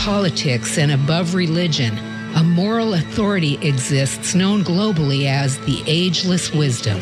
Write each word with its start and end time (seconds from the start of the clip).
politics 0.00 0.78
and 0.78 0.90
above 0.90 1.34
religion, 1.34 1.98
a 2.34 2.42
moral 2.42 2.94
authority 2.94 3.58
exists 3.60 4.34
known 4.34 4.64
globally 4.64 5.26
as 5.26 5.58
the 5.66 5.82
ageless 5.86 6.54
wisdom. 6.54 6.96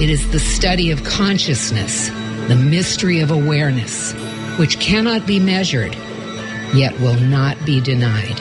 It 0.00 0.08
is 0.08 0.30
the 0.30 0.38
study 0.38 0.92
of 0.92 1.02
consciousness, 1.02 2.10
the 2.46 2.54
mystery 2.54 3.18
of 3.18 3.32
awareness, 3.32 4.12
which 4.56 4.78
cannot 4.78 5.26
be 5.26 5.40
measured, 5.40 5.96
yet 6.72 6.96
will 7.00 7.18
not 7.18 7.56
be 7.66 7.80
denied. 7.80 8.38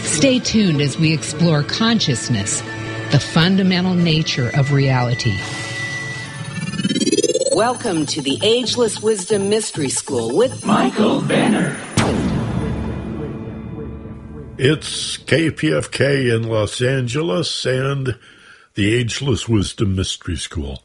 Stay 0.00 0.38
tuned 0.38 0.82
as 0.82 0.98
we 0.98 1.14
explore 1.14 1.62
consciousness, 1.62 2.60
the 3.12 3.18
fundamental 3.18 3.94
nature 3.94 4.50
of 4.58 4.72
reality. 4.72 5.38
Welcome 7.54 8.04
to 8.06 8.20
the 8.20 8.38
Ageless 8.42 9.00
Wisdom 9.00 9.48
Mystery 9.48 9.88
School 9.88 10.36
with 10.36 10.66
Michael 10.66 11.22
Benner. 11.22 11.78
It's 14.64 15.16
KPFK 15.16 16.32
in 16.32 16.44
Los 16.44 16.80
Angeles 16.80 17.64
and 17.64 18.16
the 18.74 18.94
Ageless 18.94 19.48
Wisdom 19.48 19.96
Mystery 19.96 20.36
School. 20.36 20.84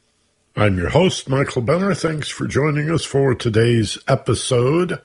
I'm 0.55 0.79
your 0.79 0.89
host, 0.89 1.29
Michael 1.29 1.61
Benner. 1.61 1.93
Thanks 1.93 2.27
for 2.27 2.47
joining 2.47 2.89
us 2.89 3.05
for 3.05 3.35
today's 3.35 3.99
episode. 4.07 4.99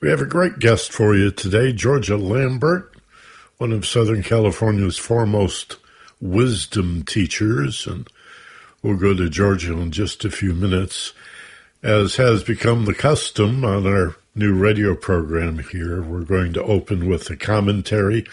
We 0.00 0.08
have 0.08 0.22
a 0.22 0.24
great 0.24 0.60
guest 0.60 0.94
for 0.94 1.14
you 1.14 1.30
today, 1.30 1.74
Georgia 1.74 2.16
Lambert, 2.16 2.96
one 3.58 3.72
of 3.72 3.84
Southern 3.84 4.22
California's 4.22 4.96
foremost 4.96 5.76
wisdom 6.22 7.02
teachers, 7.02 7.86
and 7.86 8.08
we'll 8.82 8.96
go 8.96 9.12
to 9.12 9.28
Georgia 9.28 9.74
in 9.74 9.90
just 9.90 10.24
a 10.24 10.30
few 10.30 10.54
minutes. 10.54 11.12
As 11.82 12.16
has 12.16 12.42
become 12.42 12.86
the 12.86 12.94
custom 12.94 13.62
on 13.62 13.86
our 13.86 14.16
new 14.38 14.54
radio 14.54 14.94
program 14.94 15.58
here. 15.58 16.00
We're 16.00 16.22
going 16.22 16.52
to 16.52 16.62
open 16.62 17.08
with 17.08 17.28
a 17.30 17.36
commentary, 17.36 18.24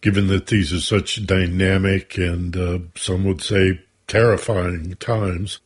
given 0.00 0.26
that 0.28 0.48
these 0.48 0.72
are 0.72 0.80
such 0.80 1.24
dynamic 1.24 2.18
and 2.18 2.56
uh, 2.56 2.78
some 2.96 3.24
would 3.24 3.42
say 3.42 3.80
terrifying 4.06 4.94
times. 4.96 5.60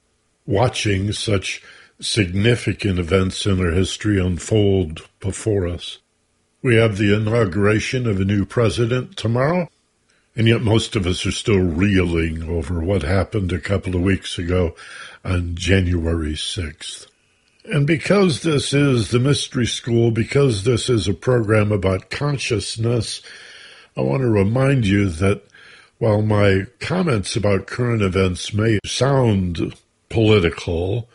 Watching 0.45 1.13
such 1.13 1.63
significant 2.01 2.99
events 2.99 3.47
in 3.47 3.61
our 3.61 3.71
history 3.71 4.21
unfold 4.21 5.09
before 5.21 5.69
us. 5.69 5.99
We 6.61 6.77
have 6.77 6.99
the 6.99 7.15
inauguration 7.15 8.07
of 8.07 8.21
a 8.21 8.25
new 8.25 8.45
president 8.45 9.17
tomorrow, 9.17 9.69
and 10.37 10.49
yet 10.49 10.63
most 10.63 10.97
of 10.97 11.07
us 11.07 11.25
are 11.27 11.33
still 11.33 11.61
reeling 11.61 12.43
over 12.43 12.81
what 12.81 13.03
happened 13.03 13.53
a 13.53 13.61
couple 13.61 13.95
of 13.95 14.03
weeks 14.03 14.39
ago 14.39 14.75
on 15.25 15.55
January 15.55 16.35
6th. 16.35 17.07
And 17.65 17.87
because 17.87 18.43
this 18.43 18.73
is 18.73 19.11
the 19.11 19.21
Mystery 19.21 19.67
School, 19.67 20.11
because 20.11 20.65
this 20.65 20.91
is 20.91 21.07
a 21.07 21.15
program 21.15 21.71
about 21.71 22.11
consciousness, 22.11 23.23
I 23.97 24.01
want 24.01 24.23
to 24.23 24.29
remind 24.29 24.85
you 24.85 25.09
that 25.09 25.45
while 25.99 26.23
my 26.23 26.67
comments 26.81 27.37
about 27.37 27.69
current 27.69 28.03
events 28.03 28.53
may 28.53 28.81
sound 28.85 29.77
political 30.09 31.09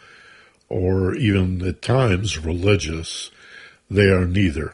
or 0.69 1.15
even 1.15 1.65
at 1.67 1.81
times 1.81 2.37
religious, 2.37 3.29
they 3.89 4.09
are 4.09 4.25
neither. 4.25 4.73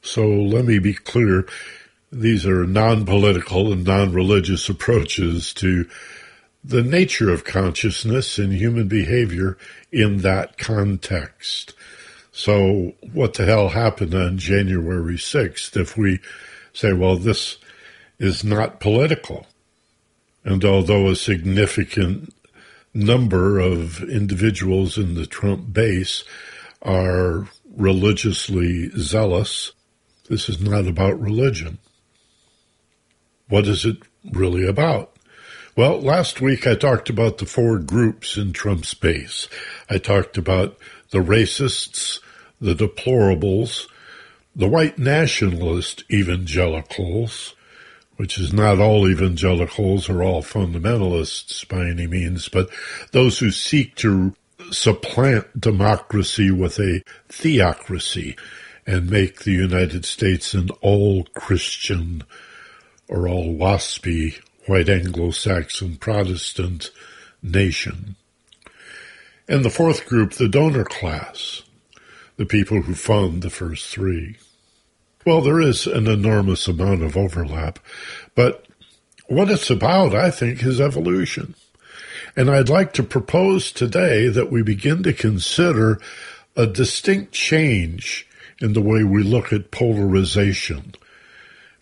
So 0.00 0.26
let 0.26 0.64
me 0.64 0.78
be 0.78 0.94
clear. 0.94 1.46
These 2.12 2.46
are 2.46 2.66
non 2.66 3.04
political 3.04 3.72
and 3.72 3.84
non 3.84 4.12
religious 4.12 4.68
approaches 4.68 5.52
to 5.54 5.88
the 6.64 6.82
nature 6.82 7.30
of 7.30 7.44
consciousness 7.44 8.38
and 8.38 8.52
human 8.52 8.88
behavior 8.88 9.58
in 9.90 10.18
that 10.18 10.58
context. 10.58 11.74
So, 12.30 12.94
what 13.12 13.34
the 13.34 13.44
hell 13.44 13.70
happened 13.70 14.14
on 14.14 14.38
January 14.38 15.16
6th 15.16 15.76
if 15.76 15.96
we 15.96 16.20
say, 16.72 16.92
well, 16.92 17.16
this 17.16 17.58
is 18.18 18.44
not 18.44 18.80
political? 18.80 19.46
And 20.44 20.64
although 20.64 21.08
a 21.08 21.16
significant 21.16 22.34
number 22.94 23.58
of 23.58 24.02
individuals 24.02 24.98
in 24.98 25.14
the 25.14 25.26
Trump 25.26 25.72
base 25.72 26.24
are 26.80 27.48
religiously 27.76 28.90
zealous, 28.98 29.72
this 30.28 30.48
is 30.48 30.60
not 30.60 30.86
about 30.86 31.20
religion. 31.20 31.78
What 33.48 33.66
is 33.66 33.84
it 33.84 33.98
really 34.32 34.66
about? 34.66 35.11
Well, 35.74 36.02
last 36.02 36.42
week 36.42 36.66
I 36.66 36.74
talked 36.74 37.08
about 37.08 37.38
the 37.38 37.46
four 37.46 37.78
groups 37.78 38.36
in 38.36 38.52
Trump's 38.52 38.92
base. 38.92 39.48
I 39.88 39.96
talked 39.96 40.36
about 40.36 40.76
the 41.12 41.20
racists, 41.20 42.20
the 42.60 42.74
deplorables, 42.74 43.86
the 44.54 44.68
white 44.68 44.98
nationalist 44.98 46.04
evangelicals, 46.10 47.54
which 48.16 48.38
is 48.38 48.52
not 48.52 48.80
all 48.80 49.08
evangelicals 49.08 50.10
or 50.10 50.22
all 50.22 50.42
fundamentalists 50.42 51.66
by 51.66 51.86
any 51.86 52.06
means, 52.06 52.50
but 52.50 52.68
those 53.12 53.38
who 53.38 53.50
seek 53.50 53.94
to 53.94 54.36
supplant 54.70 55.58
democracy 55.58 56.50
with 56.50 56.78
a 56.80 57.02
theocracy 57.30 58.36
and 58.86 59.08
make 59.08 59.44
the 59.44 59.52
United 59.52 60.04
States 60.04 60.52
an 60.52 60.68
all 60.82 61.24
Christian 61.32 62.24
or 63.08 63.26
all 63.26 63.54
waspy 63.54 64.38
white 64.66 64.88
Anglo-Saxon 64.88 65.96
Protestant 65.96 66.90
nation. 67.42 68.16
And 69.48 69.64
the 69.64 69.70
fourth 69.70 70.06
group, 70.06 70.32
the 70.34 70.48
donor 70.48 70.84
class, 70.84 71.62
the 72.36 72.46
people 72.46 72.82
who 72.82 72.94
fund 72.94 73.42
the 73.42 73.50
first 73.50 73.88
three. 73.88 74.36
Well, 75.26 75.40
there 75.40 75.60
is 75.60 75.86
an 75.86 76.06
enormous 76.06 76.66
amount 76.66 77.02
of 77.02 77.16
overlap, 77.16 77.78
but 78.34 78.66
what 79.26 79.50
it's 79.50 79.70
about, 79.70 80.14
I 80.14 80.30
think, 80.30 80.62
is 80.62 80.80
evolution. 80.80 81.54
And 82.36 82.50
I'd 82.50 82.68
like 82.68 82.92
to 82.94 83.02
propose 83.02 83.72
today 83.72 84.28
that 84.28 84.50
we 84.50 84.62
begin 84.62 85.02
to 85.02 85.12
consider 85.12 86.00
a 86.56 86.66
distinct 86.66 87.32
change 87.32 88.26
in 88.60 88.72
the 88.72 88.80
way 88.80 89.04
we 89.04 89.22
look 89.22 89.52
at 89.52 89.70
polarization. 89.70 90.94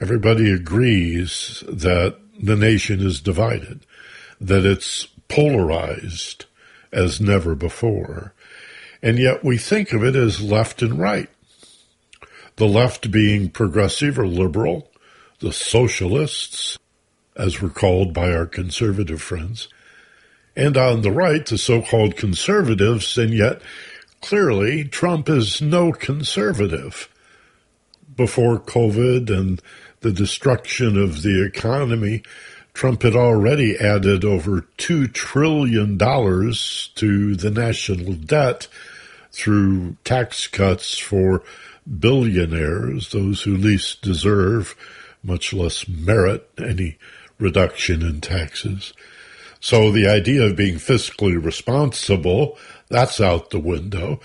Everybody 0.00 0.50
agrees 0.50 1.62
that 1.68 2.16
the 2.42 2.56
nation 2.56 3.00
is 3.00 3.20
divided, 3.20 3.84
that 4.40 4.64
it's 4.64 5.06
polarized 5.28 6.46
as 6.92 7.20
never 7.20 7.54
before. 7.54 8.34
And 9.02 9.18
yet 9.18 9.44
we 9.44 9.58
think 9.58 9.92
of 9.92 10.04
it 10.04 10.16
as 10.16 10.40
left 10.42 10.82
and 10.82 10.98
right. 10.98 11.28
The 12.56 12.66
left 12.66 13.10
being 13.10 13.48
progressive 13.48 14.18
or 14.18 14.26
liberal, 14.26 14.90
the 15.40 15.52
socialists, 15.52 16.78
as 17.36 17.62
we're 17.62 17.70
called 17.70 18.12
by 18.12 18.32
our 18.32 18.46
conservative 18.46 19.22
friends, 19.22 19.68
and 20.56 20.76
on 20.76 21.02
the 21.02 21.12
right, 21.12 21.46
the 21.46 21.56
so 21.56 21.80
called 21.80 22.16
conservatives, 22.16 23.16
and 23.16 23.32
yet 23.32 23.62
clearly 24.20 24.84
Trump 24.84 25.28
is 25.28 25.62
no 25.62 25.92
conservative. 25.92 27.08
Before 28.14 28.58
COVID 28.58 29.30
and 29.30 29.62
the 30.00 30.12
destruction 30.12 31.00
of 31.00 31.22
the 31.22 31.44
economy, 31.44 32.22
Trump 32.72 33.02
had 33.02 33.16
already 33.16 33.76
added 33.78 34.24
over 34.24 34.66
$2 34.78 35.12
trillion 35.12 35.98
to 35.98 37.36
the 37.36 37.50
national 37.50 38.14
debt 38.14 38.68
through 39.32 39.96
tax 40.04 40.46
cuts 40.46 40.98
for 40.98 41.42
billionaires, 41.98 43.10
those 43.10 43.42
who 43.42 43.56
least 43.56 44.02
deserve, 44.02 44.74
much 45.22 45.52
less 45.52 45.86
merit 45.88 46.48
any 46.58 46.96
reduction 47.38 48.02
in 48.02 48.20
taxes. 48.20 48.92
So 49.60 49.90
the 49.90 50.08
idea 50.08 50.44
of 50.44 50.56
being 50.56 50.76
fiscally 50.76 51.42
responsible, 51.42 52.58
that's 52.88 53.20
out 53.20 53.50
the 53.50 53.60
window. 53.60 54.20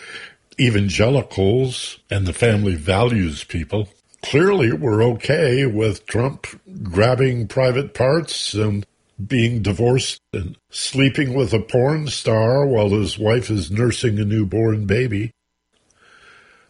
Evangelicals 0.58 2.00
and 2.10 2.26
the 2.26 2.34
family 2.34 2.76
values 2.76 3.44
people 3.44 3.90
clearly 4.26 4.74
were 4.74 5.04
okay 5.04 5.68
with 5.68 6.06
Trump 6.08 6.48
grabbing 6.82 7.48
private 7.48 7.94
parts 7.94 8.56
and 8.56 8.84
being 9.24 9.62
divorced 9.62 10.20
and 10.34 10.58
sleeping 10.72 11.36
with 11.36 11.54
a 11.54 11.60
porn 11.60 12.08
star 12.08 12.66
while 12.66 12.90
his 12.90 13.20
wife 13.20 13.52
is 13.52 13.70
nursing 13.70 14.18
a 14.18 14.26
newborn 14.26 14.88
baby. 14.88 15.32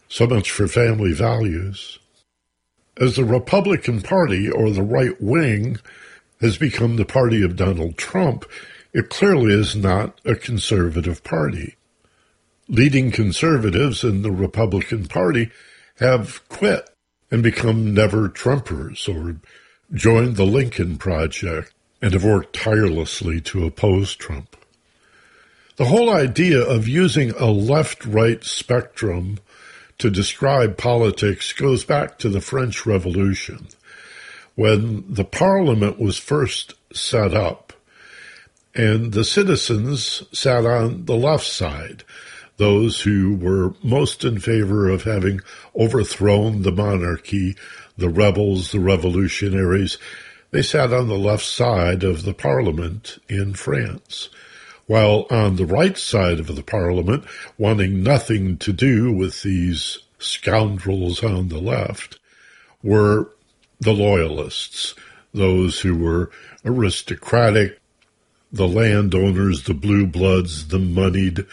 So 0.06 0.26
much 0.26 0.50
for 0.50 0.68
family 0.68 1.14
values. 1.14 1.98
As 2.98 3.16
the 3.16 3.24
Republican 3.24 4.02
Party, 4.02 4.50
or 4.50 4.70
the 4.70 4.82
right 4.82 5.20
wing, 5.20 5.78
has 6.42 6.58
become 6.58 6.96
the 6.96 7.06
party 7.06 7.42
of 7.42 7.56
Donald 7.56 7.96
Trump, 7.96 8.44
it 8.92 9.08
clearly 9.08 9.54
is 9.54 9.74
not 9.74 10.20
a 10.26 10.34
conservative 10.34 11.24
party. 11.24 11.76
Leading 12.68 13.10
conservatives 13.10 14.04
in 14.04 14.20
the 14.20 14.30
Republican 14.30 15.06
Party 15.06 15.50
have 15.98 16.46
quit 16.50 16.90
and 17.30 17.42
become 17.42 17.92
never 17.92 18.28
Trumpers 18.28 19.08
or 19.08 19.36
joined 19.92 20.36
the 20.36 20.46
Lincoln 20.46 20.96
Project 20.98 21.72
and 22.02 22.12
have 22.12 22.24
worked 22.24 22.54
tirelessly 22.54 23.40
to 23.40 23.66
oppose 23.66 24.14
Trump. 24.14 24.56
The 25.76 25.86
whole 25.86 26.10
idea 26.10 26.60
of 26.60 26.88
using 26.88 27.30
a 27.32 27.46
left 27.46 28.04
right 28.04 28.42
spectrum 28.42 29.38
to 29.98 30.10
describe 30.10 30.76
politics 30.76 31.52
goes 31.52 31.84
back 31.84 32.18
to 32.18 32.28
the 32.28 32.40
French 32.40 32.86
Revolution. 32.86 33.68
When 34.54 35.04
the 35.12 35.24
Parliament 35.24 35.98
was 35.98 36.18
first 36.18 36.74
set 36.92 37.34
up, 37.34 37.72
and 38.74 39.12
the 39.12 39.24
citizens 39.24 40.22
sat 40.32 40.66
on 40.66 41.06
the 41.06 41.16
left 41.16 41.46
side, 41.46 42.04
those 42.56 43.02
who 43.02 43.34
were 43.34 43.74
most 43.82 44.24
in 44.24 44.38
favor 44.38 44.88
of 44.88 45.04
having 45.04 45.40
overthrown 45.74 46.62
the 46.62 46.72
monarchy, 46.72 47.56
the 47.96 48.08
rebels, 48.08 48.72
the 48.72 48.80
revolutionaries, 48.80 49.98
they 50.50 50.62
sat 50.62 50.92
on 50.92 51.08
the 51.08 51.18
left 51.18 51.44
side 51.44 52.02
of 52.02 52.22
the 52.22 52.34
parliament 52.34 53.18
in 53.28 53.54
France. 53.54 54.28
While 54.86 55.26
on 55.30 55.56
the 55.56 55.66
right 55.66 55.98
side 55.98 56.38
of 56.38 56.54
the 56.54 56.62
parliament, 56.62 57.24
wanting 57.58 58.02
nothing 58.02 58.56
to 58.58 58.72
do 58.72 59.12
with 59.12 59.42
these 59.42 59.98
scoundrels 60.18 61.22
on 61.22 61.48
the 61.48 61.58
left, 61.58 62.18
were 62.82 63.30
the 63.80 63.92
loyalists, 63.92 64.94
those 65.34 65.80
who 65.80 65.96
were 65.96 66.30
aristocratic, 66.64 67.78
the 68.52 68.68
landowners, 68.68 69.64
the 69.64 69.74
blue 69.74 70.06
bloods, 70.06 70.68
the 70.68 70.78
moneyed, 70.78 71.44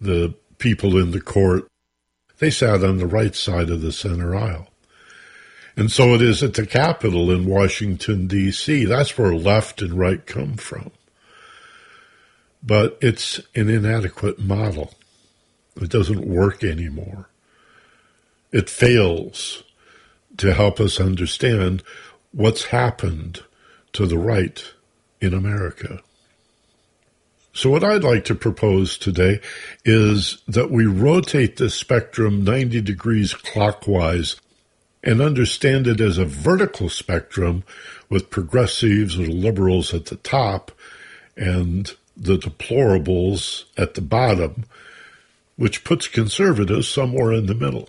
the 0.00 0.32
people 0.58 0.96
in 0.96 1.10
the 1.10 1.20
court. 1.20 1.66
They 2.38 2.50
sat 2.50 2.84
on 2.84 2.98
the 2.98 3.06
right 3.06 3.34
side 3.34 3.70
of 3.70 3.80
the 3.80 3.92
center 3.92 4.34
aisle. 4.34 4.68
And 5.76 5.92
so 5.92 6.14
it 6.14 6.22
is 6.22 6.42
at 6.42 6.54
the 6.54 6.66
Capitol 6.66 7.30
in 7.30 7.44
Washington, 7.44 8.26
D.C. 8.26 8.86
That's 8.86 9.18
where 9.18 9.34
left 9.34 9.82
and 9.82 9.94
right 9.94 10.24
come 10.24 10.56
from. 10.56 10.90
But 12.62 12.98
it's 13.02 13.40
an 13.54 13.68
inadequate 13.68 14.38
model. 14.38 14.94
It 15.80 15.90
doesn't 15.90 16.26
work 16.26 16.64
anymore. 16.64 17.28
It 18.52 18.70
fails 18.70 19.62
to 20.38 20.54
help 20.54 20.80
us 20.80 20.98
understand 20.98 21.82
what's 22.32 22.66
happened 22.66 23.42
to 23.92 24.06
the 24.06 24.18
right 24.18 24.64
in 25.20 25.34
America. 25.34 26.00
So, 27.56 27.70
what 27.70 27.82
I'd 27.82 28.04
like 28.04 28.26
to 28.26 28.34
propose 28.34 28.98
today 28.98 29.40
is 29.82 30.42
that 30.46 30.70
we 30.70 30.84
rotate 30.84 31.56
the 31.56 31.70
spectrum 31.70 32.44
90 32.44 32.82
degrees 32.82 33.32
clockwise 33.32 34.36
and 35.02 35.22
understand 35.22 35.86
it 35.86 35.98
as 35.98 36.18
a 36.18 36.26
vertical 36.26 36.90
spectrum 36.90 37.64
with 38.10 38.28
progressives 38.28 39.18
or 39.18 39.24
liberals 39.24 39.94
at 39.94 40.04
the 40.04 40.16
top 40.16 40.70
and 41.34 41.94
the 42.14 42.36
deplorables 42.36 43.64
at 43.78 43.94
the 43.94 44.02
bottom, 44.02 44.66
which 45.56 45.82
puts 45.82 46.08
conservatives 46.08 46.86
somewhere 46.86 47.32
in 47.32 47.46
the 47.46 47.54
middle. 47.54 47.88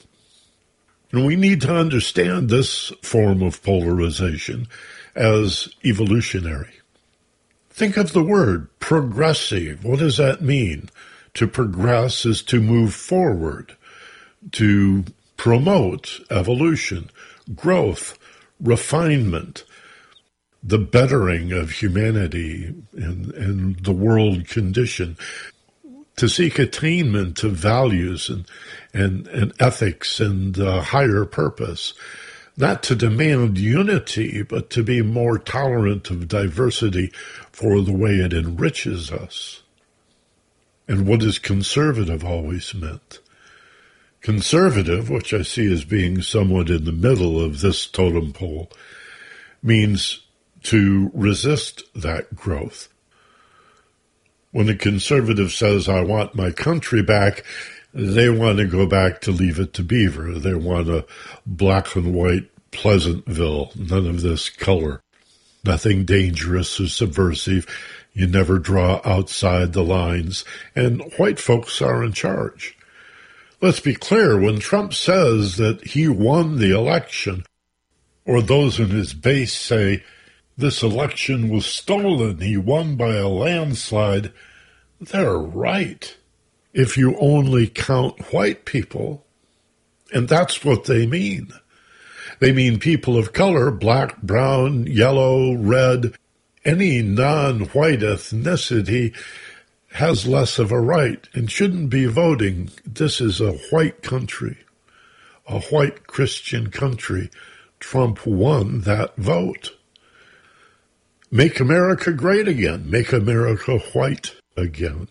And 1.11 1.25
we 1.25 1.35
need 1.35 1.59
to 1.63 1.75
understand 1.75 2.47
this 2.47 2.93
form 3.01 3.41
of 3.41 3.61
polarization 3.61 4.69
as 5.13 5.67
evolutionary. 5.83 6.76
Think 7.77 7.95
of 7.95 8.11
the 8.11 8.23
word 8.23 8.69
progressive. 8.79 9.85
What 9.85 9.99
does 9.99 10.17
that 10.17 10.41
mean? 10.41 10.89
To 11.35 11.47
progress 11.47 12.25
is 12.25 12.41
to 12.45 12.59
move 12.59 12.95
forward, 12.95 13.77
to 14.53 15.05
promote 15.37 16.19
evolution, 16.31 17.11
growth, 17.53 18.17
refinement, 18.59 19.63
the 20.63 20.79
bettering 20.79 21.51
of 21.51 21.69
humanity 21.69 22.73
and, 22.93 23.31
and 23.33 23.75
the 23.81 23.93
world 23.93 24.47
condition, 24.47 25.15
to 26.15 26.27
seek 26.27 26.57
attainment 26.57 27.43
of 27.43 27.51
values 27.51 28.27
and, 28.27 28.47
and, 28.91 29.27
and 29.27 29.53
ethics 29.59 30.19
and 30.19 30.59
uh, 30.59 30.81
higher 30.81 31.25
purpose, 31.25 31.93
not 32.57 32.81
to 32.83 32.95
demand 32.95 33.59
unity, 33.59 34.41
but 34.41 34.71
to 34.71 34.83
be 34.83 35.03
more 35.03 35.37
tolerant 35.37 36.09
of 36.09 36.27
diversity 36.27 37.11
for 37.51 37.81
the 37.81 37.93
way 37.93 38.15
it 38.15 38.33
enriches 38.33 39.11
us. 39.11 39.61
And 40.87 41.05
what 41.05 41.21
is 41.21 41.37
conservative 41.37 42.25
always 42.25 42.73
meant? 42.73 43.19
Conservative, 44.21 45.09
which 45.09 45.33
I 45.33 45.43
see 45.43 45.71
as 45.71 45.85
being 45.85 46.23
somewhat 46.23 46.69
in 46.71 46.85
the 46.85 46.91
middle 46.91 47.39
of 47.39 47.61
this 47.61 47.85
totem 47.85 48.33
pole, 48.33 48.71
means 49.61 50.21
to 50.63 51.11
resist 51.13 51.83
that 51.93 52.35
growth. 52.35 52.89
When 54.51 54.69
a 54.69 54.75
conservative 54.75 55.51
says, 55.51 55.87
I 55.87 56.01
want 56.01 56.33
my 56.33 56.51
country 56.51 57.03
back, 57.03 57.43
they 57.97 58.29
want 58.29 58.59
to 58.59 58.65
go 58.65 58.85
back 58.85 59.21
to 59.21 59.31
Leave 59.31 59.59
It 59.59 59.73
to 59.73 59.83
Beaver. 59.83 60.37
They 60.37 60.53
want 60.53 60.87
a 60.87 61.05
black 61.47 61.95
and 61.95 62.13
white 62.13 62.49
Pleasantville, 62.71 63.71
none 63.75 64.05
of 64.05 64.21
this 64.21 64.49
color. 64.49 65.01
Nothing 65.63 66.05
dangerous 66.05 66.79
or 66.79 66.87
subversive. 66.87 67.65
You 68.13 68.27
never 68.27 68.59
draw 68.59 69.01
outside 69.03 69.73
the 69.73 69.83
lines, 69.83 70.45
and 70.75 71.01
white 71.17 71.39
folks 71.39 71.81
are 71.81 72.03
in 72.03 72.13
charge. 72.13 72.77
Let's 73.61 73.79
be 73.79 73.95
clear 73.95 74.39
when 74.39 74.59
Trump 74.59 74.93
says 74.93 75.57
that 75.57 75.83
he 75.87 76.07
won 76.07 76.57
the 76.57 76.77
election, 76.77 77.45
or 78.25 78.43
those 78.43 78.79
in 78.79 78.89
his 78.89 79.15
base 79.15 79.53
say 79.53 80.03
this 80.55 80.83
election 80.83 81.49
was 81.49 81.65
stolen, 81.65 82.39
he 82.41 82.57
won 82.57 82.95
by 82.95 83.15
a 83.15 83.27
landslide, 83.27 84.31
they're 84.99 85.37
right. 85.37 86.16
If 86.77 86.95
you 86.95 87.17
only 87.17 87.65
count 87.65 88.31
white 88.31 88.63
people, 88.63 89.25
and 90.13 90.29
that's 90.29 90.63
what 90.63 90.83
they 90.83 91.07
mean. 91.07 91.51
They 92.39 92.51
mean 92.51 92.77
people 92.77 93.17
of 93.17 93.33
color, 93.33 93.71
black, 93.71 94.21
brown, 94.21 94.85
yellow, 94.85 95.55
red, 95.55 96.13
any 96.63 97.01
non 97.01 97.61
white 97.61 98.01
ethnicity 98.01 99.15
has 99.93 100.27
less 100.27 100.59
of 100.59 100.71
a 100.71 100.79
right 100.79 101.27
and 101.33 101.49
shouldn't 101.49 101.89
be 101.89 102.05
voting. 102.05 102.69
This 102.85 103.19
is 103.19 103.41
a 103.41 103.53
white 103.71 104.03
country, 104.03 104.59
a 105.47 105.59
white 105.59 106.05
Christian 106.05 106.69
country. 106.69 107.31
Trump 107.79 108.23
won 108.23 108.81
that 108.81 109.15
vote. 109.15 109.71
Make 111.31 111.59
America 111.59 112.13
great 112.13 112.47
again. 112.47 112.87
Make 112.87 113.11
America 113.11 113.79
white 113.93 114.35
again. 114.55 115.07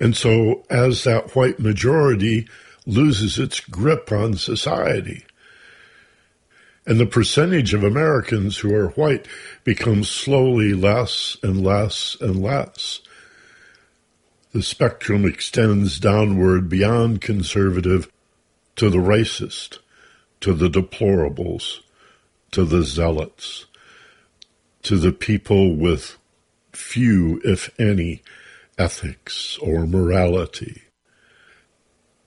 And 0.00 0.16
so, 0.16 0.64
as 0.70 1.04
that 1.04 1.36
white 1.36 1.60
majority 1.60 2.48
loses 2.86 3.38
its 3.38 3.60
grip 3.60 4.10
on 4.10 4.34
society, 4.34 5.26
and 6.86 6.98
the 6.98 7.06
percentage 7.06 7.74
of 7.74 7.84
Americans 7.84 8.58
who 8.58 8.74
are 8.74 8.88
white 8.90 9.28
becomes 9.62 10.08
slowly 10.08 10.72
less 10.72 11.36
and 11.42 11.62
less 11.62 12.16
and 12.20 12.42
less, 12.42 13.02
the 14.52 14.62
spectrum 14.62 15.26
extends 15.26 16.00
downward 16.00 16.68
beyond 16.68 17.20
conservative 17.20 18.10
to 18.76 18.88
the 18.88 18.98
racist, 18.98 19.78
to 20.40 20.54
the 20.54 20.68
deplorables, 20.68 21.80
to 22.50 22.64
the 22.64 22.82
zealots, 22.82 23.66
to 24.82 24.96
the 24.96 25.12
people 25.12 25.76
with 25.76 26.16
few, 26.72 27.40
if 27.44 27.70
any, 27.78 28.22
ethics 28.80 29.58
or 29.58 29.86
morality. 29.86 30.82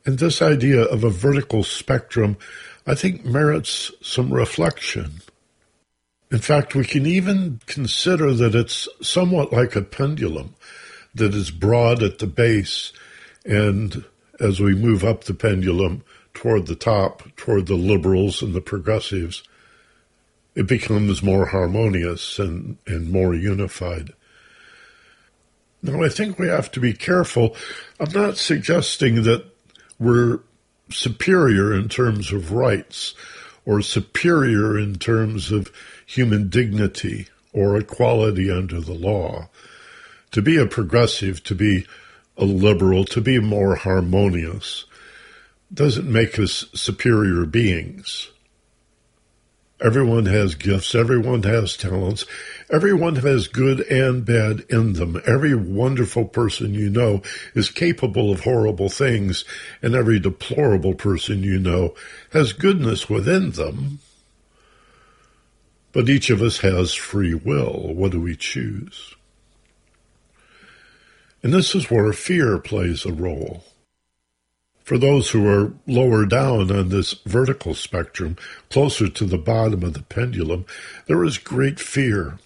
And 0.06 0.20
this 0.20 0.42
idea 0.42 0.84
of 0.84 1.04
a 1.04 1.10
vertical 1.10 1.64
spectrum, 1.64 2.38
I 2.86 2.94
think, 2.94 3.26
merits 3.26 3.92
some 4.02 4.32
reflection. 4.32 5.22
In 6.32 6.40
fact, 6.40 6.76
we 6.76 6.86
can 6.86 7.06
even 7.06 7.60
consider 7.66 8.34
that 8.34 8.54
it's 8.54 8.88
somewhat 9.02 9.52
like 9.52 9.76
a 9.76 9.82
pendulum 9.82 10.56
that 11.16 11.34
is 11.34 11.52
broad 11.52 12.04
at 12.04 12.20
the 12.20 12.28
base, 12.28 12.92
and 13.46 14.04
as 14.40 14.60
we 14.60 14.76
move 14.76 15.04
up 15.04 15.24
the 15.24 15.34
pendulum 15.34 16.04
toward 16.34 16.68
the 16.68 16.76
top, 16.76 17.24
toward 17.36 17.68
the 17.68 17.76
liberals 17.76 18.42
and 18.42 18.54
the 18.54 18.62
progressives, 18.62 19.44
it 20.56 20.68
becomes 20.68 21.24
more 21.24 21.46
harmonious 21.46 22.38
and, 22.40 22.78
and 22.86 23.12
more 23.12 23.34
unified. 23.34 24.14
Now, 25.84 26.02
I 26.02 26.08
think 26.08 26.40
we 26.40 26.48
have 26.48 26.72
to 26.72 26.80
be 26.80 26.94
careful. 26.94 27.56
I'm 28.00 28.12
not 28.14 28.38
suggesting 28.38 29.24
that 29.24 29.46
we're 30.00 30.40
superior 30.90 31.74
in 31.74 31.90
terms 31.90 32.32
of 32.32 32.54
rights 32.54 33.14
or 33.66 33.82
superior 33.82 34.80
in 34.80 34.96
terms 34.96 35.52
of 35.52 35.72
human 36.06 36.48
dignity 36.50 37.28
or 37.52 37.78
equality 37.78 38.50
under 38.50 38.80
the 38.80 38.94
law 38.94 39.50
to 40.32 40.42
be 40.42 40.58
a 40.58 40.66
progressive, 40.66 41.44
to 41.44 41.54
be 41.54 41.86
a 42.38 42.46
liberal, 42.46 43.06
to 43.06 43.22
be 43.22 43.40
more 43.40 43.76
harmonious, 43.76 44.86
doesn't 45.74 46.12
make 46.12 46.40
us 46.40 46.66
superior 46.74 47.46
beings. 47.46 48.32
Everyone 49.84 50.28
has 50.28 50.56
gifts. 50.56 50.96
Everyone 50.96 51.44
has 51.44 51.76
talents. 51.76 52.26
Everyone 52.72 53.18
has 53.18 53.50
good 53.50 53.82
and 53.82 54.26
bad 54.26 54.62
in 54.70 54.94
them. 54.94 55.22
Every 55.28 55.54
wonderful 55.54 56.24
person 56.24 56.74
you 56.74 56.90
know 56.90 57.22
is 57.54 57.70
capable 57.70 58.32
of 58.32 58.40
horrible 58.40 58.88
things, 58.88 59.44
and 59.82 59.94
every 59.94 60.20
deplorable 60.20 60.94
person 60.94 61.44
you 61.44 61.60
know 61.60 61.96
has 62.32 62.54
goodness 62.54 63.10
within 63.10 63.52
them. 63.52 64.00
But 65.92 66.08
each 66.08 66.30
of 66.30 66.42
us 66.42 66.60
has 66.60 66.94
free 66.94 67.34
will. 67.34 67.94
What 67.94 68.14
do 68.14 68.22
we 68.22 68.38
choose? 68.38 69.14
And 71.44 71.54
this 71.54 71.76
is 71.76 71.92
where 71.92 72.14
fear 72.14 72.58
plays 72.58 73.06
a 73.06 73.12
role. 73.12 73.66
For 74.84 74.98
those 74.98 75.30
who 75.30 75.48
are 75.48 75.74
lower 75.88 76.26
down 76.26 76.70
on 76.70 76.90
this 76.90 77.14
vertical 77.26 77.74
spectrum, 77.74 78.36
closer 78.70 79.08
to 79.08 79.26
the 79.26 79.38
bottom 79.38 79.82
of 79.82 79.94
the 79.94 80.04
pendulum, 80.04 80.66
there 81.06 81.24
is 81.24 81.38
great 81.38 81.80
fear. 81.80 82.38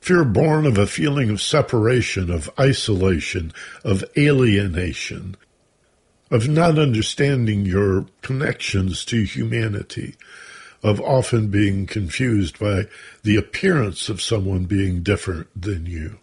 Fear 0.00 0.24
born 0.24 0.66
of 0.66 0.76
a 0.76 0.86
feeling 0.86 1.30
of 1.30 1.40
separation, 1.40 2.30
of 2.30 2.50
isolation, 2.58 3.52
of 3.84 4.04
alienation, 4.18 5.36
of 6.30 6.48
not 6.48 6.78
understanding 6.78 7.64
your 7.64 8.06
connections 8.20 9.04
to 9.06 9.22
humanity, 9.22 10.16
of 10.82 11.00
often 11.00 11.48
being 11.48 11.86
confused 11.86 12.58
by 12.58 12.86
the 13.22 13.36
appearance 13.36 14.08
of 14.08 14.20
someone 14.20 14.64
being 14.64 15.02
different 15.02 15.48
than 15.58 15.86
you. 15.86 16.18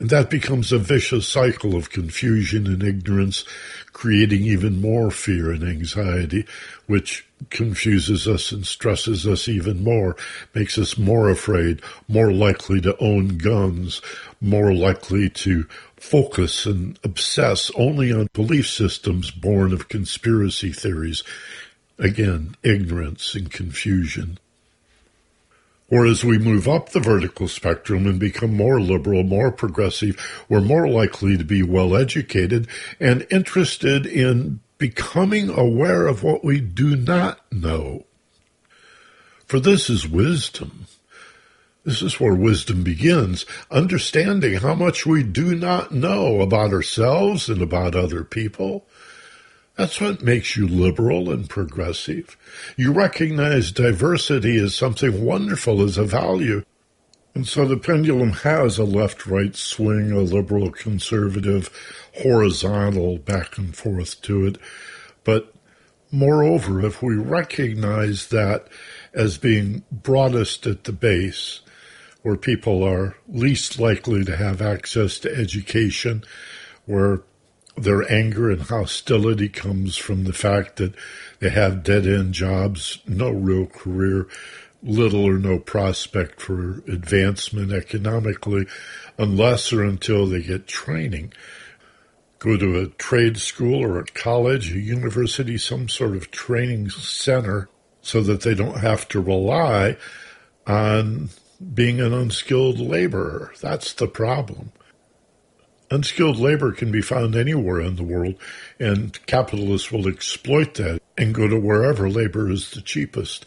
And 0.00 0.10
that 0.10 0.30
becomes 0.30 0.70
a 0.70 0.78
vicious 0.78 1.26
cycle 1.26 1.74
of 1.74 1.90
confusion 1.90 2.68
and 2.68 2.84
ignorance, 2.84 3.44
creating 3.92 4.42
even 4.42 4.80
more 4.80 5.10
fear 5.10 5.50
and 5.50 5.64
anxiety, 5.64 6.46
which 6.86 7.26
confuses 7.50 8.28
us 8.28 8.52
and 8.52 8.64
stresses 8.64 9.26
us 9.26 9.48
even 9.48 9.82
more, 9.82 10.16
makes 10.54 10.78
us 10.78 10.96
more 10.96 11.28
afraid, 11.28 11.82
more 12.06 12.32
likely 12.32 12.80
to 12.82 12.96
own 12.98 13.38
guns, 13.38 14.00
more 14.40 14.72
likely 14.72 15.28
to 15.30 15.66
focus 15.96 16.64
and 16.64 16.96
obsess 17.02 17.72
only 17.74 18.12
on 18.12 18.28
belief 18.32 18.68
systems 18.68 19.32
born 19.32 19.72
of 19.72 19.88
conspiracy 19.88 20.72
theories. 20.72 21.24
Again, 21.98 22.54
ignorance 22.62 23.34
and 23.34 23.50
confusion. 23.50 24.38
Or 25.90 26.04
as 26.04 26.22
we 26.22 26.38
move 26.38 26.68
up 26.68 26.90
the 26.90 27.00
vertical 27.00 27.48
spectrum 27.48 28.06
and 28.06 28.18
become 28.18 28.54
more 28.54 28.80
liberal, 28.80 29.22
more 29.22 29.50
progressive, 29.50 30.44
we're 30.48 30.60
more 30.60 30.86
likely 30.86 31.38
to 31.38 31.44
be 31.44 31.62
well 31.62 31.96
educated 31.96 32.68
and 33.00 33.26
interested 33.30 34.04
in 34.04 34.60
becoming 34.76 35.48
aware 35.48 36.06
of 36.06 36.22
what 36.22 36.44
we 36.44 36.60
do 36.60 36.94
not 36.94 37.40
know. 37.50 38.04
For 39.46 39.58
this 39.58 39.88
is 39.88 40.06
wisdom. 40.06 40.86
This 41.84 42.02
is 42.02 42.20
where 42.20 42.34
wisdom 42.34 42.82
begins, 42.82 43.46
understanding 43.70 44.54
how 44.54 44.74
much 44.74 45.06
we 45.06 45.22
do 45.22 45.54
not 45.54 45.90
know 45.90 46.42
about 46.42 46.70
ourselves 46.70 47.48
and 47.48 47.62
about 47.62 47.96
other 47.96 48.24
people 48.24 48.86
that's 49.78 50.00
what 50.00 50.22
makes 50.22 50.56
you 50.56 50.66
liberal 50.66 51.30
and 51.30 51.48
progressive. 51.48 52.36
You 52.76 52.92
recognize 52.92 53.70
diversity 53.70 54.58
as 54.58 54.74
something 54.74 55.24
wonderful, 55.24 55.82
as 55.82 55.96
a 55.96 56.02
value. 56.02 56.64
And 57.32 57.46
so 57.46 57.64
the 57.64 57.76
pendulum 57.76 58.32
has 58.32 58.78
a 58.78 58.84
left 58.84 59.24
right 59.24 59.54
swing, 59.54 60.10
a 60.10 60.18
liberal 60.18 60.72
conservative, 60.72 61.70
horizontal 62.22 63.18
back 63.18 63.56
and 63.56 63.74
forth 63.76 64.20
to 64.22 64.46
it. 64.46 64.58
But 65.22 65.54
moreover, 66.10 66.84
if 66.84 67.00
we 67.00 67.14
recognize 67.14 68.30
that 68.30 68.66
as 69.14 69.38
being 69.38 69.84
broadest 69.92 70.66
at 70.66 70.84
the 70.84 70.92
base, 70.92 71.60
where 72.22 72.36
people 72.36 72.82
are 72.82 73.14
least 73.28 73.78
likely 73.78 74.24
to 74.24 74.36
have 74.36 74.60
access 74.60 75.20
to 75.20 75.32
education, 75.32 76.24
where 76.84 77.20
their 77.82 78.10
anger 78.10 78.50
and 78.50 78.62
hostility 78.62 79.48
comes 79.48 79.96
from 79.96 80.24
the 80.24 80.32
fact 80.32 80.76
that 80.76 80.94
they 81.40 81.50
have 81.50 81.82
dead 81.82 82.06
end 82.06 82.34
jobs, 82.34 82.98
no 83.06 83.30
real 83.30 83.66
career, 83.66 84.26
little 84.82 85.24
or 85.24 85.38
no 85.38 85.58
prospect 85.58 86.40
for 86.40 86.82
advancement 86.86 87.72
economically 87.72 88.66
unless 89.18 89.72
or 89.72 89.82
until 89.82 90.26
they 90.26 90.42
get 90.42 90.66
training. 90.66 91.32
Go 92.38 92.56
to 92.56 92.80
a 92.80 92.86
trade 92.86 93.38
school 93.38 93.82
or 93.82 93.98
a 93.98 94.04
college, 94.04 94.72
a 94.72 94.78
university, 94.78 95.58
some 95.58 95.88
sort 95.88 96.14
of 96.14 96.30
training 96.30 96.90
center 96.90 97.68
so 98.00 98.22
that 98.22 98.42
they 98.42 98.54
don't 98.54 98.78
have 98.78 99.08
to 99.08 99.20
rely 99.20 99.96
on 100.66 101.30
being 101.74 102.00
an 102.00 102.14
unskilled 102.14 102.78
laborer. 102.78 103.52
That's 103.60 103.92
the 103.92 104.06
problem. 104.06 104.72
Unskilled 105.90 106.38
labor 106.38 106.72
can 106.72 106.92
be 106.92 107.00
found 107.00 107.34
anywhere 107.34 107.80
in 107.80 107.96
the 107.96 108.02
world, 108.02 108.34
and 108.78 109.24
capitalists 109.26 109.90
will 109.90 110.06
exploit 110.06 110.74
that 110.74 111.00
and 111.16 111.34
go 111.34 111.48
to 111.48 111.58
wherever 111.58 112.10
labor 112.10 112.50
is 112.50 112.70
the 112.70 112.82
cheapest. 112.82 113.46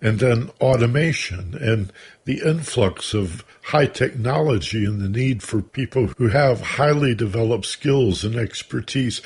And 0.00 0.20
then 0.20 0.50
automation 0.60 1.56
and 1.60 1.92
the 2.24 2.40
influx 2.44 3.14
of 3.14 3.44
high 3.62 3.86
technology 3.86 4.84
and 4.84 5.00
the 5.00 5.08
need 5.08 5.42
for 5.42 5.60
people 5.60 6.08
who 6.18 6.28
have 6.28 6.60
highly 6.60 7.14
developed 7.14 7.66
skills 7.66 8.22
and 8.22 8.36
expertise. 8.36 9.20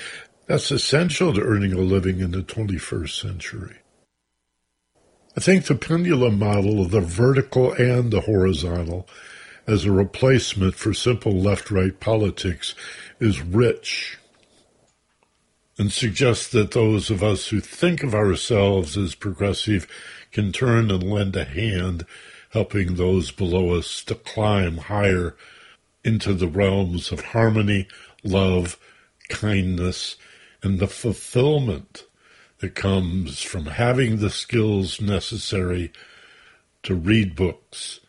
That's 0.46 0.70
essential 0.70 1.34
to 1.34 1.42
earning 1.42 1.72
a 1.72 1.78
living 1.78 2.20
in 2.20 2.30
the 2.30 2.42
21st 2.42 3.20
century. 3.20 3.76
I 5.36 5.40
think 5.40 5.64
the 5.64 5.74
pendulum 5.74 6.38
model 6.38 6.80
of 6.80 6.90
the 6.90 7.00
vertical 7.00 7.72
and 7.72 8.10
the 8.10 8.20
horizontal 8.20 9.08
as 9.66 9.84
a 9.84 9.92
replacement 9.92 10.74
for 10.74 10.92
simple 10.92 11.32
left 11.32 11.70
right 11.70 11.98
politics 12.00 12.74
is 13.20 13.40
rich 13.40 14.18
and 15.78 15.92
suggests 15.92 16.48
that 16.48 16.72
those 16.72 17.10
of 17.10 17.22
us 17.22 17.48
who 17.48 17.60
think 17.60 18.02
of 18.02 18.14
ourselves 18.14 18.96
as 18.96 19.14
progressive 19.14 19.86
can 20.30 20.52
turn 20.52 20.90
and 20.90 21.02
lend 21.02 21.36
a 21.36 21.44
hand, 21.44 22.06
helping 22.50 22.94
those 22.94 23.30
below 23.30 23.70
us 23.70 24.04
to 24.04 24.14
climb 24.14 24.76
higher 24.76 25.36
into 26.04 26.34
the 26.34 26.48
realms 26.48 27.10
of 27.12 27.20
harmony, 27.26 27.86
love, 28.22 28.78
kindness, 29.28 30.16
and 30.62 30.78
the 30.78 30.86
fulfillment 30.86 32.04
that 32.58 32.74
comes 32.74 33.40
from 33.40 33.66
having 33.66 34.18
the 34.18 34.30
skills 34.30 35.00
necessary 35.00 35.92
to 36.82 36.94
read 36.94 37.34
books, 37.34 38.00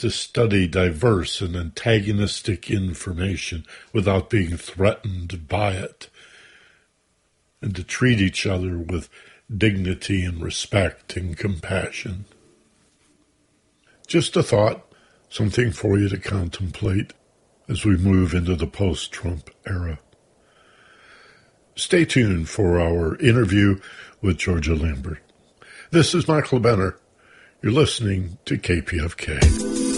to 0.00 0.10
study 0.10 0.66
diverse 0.66 1.42
and 1.42 1.54
antagonistic 1.54 2.70
information 2.70 3.66
without 3.92 4.30
being 4.30 4.56
threatened 4.56 5.46
by 5.46 5.72
it, 5.72 6.08
and 7.60 7.76
to 7.76 7.84
treat 7.84 8.18
each 8.18 8.46
other 8.46 8.78
with 8.78 9.10
dignity 9.54 10.24
and 10.24 10.42
respect 10.42 11.18
and 11.18 11.36
compassion. 11.36 12.24
Just 14.06 14.38
a 14.38 14.42
thought, 14.42 14.90
something 15.28 15.70
for 15.70 15.98
you 15.98 16.08
to 16.08 16.18
contemplate 16.18 17.12
as 17.68 17.84
we 17.84 17.98
move 17.98 18.32
into 18.32 18.56
the 18.56 18.66
post 18.66 19.12
Trump 19.12 19.50
era. 19.66 19.98
Stay 21.76 22.06
tuned 22.06 22.48
for 22.48 22.80
our 22.80 23.16
interview 23.16 23.78
with 24.22 24.38
Georgia 24.38 24.74
Lambert. 24.74 25.22
This 25.90 26.14
is 26.14 26.26
Michael 26.26 26.58
Benner. 26.58 26.96
You're 27.62 27.72
listening 27.72 28.38
to 28.46 28.56
KPFK. 28.56 29.89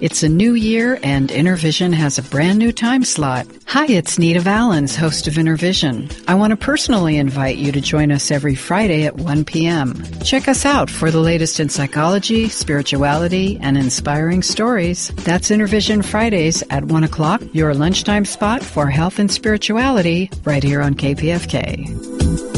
It's 0.00 0.22
a 0.22 0.30
new 0.30 0.54
year 0.54 0.98
and 1.02 1.28
InnerVision 1.28 1.92
has 1.92 2.16
a 2.16 2.22
brand 2.22 2.58
new 2.58 2.72
time 2.72 3.04
slot. 3.04 3.46
Hi, 3.66 3.84
it's 3.86 4.18
Nita 4.18 4.40
Vallens, 4.40 4.96
host 4.96 5.28
of 5.28 5.34
InnerVision. 5.34 6.24
I 6.26 6.36
want 6.36 6.52
to 6.52 6.56
personally 6.56 7.18
invite 7.18 7.58
you 7.58 7.70
to 7.70 7.82
join 7.82 8.10
us 8.10 8.30
every 8.30 8.54
Friday 8.54 9.04
at 9.04 9.16
1 9.16 9.44
p.m. 9.44 10.02
Check 10.24 10.48
us 10.48 10.64
out 10.64 10.88
for 10.88 11.10
the 11.10 11.20
latest 11.20 11.60
in 11.60 11.68
psychology, 11.68 12.48
spirituality, 12.48 13.58
and 13.60 13.76
inspiring 13.76 14.42
stories. 14.42 15.08
That's 15.16 15.50
InnerVision 15.50 16.02
Fridays 16.02 16.64
at 16.70 16.86
1 16.86 17.04
o'clock, 17.04 17.42
your 17.52 17.74
lunchtime 17.74 18.24
spot 18.24 18.62
for 18.62 18.88
health 18.88 19.18
and 19.18 19.30
spirituality, 19.30 20.30
right 20.44 20.62
here 20.62 20.80
on 20.80 20.94
KPFK. 20.94 22.49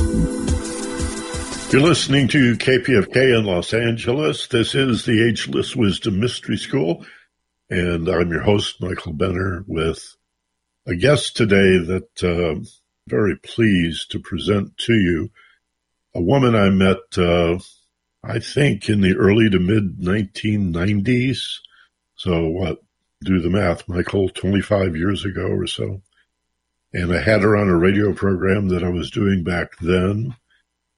You're 1.72 1.80
listening 1.80 2.28
to 2.28 2.58
KPFK 2.58 3.38
in 3.38 3.46
Los 3.46 3.72
Angeles. 3.72 4.46
This 4.46 4.74
is 4.74 5.06
the 5.06 5.26
Ageless 5.26 5.74
Wisdom 5.74 6.20
Mystery 6.20 6.58
School. 6.58 7.06
And 7.70 8.10
I'm 8.10 8.30
your 8.30 8.42
host, 8.42 8.82
Michael 8.82 9.14
Benner, 9.14 9.64
with 9.66 10.14
a 10.86 10.94
guest 10.94 11.34
today 11.34 11.78
that 11.78 12.10
uh, 12.22 12.50
I'm 12.50 12.66
very 13.08 13.36
pleased 13.36 14.10
to 14.10 14.20
present 14.20 14.76
to 14.80 14.92
you. 14.92 15.30
A 16.14 16.20
woman 16.20 16.54
I 16.54 16.68
met, 16.68 16.98
uh, 17.16 17.58
I 18.22 18.38
think, 18.38 18.90
in 18.90 19.00
the 19.00 19.16
early 19.16 19.48
to 19.48 19.58
mid 19.58 19.98
1990s. 19.98 21.60
So, 22.16 22.48
what? 22.48 22.82
Do 23.24 23.40
the 23.40 23.48
math, 23.48 23.88
Michael, 23.88 24.28
25 24.28 24.94
years 24.94 25.24
ago 25.24 25.46
or 25.46 25.66
so. 25.66 26.02
And 26.92 27.16
I 27.16 27.22
had 27.22 27.40
her 27.40 27.56
on 27.56 27.70
a 27.70 27.78
radio 27.78 28.12
program 28.12 28.68
that 28.68 28.84
I 28.84 28.90
was 28.90 29.10
doing 29.10 29.42
back 29.42 29.78
then. 29.78 30.36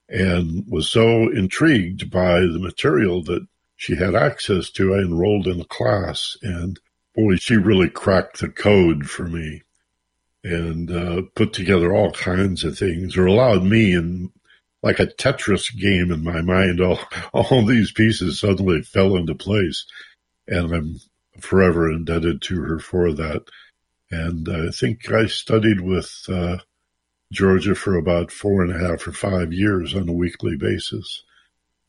And 0.08 0.64
was 0.68 0.90
so 0.90 1.30
intrigued 1.30 2.10
by 2.10 2.40
the 2.40 2.60
material 2.60 3.22
that 3.24 3.46
she 3.76 3.96
had 3.96 4.14
access 4.14 4.70
to. 4.70 4.94
I 4.94 4.98
enrolled 4.98 5.46
in 5.46 5.60
a 5.60 5.64
class 5.64 6.36
and 6.42 6.78
boy, 7.14 7.36
she 7.36 7.56
really 7.56 7.88
cracked 7.88 8.40
the 8.40 8.48
code 8.48 9.08
for 9.08 9.24
me 9.24 9.62
and 10.42 10.90
uh, 10.90 11.22
put 11.34 11.52
together 11.52 11.92
all 11.92 12.10
kinds 12.10 12.64
of 12.64 12.78
things 12.78 13.16
or 13.16 13.26
allowed 13.26 13.64
me 13.64 13.94
in 13.94 14.30
like 14.82 14.98
a 14.98 15.06
Tetris 15.06 15.74
game 15.74 16.12
in 16.12 16.22
my 16.22 16.42
mind. 16.42 16.80
All, 16.82 16.98
all 17.32 17.64
these 17.64 17.90
pieces 17.92 18.40
suddenly 18.40 18.82
fell 18.82 19.16
into 19.16 19.34
place 19.34 19.86
and 20.46 20.72
I'm 20.74 21.00
forever 21.40 21.90
indebted 21.90 22.42
to 22.42 22.60
her 22.60 22.78
for 22.78 23.12
that. 23.12 23.44
And 24.10 24.48
I 24.48 24.70
think 24.70 25.10
I 25.10 25.26
studied 25.26 25.80
with 25.80 26.24
uh, 26.28 26.58
Georgia 27.34 27.74
for 27.74 27.96
about 27.96 28.30
four 28.30 28.62
and 28.62 28.72
a 28.72 28.78
half 28.78 29.06
or 29.06 29.12
five 29.12 29.52
years 29.52 29.94
on 29.94 30.08
a 30.08 30.12
weekly 30.12 30.56
basis. 30.56 31.24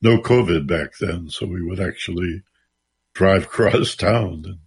No 0.02 0.18
COVID 0.18 0.68
back 0.68 0.98
then, 1.00 1.30
so 1.30 1.46
we 1.46 1.62
would 1.62 1.80
actually 1.80 2.44
drive 3.14 3.44
across 3.46 3.96
town. 3.96 4.60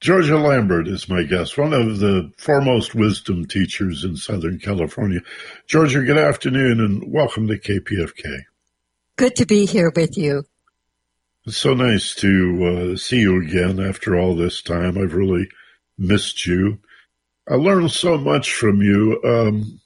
Georgia 0.00 0.36
Lambert 0.36 0.86
is 0.86 1.08
my 1.08 1.22
guest, 1.22 1.56
one 1.58 1.72
of 1.72 1.98
the 1.98 2.30
foremost 2.36 2.94
wisdom 2.94 3.46
teachers 3.46 4.04
in 4.04 4.16
Southern 4.16 4.58
California. 4.58 5.20
Georgia, 5.66 6.02
good 6.02 6.18
afternoon 6.18 6.78
and 6.78 7.12
welcome 7.12 7.48
to 7.48 7.58
KPFK. 7.58 8.42
Good 9.16 9.34
to 9.36 9.46
be 9.46 9.66
here 9.66 9.92
with 9.96 10.16
you. 10.18 10.44
It's 11.46 11.56
so 11.56 11.74
nice 11.74 12.14
to 12.16 12.92
uh, 12.92 12.96
see 12.96 13.20
you 13.20 13.42
again 13.42 13.80
after 13.80 14.16
all 14.16 14.36
this 14.36 14.62
time. 14.62 14.98
I've 14.98 15.14
really 15.14 15.48
missed 15.98 16.46
you. 16.46 16.78
I 17.48 17.54
learned 17.56 17.90
so 17.90 18.16
much 18.16 18.52
from 18.52 18.80
you. 18.80 19.20
Um, 19.22 19.80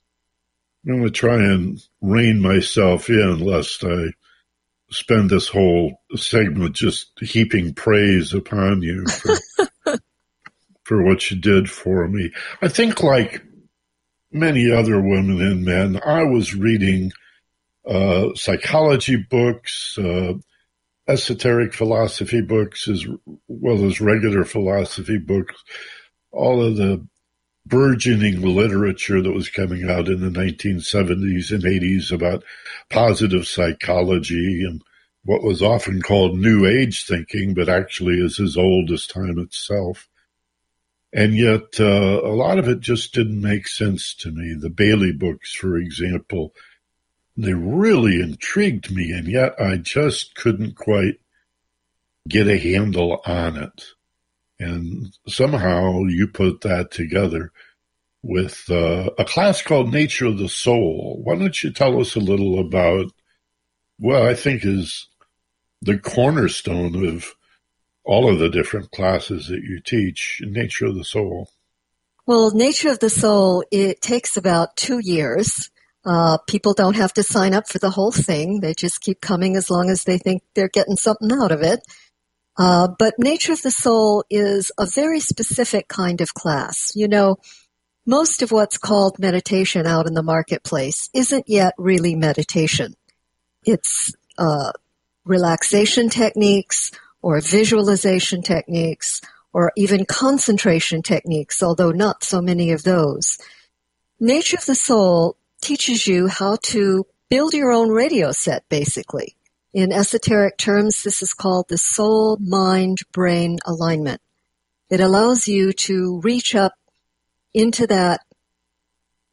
I'm 0.86 1.00
going 1.00 1.04
to 1.04 1.10
try 1.10 1.34
and 1.34 1.80
rein 2.00 2.40
myself 2.40 3.10
in 3.10 3.40
lest 3.40 3.84
I 3.84 4.06
spend 4.90 5.28
this 5.28 5.48
whole 5.48 6.00
segment 6.16 6.76
just 6.76 7.10
heaping 7.20 7.74
praise 7.74 8.32
upon 8.32 8.82
you 8.82 9.04
for, 9.06 9.98
for 10.84 11.02
what 11.02 11.30
you 11.30 11.38
did 11.38 11.68
for 11.68 12.08
me. 12.08 12.30
I 12.62 12.68
think, 12.68 13.02
like 13.02 13.42
many 14.30 14.70
other 14.70 15.00
women 15.00 15.40
and 15.40 15.64
men, 15.64 16.00
I 16.04 16.22
was 16.22 16.54
reading 16.54 17.12
uh, 17.86 18.34
psychology 18.34 19.16
books, 19.16 19.98
uh, 19.98 20.34
esoteric 21.08 21.74
philosophy 21.74 22.40
books, 22.40 22.86
as 22.86 23.04
well 23.48 23.84
as 23.84 24.00
regular 24.00 24.44
philosophy 24.44 25.18
books, 25.18 25.54
all 26.30 26.62
of 26.62 26.76
the 26.76 27.06
burgeoning 27.68 28.40
literature 28.40 29.20
that 29.20 29.32
was 29.32 29.50
coming 29.50 29.88
out 29.88 30.08
in 30.08 30.20
the 30.20 30.40
1970s 30.40 31.50
and 31.50 31.62
80s 31.62 32.12
about 32.12 32.44
positive 32.90 33.46
psychology 33.46 34.64
and 34.64 34.82
what 35.24 35.42
was 35.42 35.62
often 35.62 36.00
called 36.00 36.38
New 36.38 36.66
Age 36.66 37.06
thinking, 37.06 37.54
but 37.54 37.68
actually 37.68 38.14
is 38.14 38.40
as 38.40 38.56
old 38.56 38.90
as 38.90 39.06
time 39.06 39.38
itself. 39.38 40.08
And 41.12 41.34
yet, 41.34 41.80
uh, 41.80 42.20
a 42.22 42.34
lot 42.34 42.58
of 42.58 42.68
it 42.68 42.80
just 42.80 43.14
didn't 43.14 43.40
make 43.40 43.66
sense 43.66 44.14
to 44.16 44.30
me. 44.30 44.54
The 44.58 44.70
Bailey 44.70 45.12
books, 45.12 45.54
for 45.54 45.76
example, 45.76 46.54
they 47.36 47.54
really 47.54 48.20
intrigued 48.20 48.90
me, 48.90 49.12
and 49.12 49.26
yet 49.26 49.54
I 49.60 49.76
just 49.76 50.34
couldn't 50.34 50.76
quite 50.76 51.20
get 52.28 52.48
a 52.48 52.58
handle 52.58 53.22
on 53.24 53.56
it. 53.56 53.84
And 54.60 55.16
somehow 55.26 56.02
you 56.08 56.26
put 56.26 56.62
that 56.62 56.90
together 56.90 57.52
with 58.22 58.64
uh, 58.70 59.10
a 59.18 59.24
class 59.24 59.62
called 59.62 59.92
Nature 59.92 60.26
of 60.26 60.38
the 60.38 60.48
Soul. 60.48 61.20
Why 61.22 61.36
don't 61.36 61.62
you 61.62 61.72
tell 61.72 62.00
us 62.00 62.16
a 62.16 62.20
little 62.20 62.58
about 62.58 63.12
what 63.98 64.22
I 64.22 64.34
think 64.34 64.64
is 64.64 65.08
the 65.80 65.98
cornerstone 65.98 67.06
of 67.06 67.34
all 68.04 68.28
of 68.30 68.38
the 68.38 68.48
different 68.48 68.90
classes 68.90 69.48
that 69.48 69.62
you 69.62 69.80
teach, 69.80 70.40
Nature 70.44 70.86
of 70.86 70.96
the 70.96 71.04
Soul? 71.04 71.50
Well, 72.26 72.50
Nature 72.50 72.90
of 72.90 72.98
the 72.98 73.10
Soul, 73.10 73.64
it 73.70 74.00
takes 74.00 74.36
about 74.36 74.76
two 74.76 74.98
years. 75.02 75.70
Uh, 76.04 76.38
people 76.46 76.74
don't 76.74 76.96
have 76.96 77.12
to 77.14 77.22
sign 77.22 77.54
up 77.54 77.68
for 77.68 77.78
the 77.78 77.90
whole 77.90 78.12
thing. 78.12 78.60
They 78.60 78.74
just 78.74 79.00
keep 79.00 79.20
coming 79.20 79.56
as 79.56 79.70
long 79.70 79.90
as 79.90 80.04
they 80.04 80.18
think 80.18 80.42
they're 80.54 80.68
getting 80.68 80.96
something 80.96 81.30
out 81.32 81.52
of 81.52 81.62
it. 81.62 81.80
Uh, 82.58 82.88
but 82.98 83.14
Nature 83.18 83.52
of 83.52 83.62
the 83.62 83.70
Soul 83.70 84.24
is 84.28 84.72
a 84.78 84.84
very 84.84 85.20
specific 85.20 85.86
kind 85.86 86.20
of 86.20 86.34
class. 86.34 86.92
You 86.96 87.06
know, 87.06 87.36
most 88.04 88.42
of 88.42 88.50
what's 88.50 88.78
called 88.78 89.18
meditation 89.18 89.86
out 89.86 90.06
in 90.06 90.14
the 90.14 90.22
marketplace 90.22 91.08
isn't 91.14 91.48
yet 91.48 91.74
really 91.78 92.16
meditation. 92.16 92.94
It's 93.64 94.12
uh, 94.38 94.72
relaxation 95.24 96.08
techniques 96.08 96.90
or 97.22 97.40
visualization 97.40 98.42
techniques 98.42 99.20
or 99.52 99.72
even 99.76 100.04
concentration 100.04 101.02
techniques, 101.02 101.62
although 101.62 101.92
not 101.92 102.24
so 102.24 102.40
many 102.42 102.72
of 102.72 102.82
those. 102.82 103.38
Nature 104.18 104.56
of 104.56 104.66
the 104.66 104.74
Soul 104.74 105.36
teaches 105.60 106.06
you 106.06 106.26
how 106.26 106.56
to 106.62 107.06
build 107.28 107.54
your 107.54 107.70
own 107.70 107.90
radio 107.90 108.32
set, 108.32 108.68
basically. 108.68 109.36
In 109.74 109.92
esoteric 109.92 110.56
terms, 110.56 111.02
this 111.02 111.22
is 111.22 111.34
called 111.34 111.66
the 111.68 111.78
soul 111.78 112.38
mind 112.40 112.98
brain 113.12 113.58
alignment. 113.66 114.20
It 114.88 115.00
allows 115.00 115.46
you 115.46 115.72
to 115.74 116.20
reach 116.24 116.54
up 116.54 116.72
into 117.52 117.86
that, 117.88 118.20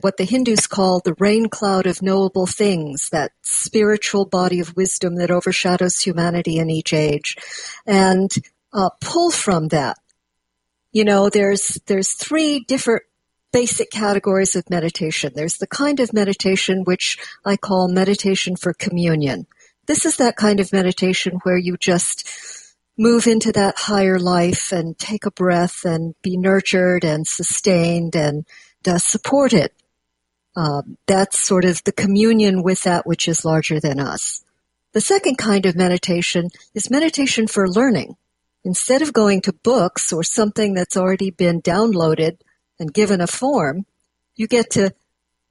what 0.02 0.18
the 0.18 0.26
Hindus 0.26 0.68
call 0.68 1.00
the 1.00 1.16
rain 1.20 1.48
cloud 1.48 1.88
of 1.88 2.02
knowable 2.02 2.48
things, 2.48 3.10
that 3.14 3.32
spiritual 3.44 4.26
body 4.26 4.60
of 4.60 4.76
wisdom 4.76 5.16
that 5.16 5.32
overshadows 5.32 6.02
humanity 6.02 6.58
in 6.58 6.70
each 6.70 6.92
age, 6.92 7.38
and 7.86 8.30
uh, 8.74 8.90
pull 9.00 9.32
from 9.32 9.70
that. 9.70 9.98
You 10.92 11.06
know, 11.06 11.30
there's 11.30 11.80
there's 11.86 12.12
three 12.12 12.60
different 12.60 13.04
basic 13.54 13.90
categories 13.90 14.58
of 14.58 14.70
meditation. 14.70 15.32
There's 15.34 15.60
the 15.60 15.68
kind 15.68 16.02
of 16.02 16.12
meditation 16.12 16.84
which 16.84 17.18
I 17.46 17.56
call 17.56 17.88
meditation 17.88 18.58
for 18.58 18.74
communion. 18.74 19.48
This 19.88 20.06
is 20.06 20.18
that 20.18 20.36
kind 20.36 20.60
of 20.60 20.74
meditation 20.74 21.40
where 21.44 21.58
you 21.58 21.78
just 21.78 22.28
move 22.98 23.28
into 23.28 23.52
that 23.52 23.78
higher 23.78 24.20
life 24.20 24.72
and 24.72 24.98
take 24.98 25.26
a 25.26 25.32
breath 25.32 25.84
and 25.86 26.16
be 26.22 26.38
nurtured 26.38 27.04
and 27.04 27.28
sustained 27.28 28.16
and 28.16 28.46
uh, 28.88 28.98
support 28.98 29.54
it. 29.54 29.74
Um, 30.56 30.98
that's 31.06 31.38
sort 31.38 31.66
of 31.66 31.84
the 31.84 31.92
communion 31.92 32.64
with 32.64 32.84
that 32.84 33.06
which 33.06 33.28
is 33.28 33.44
larger 33.44 33.80
than 33.80 34.00
us. 34.00 34.44
The 34.94 35.02
second 35.02 35.38
kind 35.38 35.66
of 35.66 35.76
meditation 35.76 36.50
is 36.74 36.90
meditation 36.90 37.48
for 37.48 37.68
learning. 37.68 38.16
Instead 38.64 39.02
of 39.02 39.12
going 39.12 39.42
to 39.42 39.54
books 39.54 40.14
or 40.14 40.24
something 40.24 40.74
that's 40.74 40.96
already 40.96 41.30
been 41.30 41.62
downloaded 41.62 42.38
and 42.80 42.94
given 42.94 43.20
a 43.20 43.28
form, 43.28 43.86
you 44.36 44.48
get 44.48 44.72
to 44.72 44.92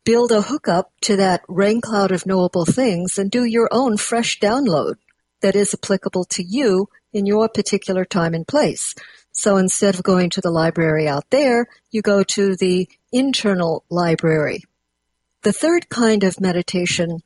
build 0.05 0.31
a 0.31 0.43
hookup 0.43 0.93
to 1.01 1.17
that 1.17 1.43
rain 1.49 1.81
cloud 1.81 2.12
of 2.12 2.27
knowable 2.27 2.67
things 2.67 3.19
and 3.19 3.31
do 3.31 3.45
your 3.45 3.69
own 3.73 3.97
fresh 3.97 4.38
download 4.38 4.97
that 5.40 5.57
is 5.57 5.75
applicable 5.75 6.25
to 6.25 6.43
you 6.43 6.88
in 7.12 7.27
your 7.27 7.49
particular 7.49 8.05
time 8.05 8.35
and 8.35 8.47
place. 8.47 8.95
So 9.33 9.57
instead 9.57 9.95
of 9.95 10.03
going 10.03 10.31
to 10.31 10.40
the 10.40 10.51
library 10.51 11.09
out 11.09 11.31
there, 11.31 11.67
you 11.90 12.03
go 12.03 12.23
to 12.23 12.55
the 12.57 12.88
internal 13.12 13.85
library. 13.90 14.64
The 15.43 15.53
third 15.53 15.88
kind 15.88 16.23
of 16.23 16.40
meditation 16.40 17.23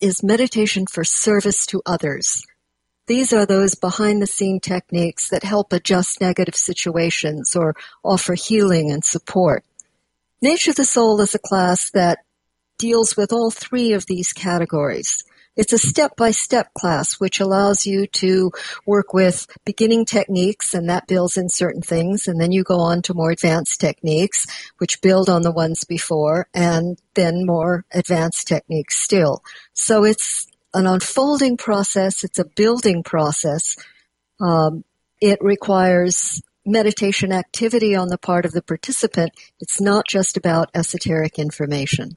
is 0.00 0.22
meditation 0.22 0.86
for 0.86 1.04
service 1.04 1.66
to 1.66 1.82
others. 1.86 2.44
These 3.06 3.32
are 3.32 3.46
those 3.46 3.74
behind 3.74 4.22
the 4.22 4.26
scene 4.26 4.60
techniques 4.60 5.28
that 5.30 5.42
help 5.42 5.72
adjust 5.72 6.20
negative 6.20 6.54
situations 6.54 7.56
or 7.56 7.74
offer 8.04 8.34
healing 8.34 8.90
and 8.90 9.04
support. 9.04 9.64
Nature 10.42 10.70
of 10.70 10.76
the 10.76 10.84
Soul 10.86 11.20
is 11.20 11.34
a 11.34 11.38
class 11.38 11.90
that 11.90 12.20
deals 12.78 13.14
with 13.14 13.30
all 13.30 13.50
three 13.50 13.92
of 13.92 14.06
these 14.06 14.32
categories. 14.32 15.22
It's 15.54 15.74
a 15.74 15.78
step-by-step 15.78 16.72
class 16.72 17.20
which 17.20 17.40
allows 17.40 17.84
you 17.84 18.06
to 18.06 18.50
work 18.86 19.12
with 19.12 19.46
beginning 19.66 20.06
techniques 20.06 20.72
and 20.72 20.88
that 20.88 21.06
builds 21.06 21.36
in 21.36 21.50
certain 21.50 21.82
things 21.82 22.26
and 22.26 22.40
then 22.40 22.52
you 22.52 22.62
go 22.62 22.80
on 22.80 23.02
to 23.02 23.14
more 23.14 23.30
advanced 23.30 23.80
techniques 23.80 24.46
which 24.78 25.02
build 25.02 25.28
on 25.28 25.42
the 25.42 25.52
ones 25.52 25.84
before 25.84 26.48
and 26.54 26.98
then 27.14 27.44
more 27.44 27.84
advanced 27.92 28.48
techniques 28.48 28.96
still. 28.96 29.42
So 29.74 30.04
it's 30.04 30.46
an 30.72 30.86
unfolding 30.86 31.58
process. 31.58 32.24
It's 32.24 32.38
a 32.38 32.46
building 32.46 33.02
process. 33.02 33.76
Um, 34.40 34.84
it 35.20 35.38
requires 35.42 36.40
meditation 36.70 37.32
activity 37.32 37.94
on 37.94 38.08
the 38.08 38.18
part 38.18 38.44
of 38.44 38.52
the 38.52 38.62
participant. 38.62 39.32
It's 39.60 39.80
not 39.80 40.06
just 40.08 40.36
about 40.36 40.70
esoteric 40.74 41.38
information. 41.38 42.16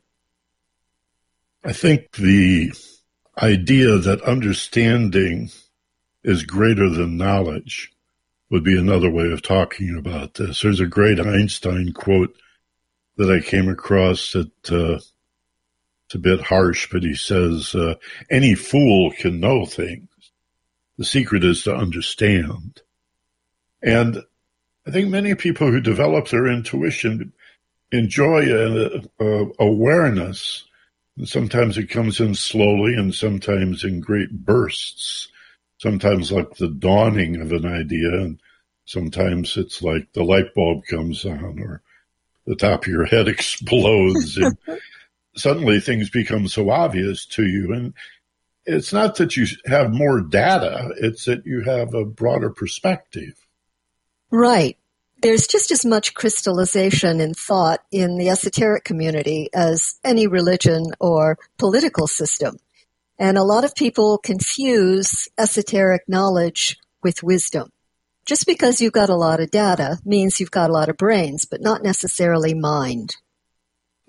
I 1.64 1.74
think 1.74 2.12
the 2.14 2.74
idea 3.42 3.98
that 3.98 4.22
understanding 4.22 5.50
is 6.24 6.44
greater 6.44 6.90
than 6.90 7.18
knowledge 7.18 7.92
would 8.50 8.64
be 8.64 8.78
another 8.78 9.10
way 9.10 9.32
of 9.32 9.42
talking 9.42 9.96
about 9.98 10.36
this. 10.36 10.62
There's 10.62 10.80
a 10.80 10.86
great 10.86 11.20
Einstein 11.20 11.92
quote 11.94 12.36
that 13.18 13.32
I 13.32 13.40
came 13.40 13.70
across 13.70 14.34
that 14.34 14.72
uh, 14.72 15.00
a 16.14 16.18
bit 16.20 16.42
harsh, 16.42 16.90
but 16.92 17.04
he 17.04 17.16
says, 17.16 17.74
uh, 17.76 17.96
any 18.30 18.56
fool 18.56 19.12
can 19.12 19.40
know 19.40 19.66
things. 19.66 20.10
The 20.98 21.06
secret 21.06 21.44
is 21.44 21.64
to 21.64 21.76
understand. 21.76 22.82
And 23.82 24.24
I 24.86 24.92
think 24.92 25.10
many 25.10 25.34
people 25.36 25.72
who 25.72 25.80
develop 25.80 26.28
their 26.28 26.48
intuition 26.48 27.34
enjoy 27.92 28.52
a, 28.52 29.02
a 29.20 29.46
awareness. 29.60 30.66
And 31.18 31.28
sometimes 31.28 31.78
it 31.78 31.90
comes 31.90 32.20
in 32.20 32.36
slowly 32.36 32.96
and 32.96 33.14
sometimes 33.14 33.84
in 33.84 34.02
great 34.02 34.32
bursts. 34.32 35.30
Sometimes 35.78 36.32
like 36.32 36.56
the 36.56 36.70
dawning 36.70 37.40
of 37.40 37.52
an 37.52 37.66
idea 37.66 38.10
and 38.14 38.40
sometimes 38.86 39.56
it's 39.58 39.82
like 39.82 40.12
the 40.14 40.24
light 40.24 40.54
bulb 40.56 40.86
comes 40.86 41.26
on 41.26 41.60
or 41.60 41.82
the 42.46 42.56
top 42.56 42.84
of 42.84 42.92
your 42.92 43.06
head 43.06 43.28
explodes 43.30 44.38
and 44.38 44.58
suddenly 45.36 45.80
things 45.80 46.10
become 46.10 46.48
so 46.48 46.70
obvious 46.70 47.26
to 47.26 47.46
you. 47.46 47.74
And 47.74 47.94
it's 48.66 48.92
not 48.92 49.16
that 49.16 49.38
you 49.38 49.46
have 49.66 49.94
more 49.94 50.22
data, 50.22 50.94
it's 50.98 51.26
that 51.26 51.46
you 51.46 51.62
have 51.62 51.94
a 51.94 52.06
broader 52.06 52.50
perspective. 52.50 53.36
Right. 54.34 54.80
There's 55.22 55.46
just 55.46 55.70
as 55.70 55.86
much 55.86 56.16
crystallization 56.16 57.22
in 57.22 57.36
thought 57.36 57.82
in 57.92 58.18
the 58.18 58.30
esoteric 58.30 58.84
community 58.84 59.48
as 59.54 60.00
any 60.04 60.26
religion 60.26 60.88
or 61.00 61.38
political 61.60 62.08
system. 62.08 62.58
And 63.20 63.38
a 63.38 63.44
lot 63.44 63.64
of 63.64 63.76
people 63.76 64.18
confuse 64.18 65.28
esoteric 65.38 66.10
knowledge 66.10 66.78
with 67.04 67.22
wisdom. 67.22 67.70
Just 68.26 68.48
because 68.48 68.82
you've 68.82 68.92
got 68.92 69.12
a 69.12 69.16
lot 69.16 69.40
of 69.40 69.52
data 69.52 70.00
means 70.04 70.40
you've 70.40 70.50
got 70.50 70.72
a 70.72 70.74
lot 70.74 70.90
of 70.90 70.98
brains, 70.98 71.46
but 71.46 71.62
not 71.62 71.84
necessarily 71.84 72.56
mind. 72.56 73.18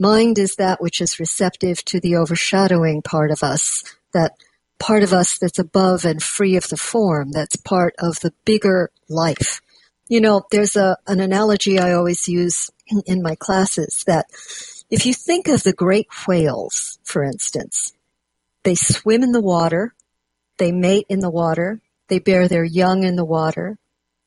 Mind 0.00 0.38
is 0.38 0.56
that 0.56 0.80
which 0.80 1.02
is 1.02 1.20
receptive 1.20 1.84
to 1.84 2.00
the 2.00 2.16
overshadowing 2.16 3.02
part 3.02 3.30
of 3.30 3.42
us, 3.42 3.84
that 4.14 4.32
part 4.78 5.02
of 5.02 5.12
us 5.12 5.36
that's 5.36 5.58
above 5.58 6.06
and 6.06 6.22
free 6.22 6.56
of 6.56 6.70
the 6.70 6.78
form, 6.78 7.30
that's 7.30 7.56
part 7.56 7.94
of 7.98 8.20
the 8.20 8.32
bigger 8.46 8.90
life. 9.06 9.60
You 10.08 10.20
know, 10.20 10.42
there's 10.50 10.76
a, 10.76 10.98
an 11.06 11.20
analogy 11.20 11.78
I 11.78 11.92
always 11.92 12.28
use 12.28 12.70
in 13.06 13.22
my 13.22 13.34
classes 13.34 14.04
that 14.06 14.26
if 14.90 15.06
you 15.06 15.14
think 15.14 15.48
of 15.48 15.62
the 15.62 15.72
great 15.72 16.08
whales, 16.26 16.98
for 17.02 17.24
instance, 17.24 17.92
they 18.62 18.74
swim 18.74 19.22
in 19.22 19.32
the 19.32 19.40
water, 19.40 19.94
they 20.58 20.72
mate 20.72 21.06
in 21.08 21.20
the 21.20 21.30
water, 21.30 21.80
they 22.08 22.18
bear 22.18 22.48
their 22.48 22.64
young 22.64 23.02
in 23.02 23.16
the 23.16 23.24
water, 23.24 23.78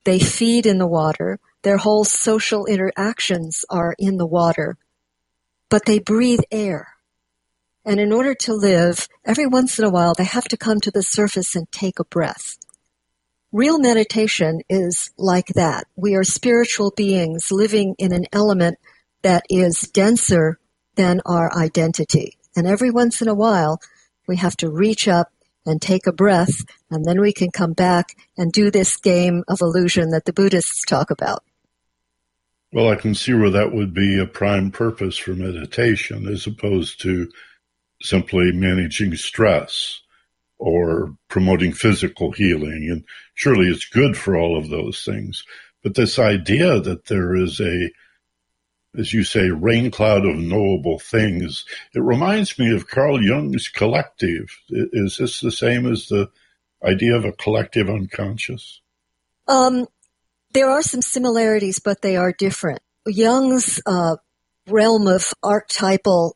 they 0.04 0.20
feed 0.20 0.66
in 0.66 0.78
the 0.78 0.88
water, 0.88 1.40
their 1.62 1.78
whole 1.78 2.04
social 2.04 2.66
interactions 2.66 3.66
are 3.70 3.96
in 4.00 4.18
the 4.18 4.26
water, 4.26 4.78
but 5.70 5.86
they 5.86 6.00
breathe 6.00 6.42
air. 6.52 6.94
And 7.86 8.00
in 8.00 8.12
order 8.12 8.34
to 8.36 8.54
live, 8.54 9.08
every 9.26 9.48
once 9.48 9.80
in 9.80 9.86
a 9.86 9.90
while 9.90 10.13
they 10.13 10.24
have 10.26 10.48
to 10.50 10.58
come 10.58 10.80
to 10.82 10.92
the 10.92 11.04
surface 11.04 11.56
and 11.56 11.72
take 11.72 12.00
a 12.00 12.06
breath. 12.06 12.58
Real 13.54 13.80
meditation 13.80 14.62
is 14.70 15.12
like 15.18 15.48
that. 15.56 15.86
We 15.96 16.16
are 16.16 16.24
spiritual 16.26 16.92
beings 16.92 17.50
living 17.50 17.96
in 17.98 18.12
an 18.12 18.26
element 18.34 18.78
that 19.22 19.46
is 19.50 19.82
denser 19.82 20.60
than 20.96 21.22
our 21.26 21.56
identity. 21.56 22.38
And 22.58 22.68
every 22.68 22.92
once 22.92 23.22
in 23.22 23.30
a 23.30 23.34
while, 23.34 23.80
we 24.28 24.36
have 24.38 24.58
to 24.58 24.70
reach 24.70 25.08
up 25.08 25.32
and 25.66 25.82
take 25.82 26.08
a 26.08 26.14
breath, 26.14 26.66
and 26.90 27.06
then 27.06 27.22
we 27.22 27.32
can 27.32 27.52
come 27.52 27.74
back 27.74 28.16
and 28.38 28.52
do 28.52 28.70
this 28.70 28.98
game 28.98 29.44
of 29.48 29.62
illusion 29.62 30.10
that 30.12 30.26
the 30.26 30.34
Buddhists 30.34 30.82
talk 30.84 31.10
about. 31.10 31.44
Well, 32.74 32.90
I 32.90 32.96
can 32.96 33.16
see 33.16 33.34
where 33.34 33.50
that 33.50 33.74
would 33.74 33.94
be 33.94 34.20
a 34.20 34.26
prime 34.26 34.72
purpose 34.72 35.18
for 35.18 35.34
meditation 35.34 36.28
as 36.28 36.48
opposed 36.48 37.02
to 37.02 37.32
simply 38.02 38.52
managing 38.52 39.16
stress 39.16 40.02
or 40.60 41.15
promoting 41.28 41.72
physical 41.72 42.32
healing. 42.32 42.89
And 42.91 43.04
surely 43.34 43.67
it's 43.67 43.86
good 43.86 44.17
for 44.17 44.36
all 44.36 44.58
of 44.58 44.70
those 44.70 45.04
things. 45.04 45.43
But 45.84 45.96
this 45.96 46.20
idea 46.20 46.80
that 46.80 47.06
there 47.06 47.36
is 47.36 47.60
a, 47.60 47.91
as 48.98 49.13
you 49.13 49.24
say, 49.24 49.50
rain 49.50 49.91
cloud 49.91 50.26
of 50.26 50.36
knowable 50.36 51.00
things, 51.00 51.65
it 51.93 52.02
reminds 52.02 52.58
me 52.58 52.74
of 52.76 52.88
Carl 52.88 53.24
Jung's 53.24 53.70
collective. 53.70 54.50
Is 54.70 55.17
this 55.17 55.39
the 55.39 55.52
same 55.52 55.89
as 55.91 56.08
the 56.08 56.30
idea 56.84 57.15
of 57.15 57.26
a 57.26 57.34
collective 57.34 57.89
unconscious? 57.89 58.82
Um, 59.48 59.88
there 60.54 60.70
are 60.70 60.82
some 60.82 61.02
similarities, 61.02 61.80
but 61.80 62.02
they 62.02 62.17
are 62.17 62.32
different. 62.32 62.80
Jung's 63.06 63.82
uh, 63.86 64.17
realm 64.67 65.08
of 65.08 65.34
archetypal 65.43 66.36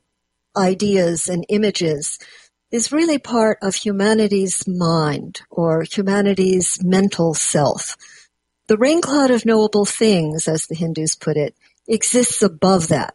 ideas 0.56 1.28
and 1.28 1.46
images 1.50 2.20
is 2.72 2.92
really 2.92 3.18
part 3.18 3.58
of 3.62 3.76
humanity's 3.76 4.66
mind 4.68 5.42
or 5.50 5.84
humanity's 5.84 6.82
mental 6.84 7.34
self. 7.34 7.98
The 8.68 8.78
rain 8.78 9.02
cloud 9.02 9.32
of 9.32 9.46
knowable 9.46 9.86
things, 9.86 10.48
as 10.48 10.68
the 10.68 10.76
Hindus 10.76 11.16
put 11.16 11.36
it, 11.36 11.56
exists 11.88 12.42
above 12.42 12.88
that. 12.88 13.14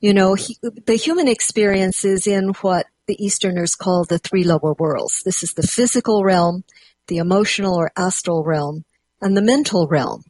You 0.00 0.14
know, 0.14 0.34
he, 0.34 0.56
the 0.86 0.96
human 0.96 1.28
experience 1.28 2.04
is 2.04 2.26
in 2.26 2.50
what 2.62 2.86
the 3.06 3.22
Easterners 3.22 3.74
call 3.74 4.04
the 4.04 4.18
three 4.18 4.44
lower 4.44 4.74
worlds. 4.78 5.22
This 5.22 5.42
is 5.42 5.54
the 5.54 5.66
physical 5.66 6.24
realm, 6.24 6.64
the 7.08 7.18
emotional 7.18 7.74
or 7.74 7.92
astral 7.96 8.44
realm, 8.44 8.84
and 9.20 9.36
the 9.36 9.42
mental 9.42 9.86
realm. 9.86 10.24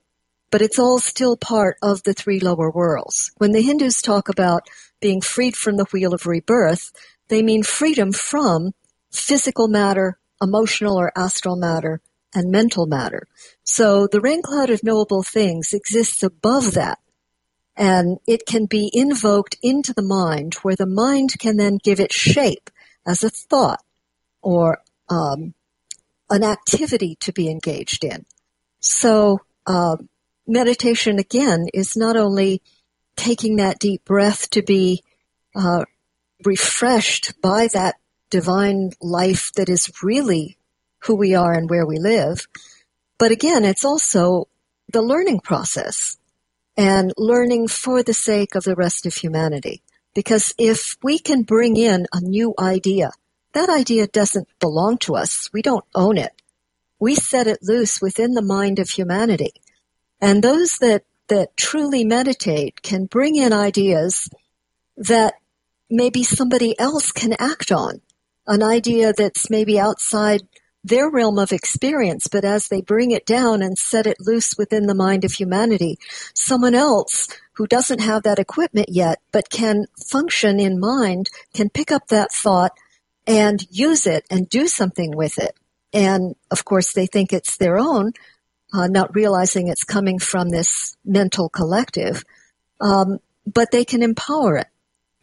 But 0.51 0.63
it's 0.63 0.79
all 0.79 0.99
still 0.99 1.37
part 1.37 1.77
of 1.83 2.03
the 2.03 2.15
three 2.15 2.41
lower 2.41 2.71
worlds. 2.71 3.33
When 3.39 3.53
the 3.53 3.63
Hindus 3.63 4.03
talk 4.03 4.29
about 4.29 4.69
being 5.01 5.21
freed 5.21 5.57
from 5.57 5.77
the 5.77 5.87
wheel 5.93 6.15
of 6.15 6.27
rebirth, 6.27 6.93
they 7.29 7.43
mean 7.43 7.63
freedom 7.63 8.13
from 8.13 8.73
physical 9.11 9.69
matter, 9.69 10.19
emotional 10.43 10.99
or 10.99 11.13
astral 11.17 11.57
matter, 11.57 12.01
and 12.35 12.51
mental 12.51 12.87
matter. 12.87 13.27
So 13.63 14.07
the 14.07 14.21
rain 14.21 14.43
cloud 14.43 14.71
of 14.71 14.83
knowable 14.83 15.23
things 15.23 15.73
exists 15.73 16.23
above 16.23 16.75
that. 16.75 16.99
And 17.77 18.19
it 18.27 18.47
can 18.47 18.67
be 18.67 18.91
invoked 18.93 19.57
into 19.63 19.93
the 19.93 20.03
mind 20.03 20.55
where 20.63 20.77
the 20.77 20.87
mind 20.87 21.39
can 21.39 21.57
then 21.57 21.79
give 21.83 21.99
it 22.01 22.13
shape 22.13 22.71
as 23.07 23.25
a 23.25 23.31
thought 23.31 23.83
or 24.43 24.79
um, 25.09 25.55
an 26.31 26.45
activity 26.45 27.17
to 27.21 27.33
be 27.33 27.49
engaged 27.49 28.05
in. 28.05 28.25
So 28.81 29.41
uh, 29.67 29.97
meditation 30.47 31.19
again 31.19 31.67
is 31.73 31.97
not 31.97 32.17
only 32.17 32.63
taking 33.17 33.57
that 33.57 33.79
deep 33.79 34.05
breath 34.05 34.51
to 34.51 34.63
be 34.63 35.03
uh, 35.57 35.85
refreshed 36.45 37.41
by 37.41 37.69
that 37.73 37.97
divine 38.31 38.93
life 39.01 39.53
that 39.53 39.69
is 39.69 39.93
really 40.03 40.57
who 41.01 41.15
we 41.15 41.35
are 41.35 41.53
and 41.53 41.69
where 41.71 41.87
we 41.87 41.99
live. 41.99 42.47
But 43.19 43.31
again, 43.31 43.65
it's 43.65 43.85
also 43.85 44.49
the 44.93 45.03
learning 45.03 45.41
process 45.41 46.17
and 46.77 47.13
learning 47.17 47.69
for 47.69 48.03
the 48.03 48.15
sake 48.15 48.55
of 48.55 48.65
the 48.65 48.75
rest 48.75 49.07
of 49.07 49.15
humanity. 49.15 49.83
Because 50.15 50.55
if 50.59 50.97
we 51.03 51.19
can 51.19 51.43
bring 51.43 51.77
in 51.77 52.07
a 52.13 52.21
new 52.21 52.55
idea, 52.59 53.11
that 53.53 53.69
idea 53.69 54.07
doesn't 54.07 54.49
belong 54.61 54.99
to 54.99 55.15
us. 55.15 55.51
We 55.53 55.63
don't 55.63 55.85
own 55.95 56.19
it. 56.19 56.33
We 56.99 57.15
set 57.15 57.47
it 57.47 57.59
loose 57.63 58.01
within 58.01 58.35
the 58.35 58.43
mind 58.43 58.79
of 58.79 58.91
humanity. 58.91 59.53
And 60.21 60.43
those 60.43 60.79
that, 60.79 61.05
that 61.29 61.57
truly 61.57 62.05
meditate 62.05 62.83
can 62.83 63.07
bring 63.07 63.37
in 63.37 63.53
ideas 63.53 64.29
that 64.97 65.35
maybe 65.91 66.25
somebody 66.25 66.79
else 66.79 67.13
can 67.13 67.35
act 67.39 67.71
on. 67.73 68.01
An 68.47 68.63
idea 68.63 69.13
that's 69.13 69.49
maybe 69.51 69.79
outside 69.79 70.43
their 70.85 71.09
realm 71.09 71.39
of 71.39 71.51
experience, 71.51 72.27
but 72.27 72.45
as 72.45 72.69
they 72.69 72.83
bring 72.83 73.11
it 73.11 73.25
down 73.25 73.63
and 73.63 73.79
set 73.79 74.07
it 74.07 74.19
loose 74.21 74.55
within 74.59 74.87
the 74.87 74.95
mind 74.95 75.25
of 75.25 75.33
humanity, 75.33 75.99
someone 76.35 76.75
else 76.75 77.29
who 77.55 77.67
doesn't 77.67 78.01
have 78.01 78.23
that 78.25 78.39
equipment 78.39 78.89
yet, 78.91 79.19
but 79.33 79.49
can 79.49 79.87
function 80.11 80.61
in 80.61 80.79
mind, 80.79 81.31
can 81.55 81.71
pick 81.71 81.91
up 81.91 82.09
that 82.09 82.31
thought 82.33 82.73
and 83.27 83.67
use 83.71 84.07
it 84.07 84.27
and 84.31 84.49
do 84.49 84.69
something 84.69 85.17
with 85.17 85.39
it. 85.39 85.57
And 85.95 86.35
of 86.51 86.67
course, 86.67 86.93
they 86.93 87.07
think 87.07 87.33
it's 87.33 87.57
their 87.57 87.79
own, 87.79 88.13
uh, 88.75 88.89
not 88.89 89.15
realizing 89.15 89.69
it's 89.69 89.85
coming 89.85 90.19
from 90.19 90.51
this 90.51 90.97
mental 91.05 91.49
collective, 91.49 92.25
um, 92.81 93.21
but 93.47 93.71
they 93.71 93.87
can 93.87 94.03
empower 94.03 94.59
it. 94.59 94.67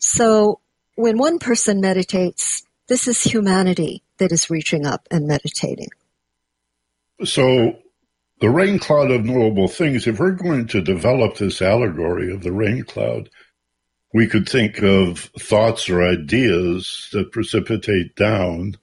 So 0.02 0.60
when 0.96 1.18
one 1.18 1.40
person 1.40 1.80
meditates, 1.80 2.64
this 2.88 3.08
is 3.08 3.24
humanity 3.24 4.04
that 4.18 4.32
is 4.32 4.50
reaching 4.50 4.86
up 4.86 5.08
and 5.10 5.28
meditating. 5.28 5.90
So 7.24 7.78
the 8.40 8.50
rain 8.50 8.80
cloud 8.80 9.12
of 9.12 9.24
knowable 9.24 9.68
things, 9.68 10.08
if 10.08 10.20
we're 10.20 10.32
going 10.32 10.68
to 10.68 10.82
develop 10.82 11.38
this 11.38 11.62
allegory 11.62 12.34
of 12.34 12.42
the 12.42 12.52
rain 12.52 12.84
cloud, 12.84 13.30
we 14.14 14.28
could 14.28 14.50
think 14.50 14.82
of 14.82 15.20
thoughts 15.40 15.90
or 15.90 16.04
ideas 16.04 17.08
that 17.14 17.32
precipitate 17.32 18.16
down 18.16 18.76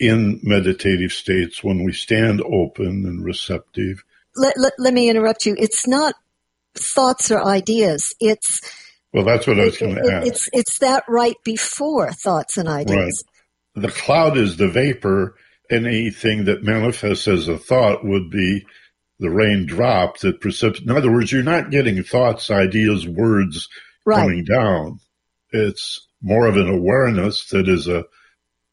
in 0.00 0.40
meditative 0.42 1.12
states 1.12 1.62
when 1.62 1.84
we 1.84 1.92
stand 1.92 2.40
open 2.40 3.04
and 3.06 3.24
receptive. 3.24 4.02
Let, 4.34 4.58
let, 4.58 4.72
let 4.78 4.94
me 4.94 5.08
interrupt 5.08 5.46
you. 5.46 5.54
It's 5.58 5.86
not 5.86 6.14
thoughts 6.74 7.30
or 7.30 7.44
ideas. 7.44 8.14
It's 8.18 8.60
Well, 9.12 9.24
that's 9.24 9.46
what 9.46 9.60
I 9.60 9.64
was 9.64 9.78
going 9.78 9.96
to 9.96 10.12
ask. 10.12 10.26
It's 10.26 10.48
it's 10.52 10.78
that 10.78 11.04
right 11.08 11.36
before 11.44 12.12
thoughts 12.12 12.56
and 12.56 12.68
ideas. 12.68 13.24
Right. 13.76 13.82
The 13.82 13.92
cloud 13.92 14.36
is 14.36 14.56
the 14.56 14.68
vapor. 14.68 15.34
Anything 15.70 16.44
that 16.46 16.64
manifests 16.64 17.28
as 17.28 17.48
a 17.48 17.56
thought 17.56 18.04
would 18.04 18.30
be 18.30 18.66
the 19.18 19.30
raindrop 19.30 20.18
that 20.18 20.40
precipitates. 20.40 20.84
In 20.84 20.94
other 20.94 21.10
words, 21.10 21.32
you're 21.32 21.42
not 21.42 21.70
getting 21.70 22.02
thoughts, 22.02 22.50
ideas, 22.50 23.06
words 23.06 23.68
right. 24.04 24.16
coming 24.16 24.44
down. 24.44 24.98
It's 25.50 26.06
more 26.20 26.46
of 26.46 26.56
an 26.56 26.68
awareness 26.68 27.48
that 27.50 27.68
is 27.68 27.88
a 27.88 28.04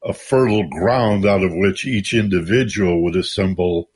a 0.03 0.13
fertile 0.13 0.67
ground 0.69 1.25
out 1.25 1.43
of 1.43 1.51
which 1.53 1.85
each 1.85 2.13
individual 2.13 3.03
would 3.03 3.15
assemble 3.15 3.89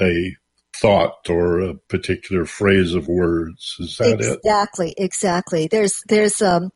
a 0.00 0.36
thought 0.80 1.28
or 1.28 1.60
a 1.60 1.74
particular 1.74 2.46
phrase 2.46 2.94
of 2.94 3.06
words. 3.06 3.76
Is 3.78 3.98
that 3.98 4.14
exactly, 4.14 4.26
it? 4.26 4.38
Exactly, 4.38 4.94
exactly. 4.96 5.68
There's 5.68 6.02
there's 6.08 6.40
um, 6.40 6.70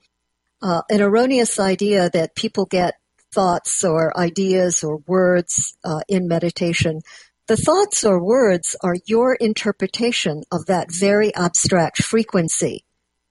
uh, 0.62 0.82
an 0.90 1.00
erroneous 1.00 1.58
idea 1.58 2.10
that 2.10 2.36
people 2.36 2.66
get 2.66 2.94
thoughts 3.32 3.82
or 3.82 4.16
ideas 4.16 4.84
or 4.84 4.98
words 5.06 5.76
uh, 5.84 6.00
in 6.08 6.28
meditation. 6.28 7.00
The 7.46 7.56
thoughts 7.56 8.04
or 8.04 8.22
words 8.22 8.76
are 8.82 8.96
your 9.06 9.34
interpretation 9.34 10.44
of 10.50 10.66
that 10.66 10.90
very 10.90 11.34
abstract 11.34 12.02
frequency, 12.02 12.84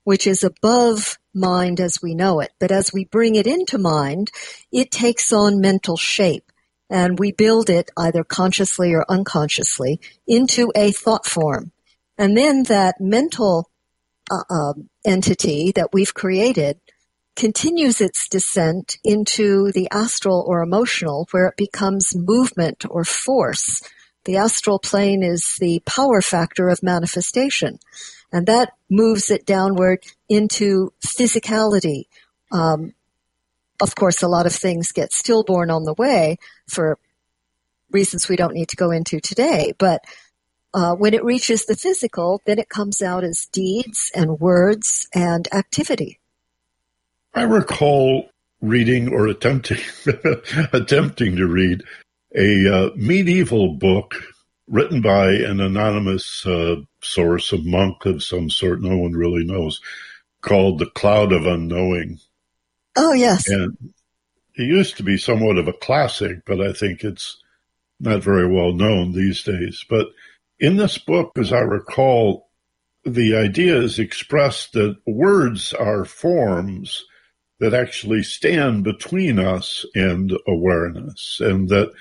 which 0.03 0.27
is 0.27 0.43
above 0.43 1.17
mind 1.33 1.79
as 1.79 1.99
we 2.01 2.13
know 2.13 2.39
it. 2.39 2.51
But 2.59 2.71
as 2.71 2.93
we 2.93 3.05
bring 3.05 3.35
it 3.35 3.47
into 3.47 3.77
mind, 3.77 4.31
it 4.71 4.91
takes 4.91 5.33
on 5.33 5.61
mental 5.61 5.97
shape 5.97 6.51
and 6.93 7.17
we 7.17 7.31
build 7.31 7.71
it 7.71 7.89
either 7.97 8.23
consciously 8.23 8.93
or 8.93 9.03
unconsciously 9.09 9.99
into 10.27 10.71
a 10.75 10.91
thought 10.91 11.25
form. 11.25 11.71
And 12.19 12.37
then 12.37 12.63
that 12.63 13.01
mental 13.01 13.71
uh, 14.29 14.43
uh, 14.47 14.73
entity 15.03 15.71
that 15.71 15.89
we've 15.91 16.13
created 16.13 16.79
continues 17.35 17.99
its 17.99 18.29
descent 18.29 18.99
into 19.03 19.71
the 19.71 19.87
astral 19.91 20.45
or 20.47 20.61
emotional 20.61 21.27
where 21.31 21.47
it 21.47 21.57
becomes 21.57 22.15
movement 22.15 22.85
or 22.87 23.03
force. 23.03 23.81
The 24.25 24.37
astral 24.37 24.77
plane 24.77 25.23
is 25.23 25.57
the 25.59 25.81
power 25.87 26.21
factor 26.21 26.69
of 26.69 26.83
manifestation. 26.83 27.79
And 28.31 28.45
that 28.45 28.73
moves 28.87 29.31
it 29.31 29.47
downward 29.47 30.03
into 30.29 30.93
physicality, 31.03 32.03
um, 32.51 32.93
of 33.81 33.95
course, 33.95 34.21
a 34.21 34.27
lot 34.27 34.45
of 34.45 34.53
things 34.53 34.91
get 34.91 35.11
stillborn 35.11 35.71
on 35.71 35.83
the 35.83 35.95
way 35.95 36.37
for 36.67 36.97
reasons 37.91 38.27
we 38.27 38.35
don't 38.35 38.53
need 38.53 38.69
to 38.69 38.75
go 38.75 38.91
into 38.91 39.19
today. 39.19 39.73
But 39.77 40.03
uh, 40.73 40.95
when 40.95 41.13
it 41.13 41.23
reaches 41.23 41.65
the 41.65 41.75
physical, 41.75 42.41
then 42.45 42.59
it 42.59 42.69
comes 42.69 43.01
out 43.01 43.23
as 43.23 43.47
deeds 43.51 44.11
and 44.15 44.39
words 44.39 45.07
and 45.13 45.47
activity. 45.53 46.19
I 47.33 47.43
recall 47.43 48.29
reading 48.61 49.09
or 49.09 49.27
attempting 49.27 49.79
attempting 50.73 51.35
to 51.35 51.47
read 51.47 51.83
a 52.35 52.73
uh, 52.73 52.89
medieval 52.95 53.73
book 53.73 54.15
written 54.67 55.01
by 55.01 55.31
an 55.31 55.59
anonymous 55.59 56.45
uh, 56.45 56.77
source, 57.01 57.51
a 57.51 57.57
monk 57.59 58.05
of 58.05 58.23
some 58.23 58.49
sort, 58.49 58.81
no 58.81 58.97
one 58.97 59.13
really 59.13 59.43
knows, 59.43 59.81
called 60.41 60.79
The 60.79 60.87
Cloud 60.87 61.31
of 61.31 61.45
Unknowing. 61.45 62.19
Oh, 62.95 63.13
yes. 63.13 63.49
And 63.49 63.93
it 64.55 64.63
used 64.63 64.97
to 64.97 65.03
be 65.03 65.17
somewhat 65.17 65.57
of 65.57 65.67
a 65.67 65.73
classic, 65.73 66.45
but 66.45 66.61
I 66.61 66.73
think 66.73 67.03
it's 67.03 67.37
not 67.99 68.23
very 68.23 68.47
well 68.47 68.73
known 68.73 69.11
these 69.11 69.43
days. 69.43 69.85
But 69.89 70.07
in 70.59 70.77
this 70.77 70.97
book, 70.97 71.31
as 71.37 71.51
I 71.51 71.59
recall, 71.59 72.49
the 73.05 73.35
idea 73.35 73.77
is 73.77 73.99
expressed 73.99 74.73
that 74.73 74.97
words 75.05 75.73
are 75.73 76.05
forms 76.05 77.05
that 77.59 77.73
actually 77.73 78.23
stand 78.23 78.83
between 78.83 79.39
us 79.39 79.85
and 79.95 80.33
awareness, 80.47 81.39
and 81.39 81.69
that 81.69 81.91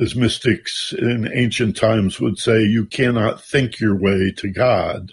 as 0.00 0.16
mystics 0.16 0.94
in 0.96 1.30
ancient 1.32 1.76
times 1.76 2.18
would 2.18 2.38
say, 2.38 2.62
you 2.62 2.86
cannot 2.86 3.42
think 3.42 3.78
your 3.78 3.94
way 3.94 4.32
to 4.38 4.48
God, 4.48 5.12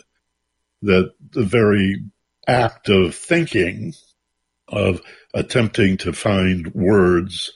that 0.82 1.12
the 1.32 1.43
very 1.43 2.04
act 2.48 2.89
of 2.89 3.13
thinking 3.13 3.93
of 4.70 5.02
attempting 5.34 5.98
to 5.98 6.14
find 6.14 6.74
words 6.74 7.52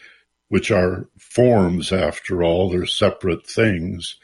which 0.50 0.70
are 0.70 1.10
forms 1.18 1.92
after 1.92 2.44
all, 2.44 2.70
they're 2.70 2.86
separate 2.86 3.48
things, 3.48 4.18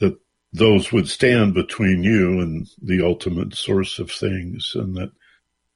that 0.00 0.14
those 0.52 0.92
would 0.92 1.08
stand 1.08 1.54
between 1.54 2.02
you 2.02 2.40
and 2.40 2.68
the 2.82 3.02
ultimate 3.02 3.54
source 3.54 3.98
of 3.98 4.10
things, 4.10 4.72
and 4.74 4.94
that 4.96 5.10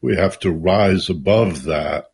we 0.03 0.17
have 0.17 0.39
to 0.39 0.51
rise 0.51 1.09
above 1.09 1.65
that 1.65 2.09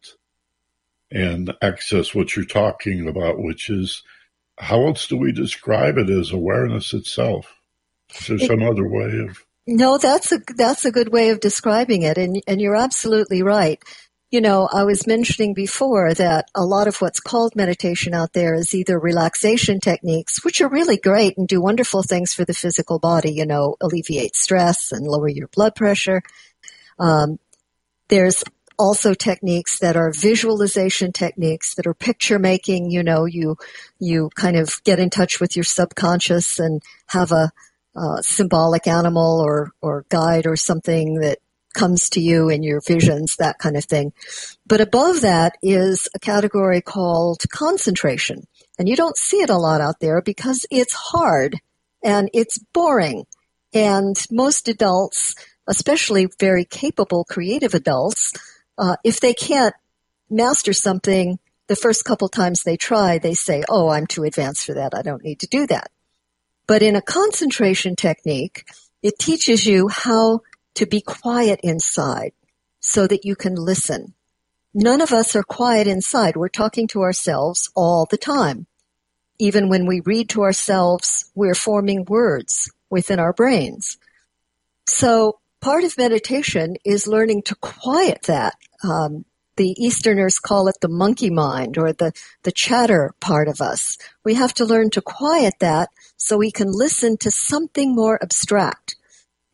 and 1.11 1.55
access 1.61 2.15
what 2.15 2.37
you're 2.37 2.45
talking 2.45 3.09
about, 3.09 3.39
which 3.39 3.69
is 3.69 4.05
how 4.59 4.87
else 4.87 5.09
do 5.09 5.17
we 5.17 5.33
describe 5.33 5.99
it 5.99 6.09
as 6.09 6.31
awareness 6.31 6.95
itself? 6.95 7.53
Is 8.19 8.27
there 8.29 8.39
some 8.39 8.62
other 8.62 8.87
way 8.87 9.27
of? 9.29 9.45
No, 9.67 9.99
that's 9.99 10.31
a 10.31 10.39
that's 10.57 10.85
a 10.85 10.93
good 10.93 11.12
way 11.12 11.31
of 11.31 11.41
describing 11.41 12.03
it, 12.03 12.17
and 12.17 12.41
and 12.47 12.61
you're 12.61 12.77
absolutely 12.77 13.43
right. 13.43 13.83
You 14.37 14.42
know, 14.42 14.68
I 14.70 14.85
was 14.85 15.07
mentioning 15.07 15.55
before 15.55 16.12
that 16.12 16.51
a 16.55 16.62
lot 16.62 16.88
of 16.88 17.01
what's 17.01 17.20
called 17.20 17.57
meditation 17.57 18.12
out 18.12 18.35
there 18.35 18.53
is 18.53 18.75
either 18.75 18.99
relaxation 18.99 19.81
techniques, 19.81 20.44
which 20.44 20.61
are 20.61 20.68
really 20.68 20.99
great 20.99 21.38
and 21.38 21.49
do 21.49 21.59
wonderful 21.59 22.03
things 22.03 22.35
for 22.35 22.44
the 22.44 22.53
physical 22.53 22.99
body, 22.99 23.33
you 23.33 23.46
know, 23.46 23.77
alleviate 23.81 24.37
stress 24.37 24.92
and 24.92 25.07
lower 25.07 25.29
your 25.29 25.49
blood 25.49 25.75
pressure. 25.75 26.20
Um, 26.99 27.38
there's 28.09 28.44
also 28.79 29.14
techniques 29.14 29.79
that 29.79 29.96
are 29.96 30.12
visualization 30.12 31.12
techniques 31.12 31.75
that 31.77 31.87
are 31.87 31.94
picture 31.94 32.38
making, 32.38 32.90
you 32.90 33.03
know, 33.03 33.25
you, 33.25 33.57
you 34.01 34.29
kind 34.35 34.59
of 34.59 34.85
get 34.85 34.99
in 34.99 35.09
touch 35.09 35.40
with 35.40 35.57
your 35.57 35.64
subconscious 35.64 36.59
and 36.59 36.83
have 37.07 37.33
a, 37.33 37.51
uh, 37.94 38.20
symbolic 38.20 38.87
animal 38.87 39.40
or, 39.40 39.72
or 39.81 40.05
guide 40.11 40.46
or 40.46 40.57
something 40.57 41.20
that 41.20 41.38
comes 41.77 42.11
to 42.11 42.21
you 42.21 42.49
in 42.49 42.65
your 42.65 42.81
visions, 42.81 43.37
that 43.37 43.59
kind 43.59 43.77
of 43.77 43.85
thing. 43.85 44.12
But 44.67 44.81
above 44.81 45.21
that 45.21 45.57
is 45.62 46.09
a 46.15 46.19
category 46.19 46.81
called 46.81 47.43
concentration. 47.51 48.47
And 48.79 48.89
you 48.89 48.97
don't 48.97 49.17
see 49.17 49.37
it 49.37 49.51
a 49.51 49.57
lot 49.57 49.81
out 49.81 50.01
there 50.01 50.21
because 50.21 50.67
it's 50.71 50.95
hard 50.95 51.57
and 52.03 52.29
it's 52.33 52.59
boring. 52.73 53.27
And 53.73 54.17
most 54.31 54.69
adults, 54.69 55.35
especially 55.69 56.29
very 56.41 56.65
capable 56.65 57.25
creative 57.25 57.75
adults, 57.75 58.33
uh, 58.79 58.97
if 59.05 59.21
they 59.21 59.35
can't 59.35 59.75
master 60.31 60.73
something 60.73 61.39
the 61.69 61.77
first 61.77 62.05
couple 62.05 62.29
times 62.29 62.62
they 62.62 62.77
try, 62.77 63.19
they 63.19 63.35
say, 63.35 63.65
Oh, 63.69 63.89
I'm 63.89 64.07
too 64.07 64.25
advanced 64.25 64.65
for 64.65 64.75
that. 64.75 64.95
I 64.95 65.03
don't 65.03 65.25
need 65.25 65.41
to 65.41 65.47
do 65.47 65.67
that. 65.67 65.91
But 66.67 66.83
in 66.83 66.97
a 66.97 67.03
concentration 67.03 67.97
technique, 67.97 68.65
it 69.03 69.19
teaches 69.19 69.67
you 69.67 69.89
how 69.89 70.41
to 70.77 70.87
be 70.87 71.01
quiet 71.01 71.61
inside 71.62 72.33
so 72.81 73.07
that 73.07 73.25
you 73.25 73.35
can 73.35 73.55
listen. 73.55 74.15
None 74.73 75.01
of 75.01 75.12
us 75.12 75.35
are 75.35 75.43
quiet 75.43 75.87
inside. 75.87 76.37
We're 76.37 76.49
talking 76.49 76.87
to 76.89 77.03
ourselves 77.03 77.71
all 77.75 78.07
the 78.11 78.19
time. 78.19 78.67
Even 79.39 79.69
when 79.69 79.87
we 79.87 80.01
read 80.01 80.29
to 80.31 80.43
ourselves, 80.43 81.31
we're 81.35 81.55
forming 81.55 82.05
words 82.05 82.71
within 82.91 83.19
our 83.19 83.33
brains. 83.33 83.99
So 84.87 85.41
part 85.61 85.85
of 85.85 85.99
meditation 85.99 86.77
is 86.85 87.07
learning 87.07 87.43
to 87.45 87.55
quiet 87.57 88.23
that. 88.23 88.55
Um, 88.85 89.25
the 89.57 89.75
Easterners 89.83 90.39
call 90.39 90.69
it 90.69 90.77
the 90.83 90.89
monkey 90.89 91.31
mind 91.31 91.79
or 91.79 91.95
the, 91.95 92.12
the 92.43 92.53
chatter 92.53 93.15
part 93.21 93.49
of 93.49 93.62
us. 93.62 93.97
We 94.23 94.35
have 94.35 94.53
to 94.55 94.67
learn 94.67 94.91
to 94.91 95.01
quiet 95.01 95.55
that 95.61 95.89
so 96.19 96.37
we 96.37 96.51
can 96.51 96.69
listen 96.71 97.17
to 97.19 97.31
something 97.31 97.95
more 97.95 98.23
abstract. 98.23 98.97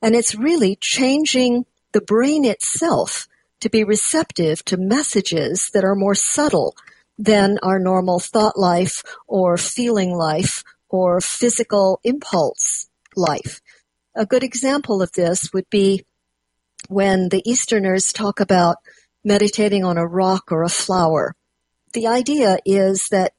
And 0.02 0.14
it's 0.16 0.34
really 0.34 0.76
changing 0.80 1.64
the 1.92 2.00
brain 2.00 2.44
itself 2.44 3.28
to 3.60 3.70
be 3.70 3.84
receptive 3.84 4.64
to 4.64 4.76
messages 4.76 5.70
that 5.72 5.84
are 5.84 5.94
more 5.94 6.16
subtle 6.16 6.74
than 7.16 7.58
our 7.62 7.78
normal 7.78 8.18
thought 8.18 8.58
life 8.58 9.04
or 9.28 9.56
feeling 9.56 10.12
life 10.12 10.64
or 10.88 11.20
physical 11.20 12.00
impulse 12.02 12.88
life. 13.14 13.60
A 14.16 14.26
good 14.26 14.42
example 14.42 15.00
of 15.00 15.12
this 15.12 15.52
would 15.52 15.70
be 15.70 16.04
when 16.88 17.28
the 17.28 17.48
Easterners 17.48 18.12
talk 18.12 18.40
about 18.40 18.76
meditating 19.24 19.84
on 19.84 19.96
a 19.96 20.06
rock 20.06 20.50
or 20.50 20.64
a 20.64 20.68
flower. 20.68 21.36
The 21.92 22.08
idea 22.08 22.58
is 22.66 23.08
that 23.08 23.34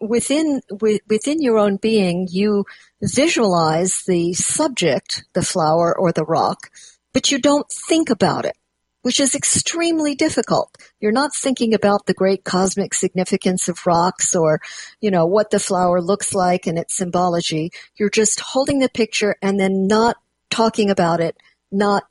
within 0.00 0.60
within 0.80 1.40
your 1.40 1.58
own 1.58 1.76
being, 1.76 2.28
you 2.30 2.64
visualize 3.02 4.02
the 4.06 4.34
subject, 4.34 5.24
the 5.32 5.42
flower 5.42 5.96
or 5.96 6.12
the 6.12 6.24
rock, 6.24 6.70
but 7.12 7.30
you 7.30 7.38
don't 7.38 7.66
think 7.70 8.10
about 8.10 8.44
it, 8.44 8.56
which 9.02 9.20
is 9.20 9.34
extremely 9.34 10.14
difficult. 10.14 10.76
You're 11.00 11.12
not 11.12 11.34
thinking 11.34 11.74
about 11.74 12.06
the 12.06 12.14
great 12.14 12.44
cosmic 12.44 12.94
significance 12.94 13.68
of 13.68 13.86
rocks 13.86 14.34
or, 14.34 14.60
you 15.00 15.10
know, 15.10 15.26
what 15.26 15.50
the 15.50 15.60
flower 15.60 16.00
looks 16.00 16.34
like 16.34 16.66
and 16.66 16.78
its 16.78 16.96
symbology. 16.96 17.70
You're 17.96 18.10
just 18.10 18.40
holding 18.40 18.80
the 18.80 18.88
picture 18.88 19.36
and 19.42 19.58
then 19.58 19.86
not 19.86 20.16
talking 20.50 20.90
about 20.90 21.20
it, 21.20 21.36
not 21.72 22.04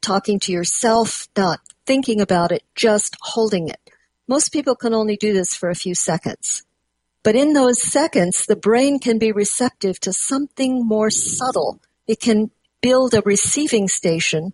talking 0.00 0.40
to 0.40 0.52
yourself, 0.52 1.28
not 1.36 1.60
thinking 1.86 2.20
about 2.20 2.52
it, 2.52 2.62
just 2.74 3.16
holding 3.20 3.68
it. 3.68 3.80
Most 4.26 4.52
people 4.52 4.76
can 4.76 4.94
only 4.94 5.16
do 5.16 5.32
this 5.32 5.54
for 5.54 5.70
a 5.70 5.74
few 5.74 5.94
seconds. 5.94 6.64
But 7.22 7.36
in 7.36 7.52
those 7.52 7.82
seconds, 7.82 8.46
the 8.46 8.56
brain 8.56 8.98
can 8.98 9.18
be 9.18 9.32
receptive 9.32 9.98
to 10.00 10.12
something 10.12 10.86
more 10.86 11.10
subtle. 11.10 11.80
It 12.06 12.20
can 12.20 12.50
build 12.80 13.14
a 13.14 13.22
receiving 13.22 13.88
station 13.88 14.52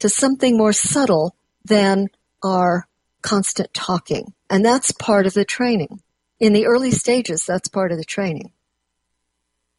to 0.00 0.08
something 0.08 0.56
more 0.56 0.72
subtle 0.72 1.36
than 1.64 2.08
our 2.42 2.86
constant 3.22 3.72
talking. 3.74 4.32
And 4.48 4.64
that's 4.64 4.92
part 4.92 5.26
of 5.26 5.34
the 5.34 5.44
training. 5.44 6.00
In 6.40 6.52
the 6.52 6.66
early 6.66 6.92
stages, 6.92 7.44
that's 7.44 7.68
part 7.68 7.92
of 7.92 7.98
the 7.98 8.04
training. 8.04 8.52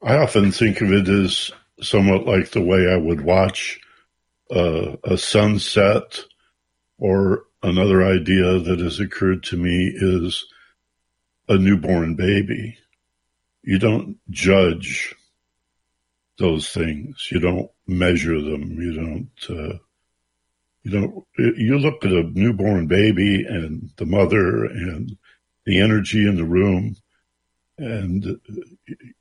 I 0.04 0.18
often 0.18 0.52
think 0.52 0.82
of 0.82 0.92
it 0.92 1.08
as 1.08 1.52
somewhat 1.82 2.26
like 2.26 2.52
the 2.52 2.62
way 2.62 2.88
I 2.89 2.98
would 2.98 3.22
watch 3.22 3.80
uh, 4.52 4.96
a 5.04 5.18
sunset 5.18 6.20
or 6.98 7.44
another 7.63 8.04
idea 8.04 8.60
that 8.60 8.80
has 8.80 9.00
occurred 9.00 9.44
to 9.44 9.58
me 9.58 9.92
is 9.96 10.46
a 11.49 11.57
newborn 11.57 12.15
baby. 12.15 12.77
You 13.63 13.79
don't 13.79 14.17
judge 14.29 15.13
those 16.38 16.69
things. 16.69 17.27
You 17.29 17.39
don't 17.39 17.69
measure 17.85 18.41
them. 18.41 18.79
You 18.79 18.93
don't, 18.93 19.29
uh, 19.49 19.77
you 20.83 20.91
don't, 20.91 21.25
you 21.38 21.77
look 21.77 22.05
at 22.05 22.13
a 22.13 22.23
newborn 22.23 22.88
baby 22.88 23.43
and 23.43 23.89
the 23.97 24.05
mother 24.05 24.63
and 24.63 25.17
the 25.65 25.81
energy 25.81 26.25
in 26.25 26.38
the 26.38 26.45
room 26.45 26.95
and 27.79 28.39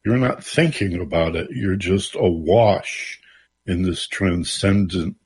you're 0.04 0.16
not 0.16 0.44
thinking 0.44 1.00
about 1.00 1.36
it. 1.36 1.48
You're 1.50 1.76
just 1.76 2.16
awash 2.16 3.20
in 3.66 3.82
this 3.82 4.06
transcendent 4.06 5.16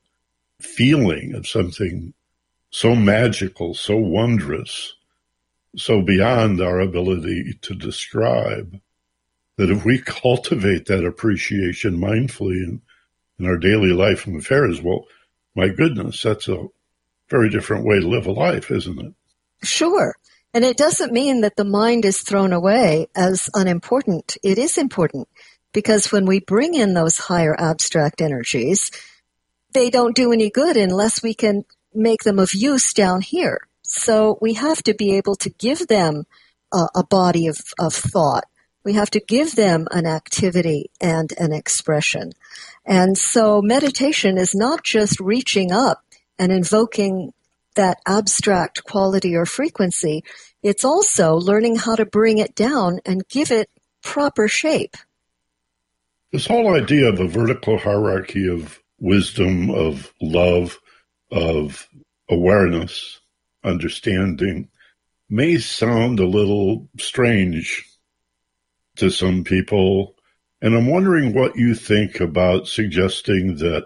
feeling 0.61 1.33
of 1.33 1.47
something 1.47 2.13
so 2.69 2.95
magical, 2.95 3.73
so 3.73 3.97
wondrous, 3.97 4.95
so 5.75 6.01
beyond 6.01 6.61
our 6.61 6.79
ability 6.79 7.57
to 7.61 7.75
describe 7.75 8.79
that 9.57 9.69
if 9.69 9.85
we 9.85 9.99
cultivate 10.05 10.85
that 10.85 11.05
appreciation 11.05 11.97
mindfully 11.97 12.63
in, 12.63 12.81
in 13.39 13.45
our 13.45 13.57
daily 13.57 13.91
life 13.91 14.27
and 14.27 14.39
affairs, 14.39 14.81
well, 14.81 15.05
my 15.55 15.69
goodness, 15.69 16.21
that's 16.21 16.47
a 16.47 16.67
very 17.29 17.49
different 17.49 17.85
way 17.85 17.99
to 17.99 18.07
live 18.07 18.27
a 18.27 18.31
life, 18.31 18.71
isn't 18.71 18.99
it? 18.99 19.13
Sure. 19.63 20.15
And 20.53 20.63
it 20.63 20.77
doesn't 20.77 21.11
mean 21.11 21.41
that 21.41 21.55
the 21.55 21.63
mind 21.63 22.05
is 22.05 22.21
thrown 22.21 22.53
away 22.53 23.07
as 23.15 23.49
unimportant. 23.55 24.37
It 24.43 24.59
is 24.59 24.77
important 24.77 25.27
because 25.73 26.11
when 26.11 26.25
we 26.25 26.39
bring 26.39 26.75
in 26.75 26.93
those 26.93 27.17
higher 27.17 27.55
abstract 27.59 28.21
energies, 28.21 28.91
they 29.73 29.89
don't 29.89 30.15
do 30.15 30.31
any 30.31 30.51
good 30.51 30.77
unless 30.77 31.23
we 31.23 31.33
can 31.33 31.65
make 31.93 32.23
them 32.23 32.37
of 32.37 32.53
use 32.53 32.93
down 32.93 33.21
here. 33.21 33.67
So 33.95 34.39
we 34.41 34.55
have 34.55 34.81
to 34.83 34.95
be 34.95 35.15
able 35.17 35.35
to 35.35 35.51
give 35.51 35.87
them 35.87 36.25
a, 36.73 36.87
a 36.95 37.03
body 37.05 37.47
of, 37.47 37.59
of 37.77 37.93
thought. 37.93 38.45
We 38.83 38.93
have 38.93 39.11
to 39.11 39.19
give 39.19 39.55
them 39.55 39.87
an 39.91 40.07
activity 40.07 40.89
and 40.99 41.31
an 41.37 41.53
expression. 41.53 42.31
And 42.85 43.15
so 43.17 43.61
meditation 43.61 44.37
is 44.37 44.55
not 44.55 44.83
just 44.83 45.19
reaching 45.19 45.71
up 45.71 46.03
and 46.39 46.51
invoking 46.51 47.33
that 47.75 47.99
abstract 48.05 48.83
quality 48.83 49.35
or 49.35 49.45
frequency, 49.45 50.23
it's 50.63 50.83
also 50.83 51.35
learning 51.35 51.75
how 51.75 51.95
to 51.95 52.05
bring 52.05 52.39
it 52.39 52.55
down 52.55 52.99
and 53.05 53.27
give 53.29 53.51
it 53.51 53.69
proper 54.01 54.47
shape. 54.47 54.97
This 56.31 56.47
whole 56.47 56.75
idea 56.75 57.09
of 57.09 57.19
a 57.19 57.27
vertical 57.27 57.77
hierarchy 57.77 58.49
of 58.49 58.79
wisdom, 58.99 59.69
of 59.69 60.11
love, 60.19 60.79
of 61.31 61.87
awareness, 62.27 63.19
understanding 63.63 64.69
may 65.29 65.57
sound 65.57 66.19
a 66.19 66.27
little 66.27 66.89
strange 66.99 67.85
to 68.97 69.09
some 69.09 69.43
people. 69.43 70.15
And 70.61 70.75
I'm 70.75 70.87
wondering 70.87 71.33
what 71.33 71.55
you 71.55 71.75
think 71.75 72.19
about 72.19 72.67
suggesting 72.67 73.57
that 73.57 73.85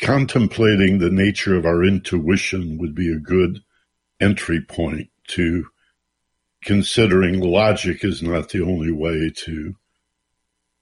contemplating 0.00 0.98
the 0.98 1.10
nature 1.10 1.56
of 1.56 1.66
our 1.66 1.84
intuition 1.84 2.78
would 2.78 2.94
be 2.94 3.12
a 3.12 3.18
good 3.18 3.60
entry 4.20 4.60
point 4.60 5.08
to 5.28 5.66
considering 6.62 7.40
logic 7.40 8.04
is 8.04 8.22
not 8.22 8.48
the 8.48 8.62
only 8.62 8.90
way 8.90 9.30
to 9.34 9.74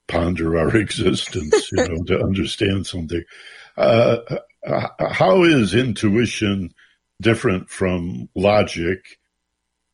ponder 0.08 0.56
our 0.58 0.76
existence, 0.76 1.70
you 1.72 1.88
know, 1.88 2.04
to 2.04 2.22
understand 2.22 2.86
something. 2.86 3.22
Uh, 3.76 4.18
how 5.10 5.42
is 5.42 5.74
intuition 5.74 6.72
different 7.22 7.70
from 7.70 8.28
logic? 8.34 9.18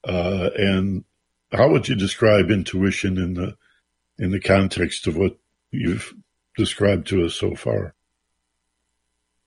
Uh, 0.02 0.50
and 0.56 1.04
how 1.52 1.70
would 1.70 1.88
you 1.88 1.94
describe 1.94 2.50
intuition 2.50 3.18
in 3.18 3.34
the 3.34 3.56
in 4.18 4.32
the 4.32 4.40
context 4.40 5.06
of 5.06 5.16
what 5.16 5.38
you've 5.70 6.12
described 6.56 7.06
to 7.08 7.24
us 7.24 7.34
so 7.34 7.54
far? 7.54 7.94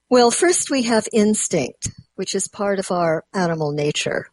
Well, 0.10 0.32
first 0.32 0.70
we 0.70 0.84
have 0.84 1.08
instinct, 1.14 1.92
which 2.16 2.36
is 2.36 2.48
part 2.48 2.80
of 2.80 2.92
our 2.92 3.26
animal 3.34 3.72
nature. 3.72 4.30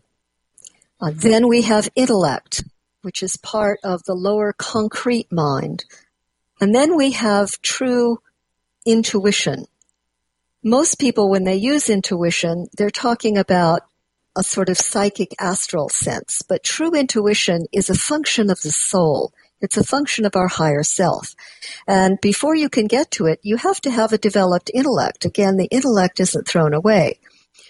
Uh, 1.01 1.13
then 1.15 1.47
we 1.49 1.63
have 1.63 1.89
intellect, 1.95 2.65
which 3.03 3.23
is 3.23 3.37
part 3.37 3.79
of 3.85 4.03
the 4.05 4.15
lower 4.15 4.53
concrete 4.53 5.31
mind. 5.31 5.85
And 6.61 6.75
then 6.75 6.97
we 6.97 7.13
have 7.13 7.63
true 7.63 8.19
intuition. 8.85 9.67
Most 10.69 10.99
people, 10.99 11.31
when 11.31 11.45
they 11.45 11.57
use 11.57 11.89
intuition, 11.89 12.67
they're 12.77 12.91
talking 12.91 13.39
about 13.39 13.85
a 14.37 14.43
sort 14.43 14.69
of 14.69 14.77
psychic 14.77 15.35
astral 15.41 15.89
sense, 15.89 16.43
but 16.47 16.63
true 16.63 16.93
intuition 16.93 17.65
is 17.73 17.89
a 17.89 17.95
function 17.95 18.51
of 18.51 18.61
the 18.61 18.71
soul. 18.71 19.33
It's 19.63 19.79
a 19.79 19.83
function 19.83 20.27
of 20.27 20.37
our 20.37 20.47
higher 20.47 20.83
self. 20.83 21.35
And 21.87 22.21
before 22.21 22.55
you 22.55 22.69
can 22.69 22.87
get 22.87 23.11
to 23.13 23.25
it, 23.25 23.41
you 23.43 23.57
have 23.57 23.81
to 23.81 23.91
have 23.91 24.13
a 24.13 24.19
developed 24.19 24.71
intellect. 24.75 25.25
Again, 25.25 25.57
the 25.57 25.69
intellect 25.69 26.21
isn't 26.21 26.47
thrown 26.47 26.75
away. 26.75 27.19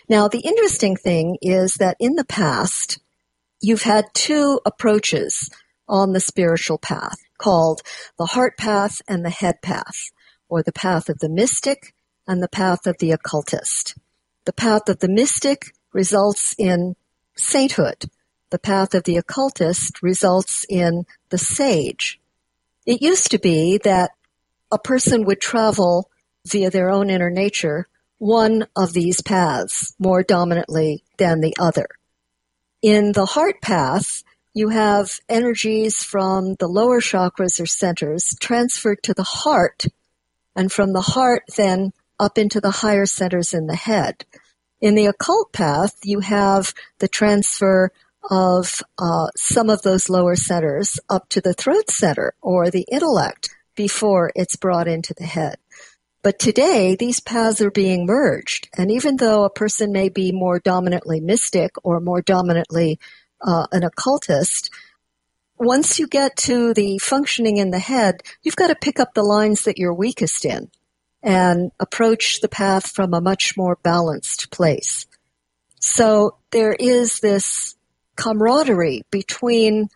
Now, 0.08 0.26
the 0.26 0.40
interesting 0.40 0.96
thing 0.96 1.38
is 1.40 1.74
that 1.74 1.96
in 2.00 2.16
the 2.16 2.24
past, 2.24 2.98
you've 3.60 3.82
had 3.82 4.06
two 4.12 4.60
approaches 4.66 5.48
on 5.88 6.14
the 6.14 6.20
spiritual 6.20 6.78
path 6.78 7.18
called 7.38 7.80
the 8.18 8.26
heart 8.26 8.56
path 8.58 9.00
and 9.06 9.24
the 9.24 9.30
head 9.30 9.62
path, 9.62 10.10
or 10.48 10.64
the 10.64 10.72
path 10.72 11.08
of 11.08 11.20
the 11.20 11.28
mystic 11.28 11.94
and 12.28 12.40
the 12.40 12.48
path 12.48 12.86
of 12.86 12.98
the 12.98 13.10
occultist. 13.10 13.96
The 14.44 14.52
path 14.52 14.88
of 14.88 15.00
the 15.00 15.08
mystic 15.08 15.72
results 15.92 16.54
in 16.58 16.94
sainthood 17.36 18.04
the 18.50 18.58
path 18.58 18.94
of 18.94 19.04
the 19.04 19.16
occultist 19.16 20.02
results 20.02 20.64
in 20.68 21.04
the 21.28 21.38
sage. 21.38 22.20
It 22.86 23.02
used 23.02 23.30
to 23.30 23.38
be 23.38 23.78
that 23.84 24.12
a 24.70 24.78
person 24.78 25.24
would 25.24 25.40
travel 25.40 26.10
via 26.46 26.70
their 26.70 26.90
own 26.90 27.10
inner 27.10 27.30
nature 27.30 27.86
one 28.18 28.66
of 28.74 28.92
these 28.92 29.22
paths 29.22 29.94
more 29.98 30.22
dominantly 30.22 31.04
than 31.18 31.40
the 31.40 31.54
other. 31.58 31.86
In 32.82 33.12
the 33.12 33.26
heart 33.26 33.60
path, 33.60 34.24
you 34.54 34.70
have 34.70 35.20
energies 35.28 36.02
from 36.02 36.54
the 36.54 36.66
lower 36.66 37.00
chakras 37.00 37.60
or 37.60 37.66
centers 37.66 38.34
transferred 38.40 39.02
to 39.04 39.14
the 39.14 39.22
heart, 39.22 39.84
and 40.56 40.72
from 40.72 40.92
the 40.92 41.02
heart 41.02 41.44
then 41.56 41.92
up 42.18 42.38
into 42.38 42.60
the 42.60 42.70
higher 42.70 43.06
centers 43.06 43.54
in 43.54 43.66
the 43.66 43.76
head. 43.76 44.24
In 44.80 44.94
the 44.94 45.06
occult 45.06 45.52
path, 45.52 45.96
you 46.04 46.20
have 46.20 46.72
the 46.98 47.08
transfer 47.08 47.90
of 48.30 48.82
uh, 48.98 49.28
some 49.36 49.70
of 49.70 49.82
those 49.82 50.08
lower 50.08 50.36
centers 50.36 51.00
up 51.08 51.28
to 51.30 51.40
the 51.40 51.54
throat 51.54 51.90
center 51.90 52.34
or 52.40 52.70
the 52.70 52.86
intellect 52.90 53.50
before 53.74 54.30
it's 54.34 54.56
brought 54.56 54.88
into 54.88 55.14
the 55.14 55.26
head. 55.26 55.56
But 56.22 56.38
today, 56.38 56.96
these 56.96 57.20
paths 57.20 57.60
are 57.60 57.70
being 57.70 58.04
merged. 58.04 58.68
And 58.76 58.90
even 58.90 59.16
though 59.16 59.44
a 59.44 59.50
person 59.50 59.92
may 59.92 60.08
be 60.08 60.32
more 60.32 60.58
dominantly 60.58 61.20
mystic 61.20 61.72
or 61.84 62.00
more 62.00 62.20
dominantly 62.20 62.98
uh, 63.40 63.66
an 63.72 63.84
occultist, 63.84 64.70
once 65.58 65.98
you 65.98 66.06
get 66.06 66.36
to 66.36 66.74
the 66.74 66.98
functioning 66.98 67.56
in 67.56 67.70
the 67.70 67.78
head, 67.78 68.22
you've 68.42 68.56
got 68.56 68.68
to 68.68 68.76
pick 68.76 69.00
up 69.00 69.14
the 69.14 69.22
lines 69.22 69.64
that 69.64 69.78
you're 69.78 69.94
weakest 69.94 70.44
in 70.44 70.70
and 71.22 71.70
approach 71.80 72.40
the 72.40 72.48
path 72.48 72.90
from 72.90 73.12
a 73.12 73.20
much 73.20 73.56
more 73.56 73.78
balanced 73.82 74.50
place. 74.50 75.06
So 75.80 76.36
there 76.50 76.72
is 76.72 77.20
this 77.20 77.76
camaraderie 78.16 79.02
between 79.10 79.88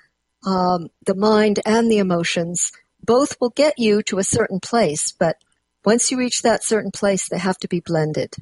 um, 0.46 0.88
the 1.06 1.14
mind 1.14 1.60
and 1.64 1.90
the 1.90 1.98
emotions. 1.98 2.72
Both 3.04 3.36
will 3.40 3.50
get 3.50 3.78
you 3.78 4.02
to 4.04 4.18
a 4.18 4.24
certain 4.24 4.60
place, 4.60 5.12
but 5.12 5.36
once 5.84 6.10
you 6.10 6.18
reach 6.18 6.42
that 6.42 6.62
certain 6.62 6.92
place, 6.92 7.28
they 7.28 7.38
have 7.38 7.58
to 7.58 7.68
be 7.68 7.80
blended. 7.80 8.34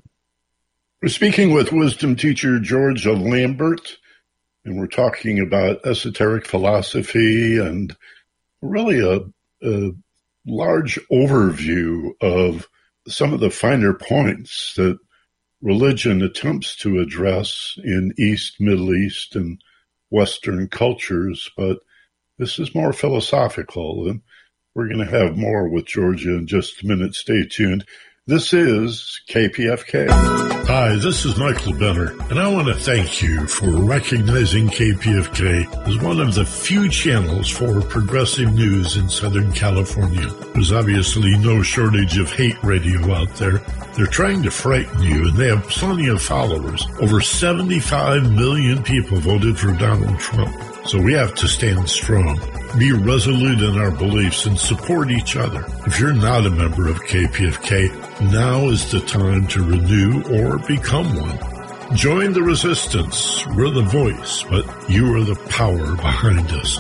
We're 1.03 1.09
speaking 1.09 1.55
with 1.55 1.73
wisdom 1.73 2.15
teacher 2.15 2.61
Georgia 2.61 3.13
Lambert, 3.13 3.97
and 4.67 4.79
we're 4.79 4.87
talking 4.87 5.41
about 5.41 5.87
esoteric 5.87 6.47
philosophy 6.47 7.59
and 7.59 7.97
really 8.61 9.01
a, 9.01 9.21
a 9.67 9.93
large 10.47 10.99
overview 11.13 12.11
of 12.21 12.69
some 13.09 13.33
of 13.33 13.41
the 13.41 13.51
finer 13.51 13.95
points 13.95 14.75
that 14.77 14.99
religion 15.63 16.23
attempts 16.23 16.77
to 16.77 17.01
address 17.01 17.77
in 17.83 18.15
East, 18.19 18.61
Middle 18.61 18.95
East, 18.95 19.37
and 19.37 19.61
Western 20.11 20.69
cultures, 20.69 21.51
but 21.57 21.79
this 22.39 22.59
is 22.59 22.75
more 22.75 22.93
philosophical. 22.93 24.09
And 24.09 24.23
we're 24.75 24.89
going 24.89 25.07
to 25.07 25.19
have 25.19 25.37
more 25.37 25.69
with 25.69 25.87
Georgia 25.87 26.37
in 26.37 26.47
just 26.47 26.83
a 26.83 26.87
minute. 26.87 27.15
Stay 27.15 27.47
tuned. 27.47 27.85
This 28.27 28.53
is 28.53 29.21
KPFK. 29.29 30.60
Hi, 30.73 30.95
this 30.95 31.25
is 31.25 31.37
Michael 31.37 31.73
Benner, 31.73 32.15
and 32.31 32.39
I 32.39 32.47
want 32.47 32.69
to 32.69 32.75
thank 32.75 33.21
you 33.21 33.45
for 33.49 33.69
recognizing 33.73 34.69
KPFK 34.69 35.89
as 35.89 35.99
one 35.99 36.21
of 36.21 36.37
the 36.37 36.45
few 36.45 36.89
channels 36.89 37.51
for 37.51 37.83
progressive 37.83 38.55
news 38.55 38.97
in 38.97 39.09
Southern 39.09 39.53
California. 39.53 40.29
There's 40.55 40.71
obviously 40.71 41.37
no 41.39 41.61
shortage 41.65 42.19
of 42.19 42.31
hate 42.31 42.63
radio 42.63 43.13
out 43.13 43.35
there. 43.35 43.59
They're 43.97 44.07
trying 44.07 44.45
to 44.45 44.53
frighten 44.53 45.03
you, 45.03 45.27
and 45.27 45.37
they 45.37 45.49
have 45.49 45.65
plenty 45.65 46.07
of 46.07 46.23
followers. 46.23 46.87
Over 47.01 47.21
75 47.21 48.31
million 48.31 48.85
people 48.85 49.19
voted 49.19 49.59
for 49.59 49.73
Donald 49.73 50.21
Trump. 50.21 50.55
So 50.87 51.01
we 51.01 51.13
have 51.13 51.35
to 51.37 51.47
stand 51.47 51.89
strong, 51.89 52.41
be 52.79 52.93
resolute 52.93 53.61
in 53.61 53.79
our 53.79 53.91
beliefs, 53.91 54.47
and 54.47 54.59
support 54.59 55.11
each 55.11 55.37
other. 55.37 55.65
If 55.87 56.01
you're 56.01 56.13
not 56.13 56.47
a 56.47 56.51
member 56.51 56.89
of 56.89 57.01
KPFK, 57.03 58.31
now 58.33 58.69
is 58.69 58.91
the 58.91 59.01
time 59.01 59.47
to 59.49 59.65
renew 59.65 60.23
or 60.25 60.59
become 60.59 61.15
one. 61.17 61.39
Join 61.97 62.33
the 62.33 62.43
resistance. 62.43 63.47
We're 63.49 63.71
the 63.71 63.83
voice, 63.83 64.43
but 64.45 64.65
you 64.89 65.15
are 65.17 65.25
the 65.25 65.37
power 65.49 65.95
behind 65.97 66.51
us. 66.53 66.79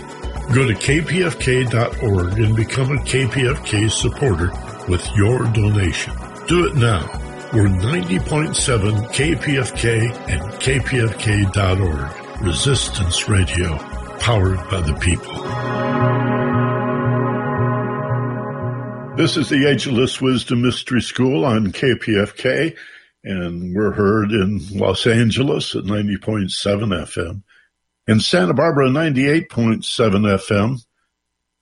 Go 0.55 0.67
to 0.67 0.75
kpfk.org 0.75 2.39
and 2.39 2.57
become 2.57 2.91
a 2.93 3.01
KPFK 3.01 3.91
supporter 3.91 4.51
with 4.89 5.07
your 5.15 5.45
donation. 5.53 6.13
Do 6.49 6.67
it 6.67 6.75
now. 6.75 7.07
We're 7.53 7.69
90.7 7.69 9.09
KPFK 9.13 10.11
and 10.29 10.43
kpfk.org. 10.61 12.17
Resistance 12.41 13.29
Radio, 13.29 13.77
powered 14.21 14.59
by 14.71 14.81
the 14.81 14.95
people. 14.95 15.35
This 19.17 19.37
is 19.37 19.49
the 19.49 19.69
Ageless 19.69 20.21
Wisdom 20.21 20.63
Mystery 20.63 21.03
School 21.03 21.45
on 21.45 21.73
KPFK, 21.73 22.77
and 23.25 23.75
we're 23.75 23.93
heard 23.93 24.31
in 24.31 24.61
Los 24.73 25.07
Angeles 25.07 25.75
at 25.75 25.85
90.7 25.85 26.49
FM, 26.49 27.43
in 28.07 28.21
Santa 28.21 28.55
Barbara 28.55 28.89
98.7 28.89 29.83
FM, 29.85 30.79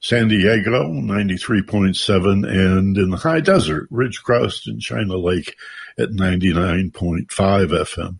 San 0.01 0.29
Diego 0.29 0.85
93.7, 0.89 2.49
and 2.49 2.97
in 2.97 3.11
the 3.11 3.17
high 3.17 3.41
desert, 3.41 3.91
Ridgecrest 3.91 4.67
and 4.67 4.81
China 4.81 5.17
Lake 5.17 5.57
at 5.99 6.11
99.5 6.11 7.27
FM. 7.27 8.19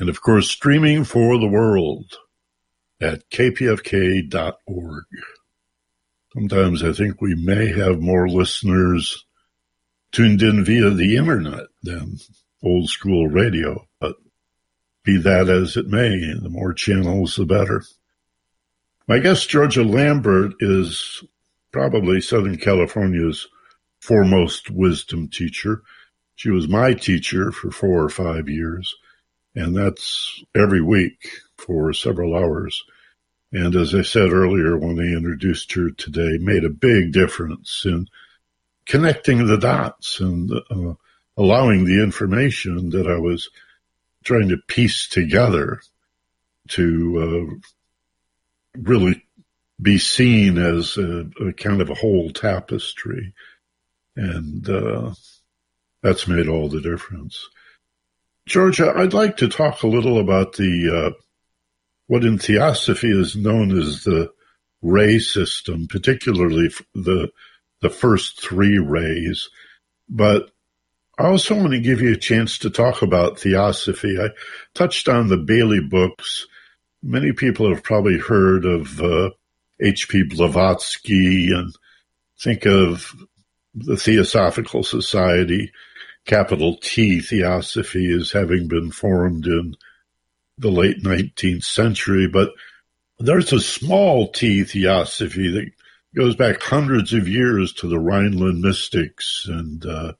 And 0.00 0.08
of 0.08 0.20
course, 0.20 0.48
streaming 0.48 1.04
for 1.04 1.38
the 1.38 1.46
world 1.46 2.18
at 3.00 3.28
kpfk.org. 3.30 5.04
Sometimes 6.32 6.82
I 6.82 6.92
think 6.92 7.20
we 7.20 7.34
may 7.34 7.68
have 7.68 8.00
more 8.00 8.28
listeners 8.28 9.24
tuned 10.12 10.42
in 10.42 10.64
via 10.64 10.90
the 10.90 11.16
internet 11.16 11.66
than 11.82 12.18
old 12.62 12.88
school 12.88 13.28
radio, 13.28 13.86
but 14.00 14.16
be 15.04 15.18
that 15.18 15.48
as 15.48 15.76
it 15.76 15.86
may, 15.86 16.32
the 16.40 16.48
more 16.48 16.72
channels, 16.72 17.36
the 17.36 17.44
better. 17.44 17.84
My 19.06 19.18
guest, 19.18 19.48
Georgia 19.48 19.84
Lambert, 19.84 20.54
is 20.60 21.22
probably 21.72 22.20
Southern 22.20 22.56
California's 22.56 23.46
foremost 24.00 24.70
wisdom 24.70 25.28
teacher. 25.28 25.82
She 26.36 26.50
was 26.50 26.68
my 26.68 26.94
teacher 26.94 27.52
for 27.52 27.70
four 27.70 28.02
or 28.02 28.08
five 28.08 28.48
years, 28.48 28.94
and 29.54 29.76
that's 29.76 30.42
every 30.54 30.80
week 30.80 31.28
for 31.58 31.92
several 31.92 32.34
hours 32.34 32.84
and 33.54 33.76
as 33.76 33.94
I 33.94 34.02
said 34.02 34.32
earlier 34.32 34.76
when 34.76 34.98
I 34.98 35.16
introduced 35.16 35.72
her 35.74 35.90
today, 35.90 36.38
made 36.40 36.64
a 36.64 36.70
big 36.70 37.12
difference 37.12 37.84
in 37.86 38.08
connecting 38.84 39.46
the 39.46 39.56
dots 39.56 40.18
and 40.18 40.50
uh, 40.52 40.94
allowing 41.36 41.84
the 41.84 42.02
information 42.02 42.90
that 42.90 43.06
I 43.06 43.16
was 43.16 43.48
trying 44.24 44.48
to 44.48 44.56
piece 44.56 45.06
together 45.08 45.80
to 46.70 47.56
uh, 47.56 48.76
really 48.76 49.24
be 49.80 49.98
seen 49.98 50.58
as 50.58 50.96
a, 50.96 51.30
a, 51.40 51.52
kind 51.52 51.80
of 51.80 51.90
a 51.90 51.94
whole 51.94 52.30
tapestry. 52.30 53.34
And 54.16 54.68
uh, 54.68 55.14
that's 56.02 56.26
made 56.26 56.48
all 56.48 56.68
the 56.68 56.80
difference. 56.80 57.48
Georgia, 58.46 58.92
I'd 58.96 59.14
like 59.14 59.36
to 59.38 59.48
talk 59.48 59.84
a 59.84 59.88
little 59.88 60.18
about 60.18 60.54
the 60.54 61.12
uh, 61.14 61.20
what 62.06 62.24
in 62.24 62.38
theosophy 62.38 63.10
is 63.10 63.36
known 63.36 63.76
as 63.76 64.04
the 64.04 64.30
ray 64.82 65.18
system, 65.18 65.86
particularly 65.88 66.70
the 66.94 67.30
the 67.80 67.90
first 67.90 68.40
three 68.40 68.78
rays. 68.78 69.48
But 70.08 70.50
I 71.18 71.26
also 71.26 71.54
want 71.54 71.72
to 71.72 71.80
give 71.80 72.00
you 72.00 72.12
a 72.12 72.18
chance 72.18 72.58
to 72.58 72.70
talk 72.70 73.02
about 73.02 73.38
theosophy. 73.38 74.18
I 74.18 74.30
touched 74.74 75.08
on 75.08 75.28
the 75.28 75.36
Bailey 75.36 75.80
books. 75.80 76.46
Many 77.02 77.32
people 77.32 77.68
have 77.68 77.82
probably 77.82 78.18
heard 78.18 78.64
of 78.64 79.00
uh, 79.00 79.30
H.P. 79.80 80.24
Blavatsky 80.24 81.50
and 81.52 81.74
think 82.40 82.66
of 82.66 83.14
the 83.74 83.96
Theosophical 83.96 84.82
Society, 84.82 85.70
capital 86.24 86.76
T 86.80 87.20
Theosophy, 87.20 88.12
as 88.12 88.32
having 88.32 88.66
been 88.68 88.90
formed 88.90 89.46
in 89.46 89.74
the 90.58 90.70
late 90.70 91.02
19th 91.02 91.64
century, 91.64 92.28
but 92.28 92.50
there's 93.18 93.52
a 93.52 93.60
small 93.60 94.30
t 94.32 94.64
theosophy 94.64 95.50
that 95.50 95.70
goes 96.14 96.36
back 96.36 96.62
hundreds 96.62 97.12
of 97.12 97.28
years 97.28 97.72
to 97.74 97.88
the 97.88 97.98
Rhineland 97.98 98.60
mystics 98.60 99.46
and 99.48 99.84
uh, 99.84 100.12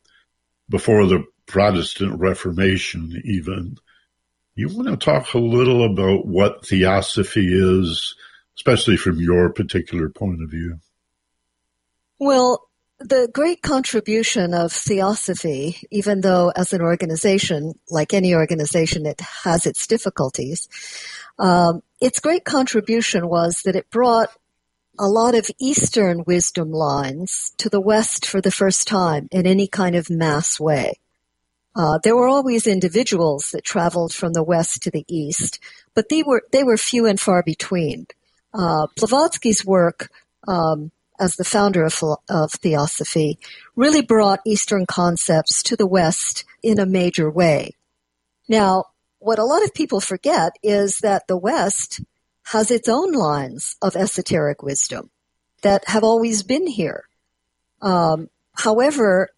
before 0.68 1.06
the 1.06 1.24
Protestant 1.46 2.18
Reformation, 2.18 3.20
even. 3.24 3.78
You 4.56 4.68
want 4.68 4.88
to 4.88 4.96
talk 4.96 5.34
a 5.34 5.38
little 5.38 5.84
about 5.84 6.26
what 6.26 6.66
theosophy 6.66 7.48
is, 7.52 8.14
especially 8.56 8.96
from 8.96 9.20
your 9.20 9.52
particular 9.52 10.08
point 10.08 10.42
of 10.42 10.50
view? 10.50 10.78
Well, 12.20 12.68
the 12.98 13.28
great 13.32 13.62
contribution 13.62 14.54
of 14.54 14.72
Theosophy, 14.72 15.86
even 15.90 16.20
though 16.20 16.52
as 16.54 16.72
an 16.72 16.80
organization, 16.80 17.78
like 17.90 18.14
any 18.14 18.34
organization, 18.34 19.06
it 19.06 19.20
has 19.20 19.66
its 19.66 19.86
difficulties, 19.86 20.68
um, 21.38 21.82
its 22.00 22.20
great 22.20 22.44
contribution 22.44 23.28
was 23.28 23.62
that 23.62 23.76
it 23.76 23.90
brought 23.90 24.28
a 24.98 25.08
lot 25.08 25.34
of 25.34 25.50
Eastern 25.58 26.22
wisdom 26.24 26.70
lines 26.70 27.52
to 27.58 27.68
the 27.68 27.80
West 27.80 28.24
for 28.26 28.40
the 28.40 28.52
first 28.52 28.86
time 28.86 29.28
in 29.32 29.46
any 29.46 29.66
kind 29.66 29.96
of 29.96 30.08
mass 30.08 30.60
way. 30.60 30.94
Uh, 31.76 31.98
there 32.04 32.14
were 32.14 32.28
always 32.28 32.68
individuals 32.68 33.50
that 33.50 33.64
traveled 33.64 34.14
from 34.14 34.32
the 34.32 34.44
West 34.44 34.82
to 34.82 34.92
the 34.92 35.04
East, 35.08 35.58
but 35.94 36.08
they 36.08 36.22
were 36.22 36.44
they 36.52 36.62
were 36.62 36.76
few 36.76 37.06
and 37.06 37.18
far 37.18 37.42
between. 37.42 38.06
Uh, 38.52 38.86
Blavatsky's 38.96 39.66
work 39.66 40.08
um, 40.46 40.92
as 41.18 41.36
the 41.36 41.44
founder 41.44 41.84
of, 41.84 42.02
of 42.28 42.52
Theosophy, 42.52 43.38
really 43.76 44.02
brought 44.02 44.40
Eastern 44.46 44.86
concepts 44.86 45.62
to 45.64 45.76
the 45.76 45.86
West 45.86 46.44
in 46.62 46.78
a 46.78 46.86
major 46.86 47.30
way. 47.30 47.76
Now, 48.48 48.84
what 49.18 49.38
a 49.38 49.44
lot 49.44 49.64
of 49.64 49.74
people 49.74 50.00
forget 50.00 50.56
is 50.62 50.98
that 50.98 51.28
the 51.28 51.36
West 51.36 52.00
has 52.46 52.70
its 52.70 52.88
own 52.88 53.12
lines 53.12 53.76
of 53.80 53.96
esoteric 53.96 54.62
wisdom 54.62 55.10
that 55.62 55.82
have 55.88 56.04
always 56.04 56.42
been 56.42 56.66
here. 56.66 57.04
Um, 57.80 58.28
however, 58.52 59.30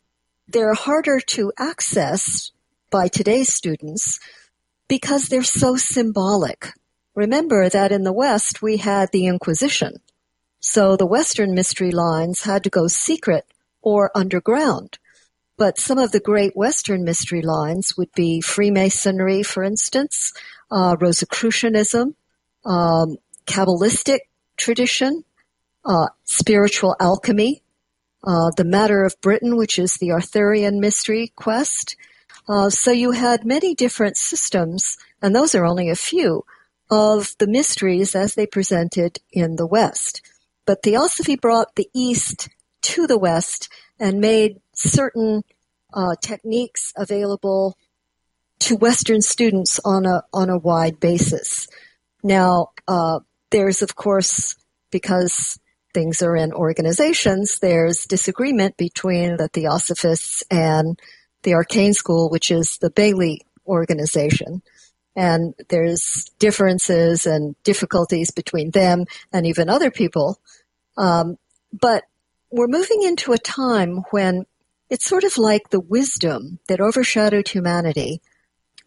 they're 0.48 0.74
harder 0.74 1.20
to 1.20 1.52
access 1.58 2.50
by 2.90 3.08
today's 3.08 3.52
students 3.52 4.18
because 4.88 5.28
they're 5.28 5.42
so 5.42 5.76
symbolic. 5.76 6.72
Remember 7.14 7.68
that 7.68 7.92
in 7.92 8.02
the 8.02 8.12
West 8.12 8.62
we 8.62 8.76
had 8.76 9.10
the 9.12 9.26
Inquisition, 9.26 10.00
so 10.68 10.96
the 10.96 11.06
Western 11.06 11.54
mystery 11.54 11.92
lines 11.92 12.42
had 12.42 12.64
to 12.64 12.70
go 12.70 12.88
secret 12.88 13.46
or 13.82 14.10
underground. 14.16 14.98
But 15.56 15.78
some 15.78 15.96
of 15.96 16.10
the 16.10 16.18
great 16.18 16.56
Western 16.56 17.04
mystery 17.04 17.40
lines 17.40 17.96
would 17.96 18.10
be 18.16 18.40
Freemasonry, 18.40 19.44
for 19.44 19.62
instance, 19.62 20.32
uh, 20.68 20.96
Rosicrucianism, 21.00 22.16
um, 22.64 23.16
Kabbalistic 23.46 24.18
tradition, 24.56 25.22
uh, 25.84 26.08
spiritual 26.24 26.96
alchemy, 26.98 27.62
uh, 28.24 28.50
the 28.56 28.64
Matter 28.64 29.04
of 29.04 29.20
Britain, 29.20 29.56
which 29.56 29.78
is 29.78 29.94
the 29.94 30.10
Arthurian 30.10 30.80
mystery 30.80 31.32
quest. 31.36 31.94
Uh, 32.48 32.70
so 32.70 32.90
you 32.90 33.12
had 33.12 33.44
many 33.46 33.72
different 33.72 34.16
systems, 34.16 34.98
and 35.22 35.34
those 35.34 35.54
are 35.54 35.64
only 35.64 35.88
a 35.88 35.96
few, 35.96 36.44
of 36.90 37.36
the 37.38 37.46
mysteries 37.46 38.16
as 38.16 38.34
they 38.34 38.46
presented 38.46 39.20
in 39.30 39.54
the 39.54 39.66
West. 39.66 40.22
But 40.66 40.82
Theosophy 40.82 41.36
brought 41.36 41.76
the 41.76 41.88
East 41.94 42.48
to 42.82 43.06
the 43.06 43.18
West 43.18 43.68
and 43.98 44.20
made 44.20 44.60
certain 44.74 45.42
uh, 45.94 46.16
techniques 46.20 46.92
available 46.96 47.76
to 48.58 48.76
Western 48.76 49.22
students 49.22 49.80
on 49.84 50.06
a 50.06 50.22
on 50.32 50.50
a 50.50 50.58
wide 50.58 51.00
basis. 51.00 51.68
Now, 52.22 52.70
uh, 52.88 53.20
there's 53.50 53.82
of 53.82 53.96
course 53.96 54.56
because 54.90 55.58
things 55.94 56.20
are 56.20 56.36
in 56.36 56.52
organizations, 56.52 57.58
there's 57.60 58.04
disagreement 58.04 58.76
between 58.76 59.36
the 59.36 59.48
Theosophists 59.48 60.42
and 60.50 61.00
the 61.42 61.54
Arcane 61.54 61.94
School, 61.94 62.28
which 62.28 62.50
is 62.50 62.78
the 62.78 62.90
Bailey 62.90 63.46
organization. 63.66 64.62
And 65.14 65.54
there's 65.70 66.26
differences 66.38 67.24
and 67.24 67.56
difficulties 67.62 68.30
between 68.30 68.72
them 68.72 69.06
and 69.32 69.46
even 69.46 69.70
other 69.70 69.90
people. 69.90 70.38
Um, 70.96 71.38
but 71.72 72.04
we're 72.50 72.68
moving 72.68 73.02
into 73.02 73.32
a 73.32 73.38
time 73.38 74.02
when 74.10 74.46
it's 74.88 75.04
sort 75.04 75.24
of 75.24 75.36
like 75.36 75.70
the 75.70 75.80
wisdom 75.80 76.58
that 76.68 76.80
overshadowed 76.80 77.48
humanity 77.48 78.22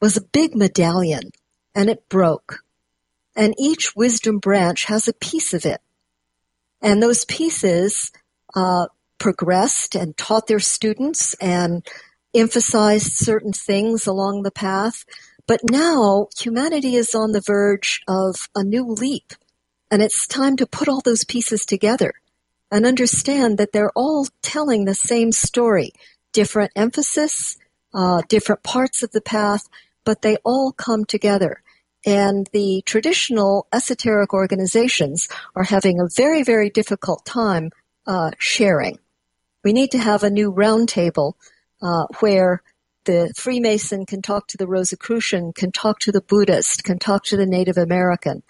was 0.01 0.15
a 0.15 0.21
big 0.21 0.55
medallion 0.55 1.31
and 1.75 1.89
it 1.89 2.07
broke. 2.09 2.59
And 3.35 3.53
each 3.57 3.95
wisdom 3.95 4.39
branch 4.39 4.85
has 4.85 5.07
a 5.07 5.13
piece 5.13 5.53
of 5.53 5.65
it. 5.65 5.81
And 6.81 7.03
those 7.03 7.25
pieces 7.25 8.11
uh, 8.55 8.87
progressed 9.19 9.95
and 9.95 10.17
taught 10.17 10.47
their 10.47 10.59
students 10.59 11.33
and 11.35 11.85
emphasized 12.33 13.13
certain 13.13 13.53
things 13.53 14.07
along 14.07 14.43
the 14.43 14.51
path. 14.51 15.03
But 15.47 15.61
now 15.69 16.27
humanity 16.37 16.95
is 16.95 17.13
on 17.13 17.31
the 17.31 17.41
verge 17.41 18.01
of 18.07 18.35
a 18.55 18.63
new 18.63 18.85
leap. 18.85 19.33
And 19.91 20.01
it's 20.01 20.27
time 20.27 20.55
to 20.57 20.67
put 20.67 20.87
all 20.87 21.01
those 21.01 21.23
pieces 21.23 21.65
together 21.65 22.13
and 22.71 22.85
understand 22.85 23.57
that 23.57 23.71
they're 23.71 23.91
all 23.95 24.27
telling 24.41 24.85
the 24.85 24.93
same 24.93 25.31
story. 25.31 25.91
Different 26.31 26.71
emphasis, 26.75 27.57
uh, 27.93 28.21
different 28.27 28.63
parts 28.63 29.01
of 29.01 29.11
the 29.11 29.21
path, 29.21 29.67
but 30.05 30.21
they 30.21 30.37
all 30.43 30.71
come 30.71 31.05
together. 31.05 31.61
And 32.05 32.47
the 32.53 32.83
traditional 32.85 33.67
esoteric 33.73 34.33
organizations 34.33 35.27
are 35.55 35.63
having 35.63 35.99
a 35.99 36.07
very, 36.15 36.43
very 36.43 36.69
difficult 36.69 37.25
time 37.25 37.71
uh, 38.07 38.31
sharing. 38.37 38.99
We 39.63 39.73
need 39.73 39.91
to 39.91 39.97
have 39.97 40.23
a 40.23 40.29
new 40.29 40.51
roundtable 40.51 41.33
uh, 41.81 42.05
where 42.19 42.61
the 43.05 43.33
Freemason 43.35 44.05
can 44.05 44.21
talk 44.21 44.47
to 44.47 44.57
the 44.57 44.67
Rosicrucian, 44.67 45.51
can 45.53 45.71
talk 45.71 45.99
to 45.99 46.11
the 46.11 46.21
Buddhist, 46.21 46.83
can 46.83 46.99
talk 46.99 47.23
to 47.25 47.37
the 47.37 47.45
Native 47.45 47.77
American, 47.77 48.43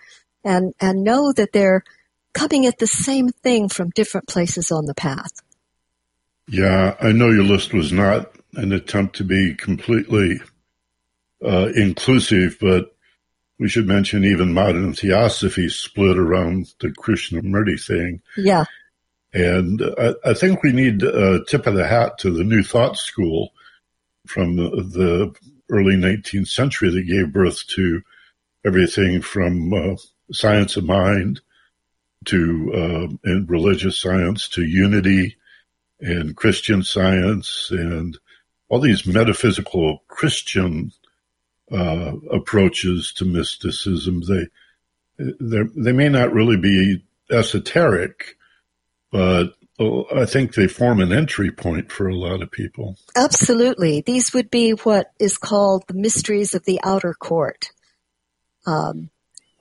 and 0.44 0.74
and 0.80 1.04
know 1.04 1.32
that 1.34 1.52
they're 1.54 1.84
coming 2.34 2.66
at 2.66 2.80
the 2.80 2.88
same 2.88 3.30
thing 3.30 3.70
from 3.70 3.90
different 3.92 4.28
places 4.28 4.72
on 4.72 4.86
the 4.86 4.94
path. 4.94 5.32
Yeah, 6.48 6.96
I 7.00 7.12
know 7.12 7.30
your 7.30 7.44
list 7.44 7.74
was 7.74 7.92
not 7.92 8.32
an 8.54 8.72
attempt 8.72 9.18
to 9.18 9.24
be 9.24 9.54
completely 9.54 10.40
uh, 11.46 11.70
inclusive, 11.76 12.58
but 12.60 12.96
we 13.60 13.70
should 13.70 13.88
mention 13.88 14.24
even 14.24 14.54
modern 14.54 14.94
theosophy 14.94 15.70
split 15.70 16.18
around 16.18 16.74
the 16.80 16.88
Krishnamurti 16.88 17.86
thing. 17.86 18.22
Yeah. 18.38 18.66
And 19.34 19.82
I, 19.98 20.14
I, 20.26 20.34
think 20.34 20.64
we 20.64 20.72
need 20.72 21.04
a 21.04 21.44
tip 21.46 21.68
of 21.68 21.76
the 21.76 21.86
hat 21.86 22.18
to 22.20 22.32
the 22.32 22.44
New 22.44 22.64
Thought 22.64 22.98
School 22.98 23.52
from 24.26 24.56
the, 24.56 24.70
the 24.70 25.36
early 25.70 25.96
19th 25.96 26.48
century 26.48 26.90
that 26.90 27.04
gave 27.04 27.32
birth 27.32 27.68
to 27.68 28.02
everything 28.66 29.22
from 29.22 29.72
uh, 29.72 29.96
science 30.32 30.78
of 30.78 30.86
mind 30.86 31.42
to 32.26 32.72
uh, 32.74 33.16
and 33.24 33.50
religious 33.50 34.00
science 34.00 34.50
to 34.50 34.64
unity 34.64 35.38
and 36.00 36.36
Christian 36.36 36.84
science 36.84 37.70
and 37.72 38.18
all 38.68 38.80
these 38.80 39.06
metaphysical 39.06 40.04
Christian 40.08 40.92
uh, 41.72 42.14
approaches 42.32 43.14
to 43.14 43.26
mysticism. 43.26 44.22
They 44.22 44.48
they 45.18 45.92
may 45.92 46.10
not 46.10 46.34
really 46.34 46.58
be 46.58 47.04
esoteric, 47.32 48.38
but 49.12 49.54
I 49.80 50.26
think 50.26 50.54
they 50.54 50.68
form 50.68 51.00
an 51.00 51.14
entry 51.14 51.52
point 51.52 51.92
for 51.92 52.08
a 52.08 52.16
lot 52.16 52.42
of 52.42 52.52
people. 52.52 52.98
Absolutely, 53.16 54.02
these 54.02 54.34
would 54.34 54.50
be 54.50 54.72
what 54.72 55.12
is 55.20 55.38
called 55.38 55.84
the 55.88 55.94
mysteries 55.94 56.54
of 56.54 56.66
the 56.66 56.80
outer 56.84 57.14
court, 57.14 57.72
um, 58.66 59.10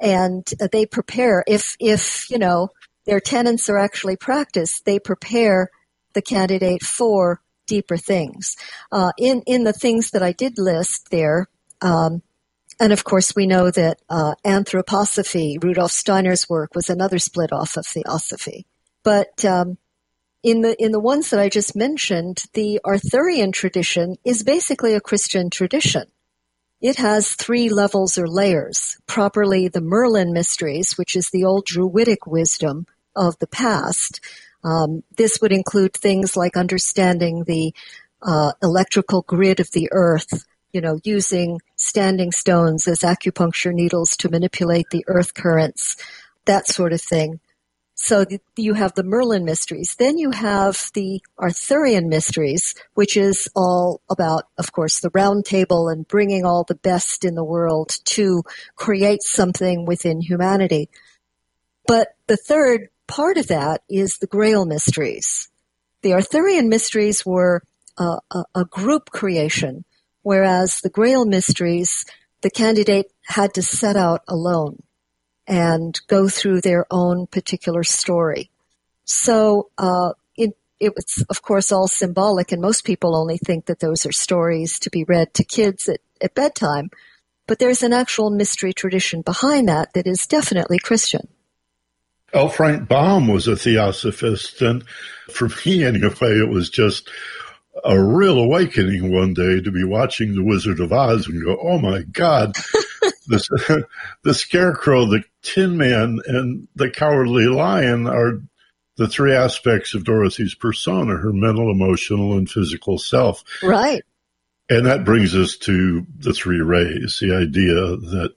and 0.01 0.47
they 0.73 0.87
prepare. 0.87 1.45
If 1.47 1.77
if 1.81 2.31
you 2.31 2.39
know 2.39 2.69
their 3.07 3.21
tenants 3.21 3.69
are 3.69 3.79
actually 3.79 4.17
practiced, 4.17 4.85
they 4.85 4.99
prepare 4.99 5.71
the 6.15 6.23
candidate 6.23 6.83
for 6.83 7.41
deeper 7.67 7.97
things. 7.97 8.57
Uh, 8.93 9.13
in 9.19 9.43
in 9.47 9.65
the 9.65 9.73
things 9.73 10.11
that 10.11 10.23
I 10.23 10.33
did 10.33 10.59
list 10.59 11.11
there, 11.11 11.47
um, 11.81 12.23
and 12.81 12.93
of 12.93 13.05
course, 13.05 13.35
we 13.35 13.47
know 13.47 13.71
that 13.71 14.01
uh, 14.09 14.35
anthroposophy, 14.45 15.63
Rudolf 15.63 15.91
Steiner's 15.91 16.49
work, 16.49 16.75
was 16.75 16.89
another 16.89 17.19
split 17.19 17.53
off 17.53 17.77
of 17.77 17.87
theosophy. 17.87 18.67
But 19.03 19.45
um, 19.45 19.79
in 20.43 20.61
the 20.63 20.81
in 20.83 20.93
the 20.93 21.01
ones 21.01 21.31
that 21.31 21.41
I 21.41 21.49
just 21.49 21.75
mentioned, 21.75 22.45
the 22.55 22.81
Arthurian 22.85 23.53
tradition 23.53 24.17
is 24.25 24.45
basically 24.45 24.95
a 24.95 25.01
Christian 25.01 25.51
tradition. 25.51 26.05
It 26.81 26.97
has 26.97 27.33
three 27.33 27.69
levels 27.69 28.19
or 28.19 28.29
layers. 28.29 28.99
Properly, 29.07 29.67
the 29.69 29.81
Merlin 29.81 30.33
mysteries, 30.33 30.97
which 30.97 31.17
is 31.17 31.31
the 31.31 31.45
old 31.45 31.65
Druidic 31.65 32.27
wisdom 32.27 32.87
of 33.17 33.39
the 33.41 33.49
past. 33.49 34.21
Um, 34.63 35.03
this 35.17 35.41
would 35.41 35.53
include 35.53 35.95
things 35.95 36.37
like 36.37 36.57
understanding 36.57 37.45
the 37.45 37.75
uh, 38.23 38.53
electrical 38.63 39.23
grid 39.23 39.59
of 39.59 39.73
the 39.73 39.89
earth, 39.91 40.45
you 40.73 40.81
know, 40.81 41.01
using 41.03 41.61
standing 41.75 42.31
stones 42.31 42.87
as 42.87 43.01
acupuncture 43.01 43.73
needles 43.73 44.17
to 44.19 44.29
manipulate 44.29 44.87
the 44.91 45.05
earth 45.09 45.35
currents, 45.35 45.97
that 46.45 46.69
sort 46.69 46.93
of 46.93 47.01
thing. 47.01 47.41
So 48.01 48.25
you 48.57 48.75
have 48.75 48.95
the 48.95 49.03
Merlin 49.03 49.45
mysteries. 49.45 49.97
Then 49.99 50.19
you 50.19 50.31
have 50.31 50.91
the 50.95 51.21
Arthurian 51.39 52.09
mysteries, 52.09 52.75
which 52.95 53.17
is 53.17 53.49
all 53.57 54.01
about, 54.09 54.45
of 54.57 54.71
course, 54.73 55.01
the 55.01 55.11
round 55.13 55.45
table 55.45 55.89
and 55.89 56.07
bringing 56.07 56.45
all 56.45 56.65
the 56.65 56.77
best 56.77 57.25
in 57.25 57.35
the 57.35 57.45
world 57.45 57.91
to 58.05 58.45
create 58.77 59.23
something 59.23 59.85
within 59.85 60.21
humanity. 60.21 60.89
But 61.89 62.09
the 62.29 62.37
third 62.37 62.89
part 63.09 63.37
of 63.37 63.49
that 63.49 63.83
is 63.91 64.19
the 64.19 64.29
Grail 64.29 64.65
mysteries. 64.65 65.49
The 66.03 66.13
Arthurian 66.13 66.69
mysteries 66.69 67.27
were 67.27 67.63
a, 67.99 68.19
a, 68.31 68.45
a 68.55 68.65
group 68.65 69.11
creation 69.11 69.85
whereas 70.23 70.83
the 70.83 70.91
Grail 70.91 71.25
mysteries, 71.25 72.05
the 72.43 72.51
candidate 72.51 73.07
had 73.27 73.55
to 73.55 73.63
set 73.63 73.97
out 73.97 74.21
alone 74.29 74.83
and 75.49 75.99
go 76.07 76.29
through 76.29 76.61
their 76.61 76.87
own 76.91 77.27
particular 77.27 77.83
story. 77.83 78.51
So 79.05 79.71
uh, 79.79 80.13
it, 80.37 80.57
it 80.79 80.95
was, 80.95 81.25
of 81.31 81.41
course, 81.41 81.73
all 81.73 81.89
symbolic, 81.89 82.53
and 82.53 82.61
most 82.61 82.85
people 82.85 83.17
only 83.17 83.39
think 83.39 83.65
that 83.67 83.81
those 83.81 84.05
are 84.05 84.13
stories 84.13 84.79
to 84.81 84.91
be 84.91 85.05
read 85.05 85.33
to 85.35 85.45
kids 85.45 85.89
at, 85.89 86.01
at 86.21 86.35
bedtime. 86.35 86.91
But 87.47 87.59
there's 87.59 87.83
an 87.83 87.95
actual 87.95 88.29
mystery 88.29 88.75
tradition 88.75 89.23
behind 89.23 89.69
that 89.71 89.95
that 89.95 90.07
is 90.07 90.27
definitely 90.27 90.79
Christian. 90.79 91.27
L. 92.35 92.51
Frank 92.51 92.87
Baum 92.87 93.27
was 93.27 93.49
a 93.49 93.57
theosophist, 93.57 94.61
and 94.61 94.87
for 95.33 95.49
me, 95.65 95.83
anyway, 95.83 96.13
it 96.21 96.51
was 96.51 96.69
just 96.69 97.09
a 97.83 97.99
real 97.99 98.39
awakening 98.39 99.11
one 99.11 99.33
day 99.33 99.63
to 99.63 99.71
be 99.71 99.85
watching 99.85 100.35
The 100.35 100.45
Wizard 100.45 100.79
of 100.81 100.93
Oz 100.93 101.27
and 101.27 101.43
go, 101.43 101.59
"Oh 101.63 101.79
my 101.79 102.03
God, 102.03 102.55
this, 103.27 103.49
the 104.23 104.35
Scarecrow, 104.35 105.07
the 105.07 105.23
Tin 105.43 105.77
Man, 105.77 106.21
and 106.27 106.69
the 106.75 106.91
Cowardly 106.91 107.47
Lion 107.47 108.07
are 108.07 108.41
the 108.97 109.09
three 109.09 109.35
aspects 109.35 109.95
of 109.95 110.05
Dorothy's 110.05 110.55
persona: 110.55 111.17
her 111.17 111.33
mental, 111.33 111.71
emotional, 111.71 112.37
and 112.37 112.51
physical 112.51 112.99
self." 112.99 113.45
Right. 113.63 114.03
And 114.71 114.87
that 114.87 115.05
brings 115.05 115.35
us 115.35 115.57
to 115.59 116.07
the 116.19 116.33
three 116.33 116.61
rays: 116.61 117.19
the 117.21 117.35
idea 117.35 117.97
that 118.11 118.35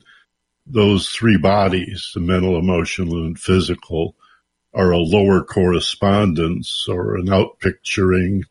those 0.65 1.09
three 1.09 1.37
bodies, 1.37 2.11
the 2.13 2.21
mental, 2.21 2.57
emotional, 2.57 3.25
and 3.25 3.37
physical, 3.37 4.15
are 4.73 4.91
a 4.91 4.97
lower 4.97 5.43
correspondence 5.43 6.87
or 6.87 7.15
an 7.15 7.25
outpicturing 7.25 8.43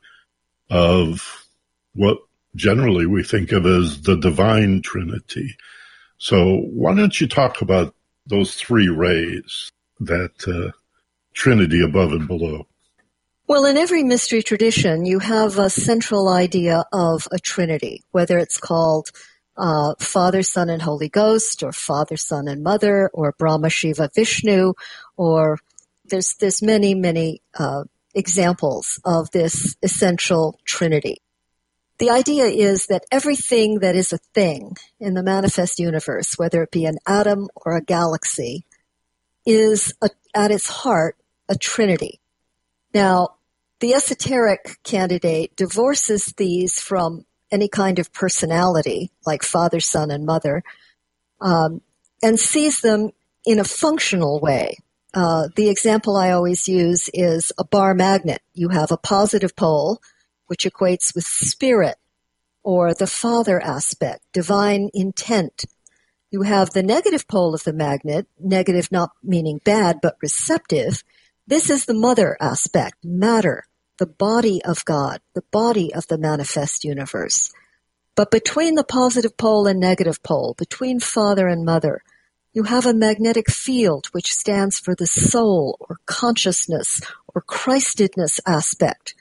of 0.69 1.47
what 1.95 2.19
generally 2.55 3.07
we 3.07 3.23
think 3.23 3.53
of 3.53 3.67
as 3.67 4.03
the 4.03 4.17
divine 4.17 4.83
trinity. 4.83 5.57
So 6.21 6.59
why 6.71 6.95
don't 6.95 7.19
you 7.19 7.27
talk 7.27 7.63
about 7.63 7.95
those 8.27 8.55
three 8.55 8.89
rays, 8.89 9.71
that 10.01 10.33
uh, 10.47 10.77
trinity 11.33 11.83
above 11.83 12.13
and 12.13 12.29
below? 12.29 12.67
Well, 13.49 13.65
in 13.65 13.79
every 13.79 14.05
mystery 14.05 14.43
tradition, 14.43 15.07
you 15.07 15.19
have 15.19 15.59
a 15.59 15.71
central 15.71 16.29
idea 16.29 16.85
of 16.93 17.27
a 17.33 17.39
trinity, 17.39 18.05
whether 18.11 18.39
it's 18.39 18.59
called 18.59 19.09
uh, 19.57 19.95
Father, 19.99 20.43
Son, 20.43 20.69
and 20.69 20.83
Holy 20.83 21.09
Ghost, 21.09 21.63
or 21.63 21.73
Father, 21.73 22.19
Son, 22.19 22.49
and 22.49 22.63
Mother, 22.63 23.11
or 23.15 23.35
Brahma, 23.39 23.71
Shiva, 23.71 24.11
Vishnu, 24.15 24.75
or 25.17 25.59
there's 26.05 26.35
there's 26.35 26.63
many 26.63 26.95
many 26.95 27.41
uh, 27.59 27.85
examples 28.15 29.01
of 29.07 29.31
this 29.31 29.75
essential 29.83 30.61
trinity. 30.67 31.23
The 32.01 32.11
idea 32.11 32.47
is 32.47 32.87
that 32.87 33.05
everything 33.13 33.81
that 33.81 33.95
is 33.95 34.13
a 34.13 34.19
thing 34.35 34.75
in 34.99 35.13
the 35.13 35.23
manifest 35.23 35.79
universe, 35.79 36.39
whether 36.39 36.63
it 36.63 36.71
be 36.71 36.87
an 36.87 36.97
atom 37.07 37.49
or 37.55 37.77
a 37.77 37.83
galaxy, 37.83 38.65
is 39.45 39.93
a, 40.01 40.09
at 40.35 40.51
its 40.51 40.67
heart 40.67 41.17
a 41.51 41.57
trinity. 41.57 42.19
Now, 42.95 43.37
the 43.81 43.93
esoteric 43.93 44.79
candidate 44.83 45.55
divorces 45.57 46.33
these 46.39 46.81
from 46.81 47.27
any 47.53 47.69
kind 47.69 47.99
of 47.99 48.13
personality, 48.15 49.11
like 49.27 49.43
father, 49.43 49.81
son, 49.81 50.11
and 50.11 50.25
mother, 50.25 50.63
um, 51.43 51.83
and 52.23 52.41
sees 52.41 52.81
them 52.81 53.11
in 53.45 53.59
a 53.59 53.65
functional 53.65 54.41
way. 54.41 54.79
Uh, 55.13 55.49
the 55.55 55.69
example 55.69 56.17
I 56.17 56.31
always 56.31 56.67
use 56.67 57.11
is 57.13 57.53
a 57.59 57.65
bar 57.65 57.93
magnet. 57.93 58.41
You 58.55 58.71
have 58.71 58.91
a 58.91 58.97
positive 58.97 59.55
pole, 59.55 60.01
which 60.51 60.65
equates 60.65 61.15
with 61.15 61.25
spirit, 61.25 61.95
or 62.65 62.93
the 62.93 63.07
father 63.07 63.63
aspect, 63.63 64.25
divine 64.33 64.91
intent. 64.93 65.63
You 66.33 66.43
have 66.43 66.71
the 66.71 66.83
negative 66.83 67.29
pole 67.29 67.55
of 67.55 67.63
the 67.63 67.73
magnet, 67.73 68.27
negative 68.37 68.91
not 68.91 69.13
meaning 69.23 69.61
bad, 69.65 70.01
but 70.03 70.17
receptive. 70.21 71.05
This 71.47 71.71
is 71.71 71.85
the 71.85 71.95
mother 71.95 72.37
aspect, 72.41 72.97
matter, 73.05 73.63
the 73.99 74.07
body 74.07 74.61
of 74.65 74.85
God, 74.85 75.21
the 75.35 75.45
body 75.53 75.95
of 75.95 76.09
the 76.09 76.19
manifest 76.19 76.83
universe. 76.83 77.53
But 78.17 78.33
between 78.33 78.75
the 78.75 78.83
positive 78.83 79.37
pole 79.37 79.69
and 79.69 79.79
negative 79.79 80.21
pole, 80.25 80.57
between 80.59 80.99
father 80.99 81.47
and 81.47 81.65
mother, 81.65 82.03
you 82.53 82.65
have 82.65 82.87
a 82.87 82.93
magnetic 82.93 83.49
field 83.49 84.07
which 84.07 84.33
stands 84.33 84.81
for 84.81 84.97
the 84.97 85.07
soul 85.07 85.77
or 85.89 85.99
consciousness 86.07 87.01
or 87.33 87.41
Christedness 87.41 88.41
aspect. 88.49 89.15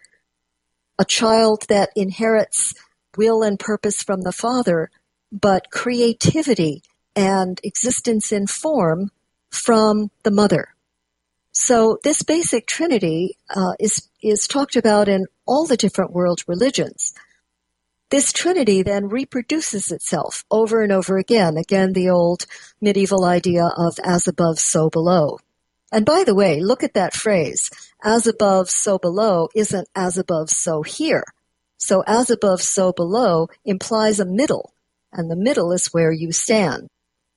A 1.00 1.06
child 1.06 1.66
that 1.70 1.90
inherits 1.96 2.76
will 3.18 3.42
and 3.42 3.60
purpose 3.60 4.04
from 4.04 4.22
the 4.22 4.32
father, 4.32 4.92
but 5.32 5.72
creativity 5.72 6.84
and 7.16 7.60
existence 7.64 8.32
in 8.32 8.46
form 8.46 9.10
from 9.50 10.12
the 10.24 10.32
mother. 10.32 10.76
So 11.52 11.98
this 12.04 12.22
basic 12.22 12.68
trinity 12.68 13.38
uh, 13.54 13.74
is 13.80 14.08
is 14.22 14.48
talked 14.48 14.76
about 14.76 15.08
in 15.08 15.26
all 15.46 15.66
the 15.66 15.78
different 15.78 16.12
world 16.12 16.42
religions. 16.48 17.14
This 18.10 18.32
trinity 18.32 18.82
then 18.84 19.08
reproduces 19.08 19.92
itself 19.92 20.44
over 20.50 20.82
and 20.82 20.92
over 20.92 21.18
again. 21.18 21.58
Again, 21.58 21.94
the 21.94 22.10
old 22.10 22.46
medieval 22.82 23.24
idea 23.24 23.66
of 23.78 24.00
as 24.04 24.28
above, 24.28 24.60
so 24.60 24.90
below. 24.90 25.40
And 25.92 26.06
by 26.06 26.24
the 26.24 26.36
way, 26.36 26.60
look 26.60 26.84
at 26.84 26.94
that 26.94 27.14
phrase. 27.14 27.70
As 28.04 28.28
above, 28.28 28.70
so 28.70 28.98
below 28.98 29.50
isn't 29.54 29.90
as 29.96 30.18
above, 30.18 30.50
so 30.50 30.84
here. 30.84 31.24
So 31.78 32.04
as 32.08 32.30
above, 32.30 32.62
so 32.62 32.92
below 32.92 33.50
implies 33.66 34.20
a 34.20 34.26
middle. 34.26 34.74
And 35.12 35.30
the 35.30 35.36
middle 35.36 35.72
is 35.72 35.88
where 35.88 36.12
you 36.12 36.32
stand 36.32 36.90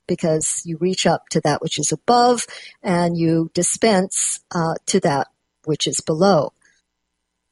because 0.07 0.63
you 0.65 0.77
reach 0.79 1.07
up 1.07 1.29
to 1.31 1.41
that 1.41 1.63
which 1.63 1.79
is 1.79 1.93
above 1.93 2.47
and 2.83 3.17
you 3.17 3.51
dispense 3.55 4.41
uh, 4.51 4.75
to 4.87 5.01
that 5.01 5.29
which 5.65 5.87
is 5.87 6.01
below. 6.01 6.53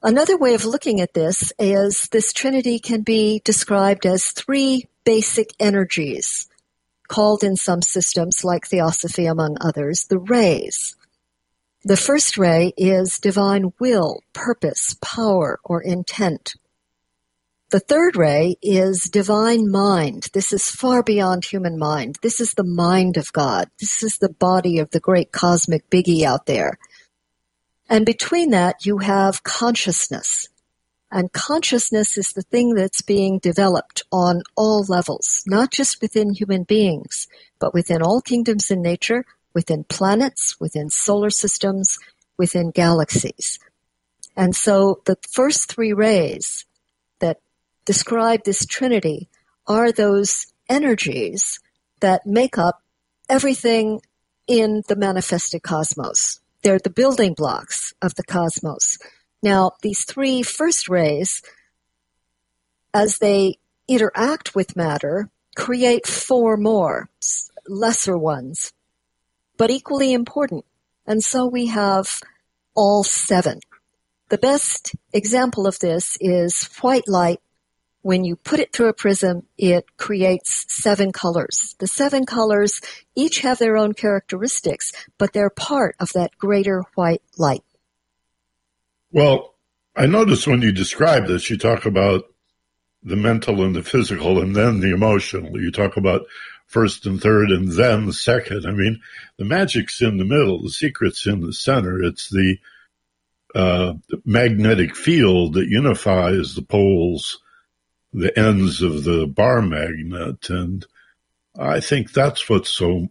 Another 0.02 0.36
way 0.36 0.54
of 0.54 0.64
looking 0.64 1.00
at 1.00 1.14
this 1.14 1.52
is 1.58 2.08
this 2.08 2.32
trinity 2.32 2.78
can 2.78 3.02
be 3.02 3.40
described 3.44 4.06
as 4.06 4.30
three 4.30 4.86
basic 5.04 5.50
energies, 5.60 6.48
called 7.08 7.44
in 7.44 7.56
some 7.56 7.82
systems, 7.82 8.44
like 8.44 8.66
Theosophy 8.66 9.26
among 9.26 9.56
others, 9.60 10.04
the 10.04 10.18
rays. 10.18 10.96
The 11.82 11.96
first 11.96 12.36
ray 12.36 12.74
is 12.76 13.18
divine 13.18 13.72
will, 13.78 14.20
purpose, 14.34 14.96
power, 15.00 15.58
or 15.64 15.80
intent. 15.80 16.54
The 17.70 17.80
third 17.80 18.16
ray 18.16 18.56
is 18.60 19.04
divine 19.04 19.70
mind. 19.70 20.28
This 20.34 20.52
is 20.52 20.70
far 20.70 21.02
beyond 21.02 21.44
human 21.44 21.78
mind. 21.78 22.18
This 22.20 22.38
is 22.38 22.52
the 22.52 22.64
mind 22.64 23.16
of 23.16 23.32
God. 23.32 23.70
This 23.80 24.02
is 24.02 24.18
the 24.18 24.28
body 24.28 24.78
of 24.78 24.90
the 24.90 25.00
great 25.00 25.32
cosmic 25.32 25.88
biggie 25.88 26.22
out 26.22 26.44
there. 26.44 26.78
And 27.88 28.04
between 28.04 28.50
that, 28.50 28.84
you 28.84 28.98
have 28.98 29.42
consciousness. 29.42 30.48
And 31.10 31.32
consciousness 31.32 32.18
is 32.18 32.34
the 32.34 32.42
thing 32.42 32.74
that's 32.74 33.02
being 33.02 33.38
developed 33.38 34.02
on 34.12 34.42
all 34.54 34.84
levels, 34.86 35.42
not 35.46 35.72
just 35.72 36.02
within 36.02 36.34
human 36.34 36.64
beings, 36.64 37.26
but 37.58 37.72
within 37.72 38.02
all 38.02 38.20
kingdoms 38.20 38.70
in 38.70 38.82
nature, 38.82 39.24
within 39.54 39.84
planets, 39.84 40.56
within 40.60 40.90
solar 40.90 41.30
systems, 41.30 41.98
within 42.36 42.70
galaxies. 42.70 43.58
And 44.36 44.54
so 44.54 45.02
the 45.06 45.16
first 45.30 45.70
three 45.70 45.92
rays 45.92 46.64
that 47.18 47.40
describe 47.84 48.44
this 48.44 48.64
trinity 48.64 49.28
are 49.66 49.92
those 49.92 50.46
energies 50.68 51.60
that 52.00 52.26
make 52.26 52.56
up 52.56 52.82
everything 53.28 54.00
in 54.46 54.82
the 54.88 54.96
manifested 54.96 55.62
cosmos. 55.62 56.40
They're 56.62 56.78
the 56.78 56.90
building 56.90 57.34
blocks 57.34 57.92
of 58.02 58.14
the 58.14 58.24
cosmos. 58.24 58.98
Now, 59.42 59.72
these 59.82 60.04
three 60.04 60.42
first 60.42 60.88
rays, 60.88 61.42
as 62.92 63.18
they 63.18 63.58
interact 63.88 64.54
with 64.54 64.76
matter, 64.76 65.30
create 65.56 66.06
four 66.06 66.56
more 66.56 67.08
lesser 67.66 68.16
ones, 68.18 68.72
but 69.60 69.70
equally 69.70 70.14
important. 70.14 70.64
And 71.06 71.22
so 71.22 71.46
we 71.46 71.66
have 71.66 72.22
all 72.74 73.04
seven. 73.04 73.60
The 74.30 74.38
best 74.38 74.96
example 75.12 75.66
of 75.66 75.78
this 75.80 76.16
is 76.18 76.64
white 76.80 77.06
light 77.06 77.40
when 78.00 78.24
you 78.24 78.36
put 78.36 78.58
it 78.58 78.72
through 78.72 78.88
a 78.88 78.94
prism, 78.94 79.42
it 79.58 79.84
creates 79.98 80.64
seven 80.72 81.12
colors. 81.12 81.76
The 81.78 81.86
seven 81.86 82.24
colors 82.24 82.80
each 83.14 83.40
have 83.40 83.58
their 83.58 83.76
own 83.76 83.92
characteristics, 83.92 84.92
but 85.18 85.34
they're 85.34 85.50
part 85.50 85.94
of 86.00 86.08
that 86.14 86.38
greater 86.38 86.82
white 86.94 87.20
light. 87.36 87.62
Well, 89.12 89.56
I 89.94 90.06
notice 90.06 90.46
when 90.46 90.62
you 90.62 90.72
describe 90.72 91.26
this, 91.26 91.50
you 91.50 91.58
talk 91.58 91.84
about 91.84 92.24
the 93.02 93.16
mental 93.16 93.62
and 93.62 93.76
the 93.76 93.82
physical 93.82 94.40
and 94.40 94.56
then 94.56 94.80
the 94.80 94.94
emotional. 94.94 95.60
You 95.60 95.70
talk 95.70 95.98
about 95.98 96.22
first 96.70 97.04
and 97.04 97.20
third 97.20 97.50
and 97.50 97.70
then 97.72 98.12
second. 98.12 98.64
I 98.66 98.72
mean, 98.72 99.00
the 99.36 99.44
magic's 99.44 100.00
in 100.00 100.16
the 100.16 100.24
middle, 100.24 100.62
the 100.62 100.70
secret's 100.70 101.26
in 101.26 101.40
the 101.40 101.52
center. 101.52 102.02
It's 102.02 102.30
the 102.30 102.56
uh, 103.54 103.94
magnetic 104.24 104.96
field 104.96 105.54
that 105.54 105.68
unifies 105.68 106.54
the 106.54 106.62
poles 106.62 107.40
the 108.12 108.36
ends 108.38 108.82
of 108.82 109.04
the 109.04 109.26
bar 109.26 109.62
magnet. 109.62 110.50
And 110.50 110.84
I 111.58 111.80
think 111.80 112.12
that's 112.12 112.48
what's 112.48 112.70
so 112.70 113.08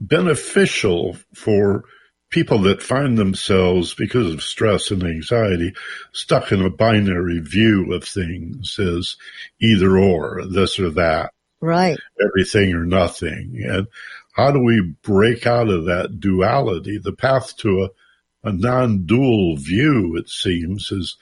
beneficial 0.00 1.16
for 1.34 1.84
people 2.30 2.60
that 2.62 2.82
find 2.82 3.18
themselves, 3.18 3.94
because 3.94 4.32
of 4.32 4.42
stress 4.42 4.90
and 4.90 5.04
anxiety, 5.04 5.74
stuck 6.12 6.50
in 6.50 6.64
a 6.64 6.70
binary 6.70 7.40
view 7.40 7.92
of 7.92 8.04
things 8.04 8.78
as 8.78 9.16
either 9.60 9.98
or, 9.98 10.42
this 10.46 10.78
or 10.78 10.90
that. 10.90 11.32
Right. 11.62 11.96
Everything 12.20 12.74
or 12.74 12.84
nothing. 12.84 13.62
And 13.64 13.86
how 14.32 14.50
do 14.50 14.58
we 14.58 14.94
break 15.02 15.46
out 15.46 15.68
of 15.68 15.84
that 15.84 16.18
duality? 16.18 16.98
The 16.98 17.12
path 17.12 17.56
to 17.58 17.84
a, 17.84 18.48
a 18.48 18.52
non-dual 18.52 19.56
view, 19.58 20.16
it 20.16 20.28
seems, 20.28 20.90
is 20.90 21.16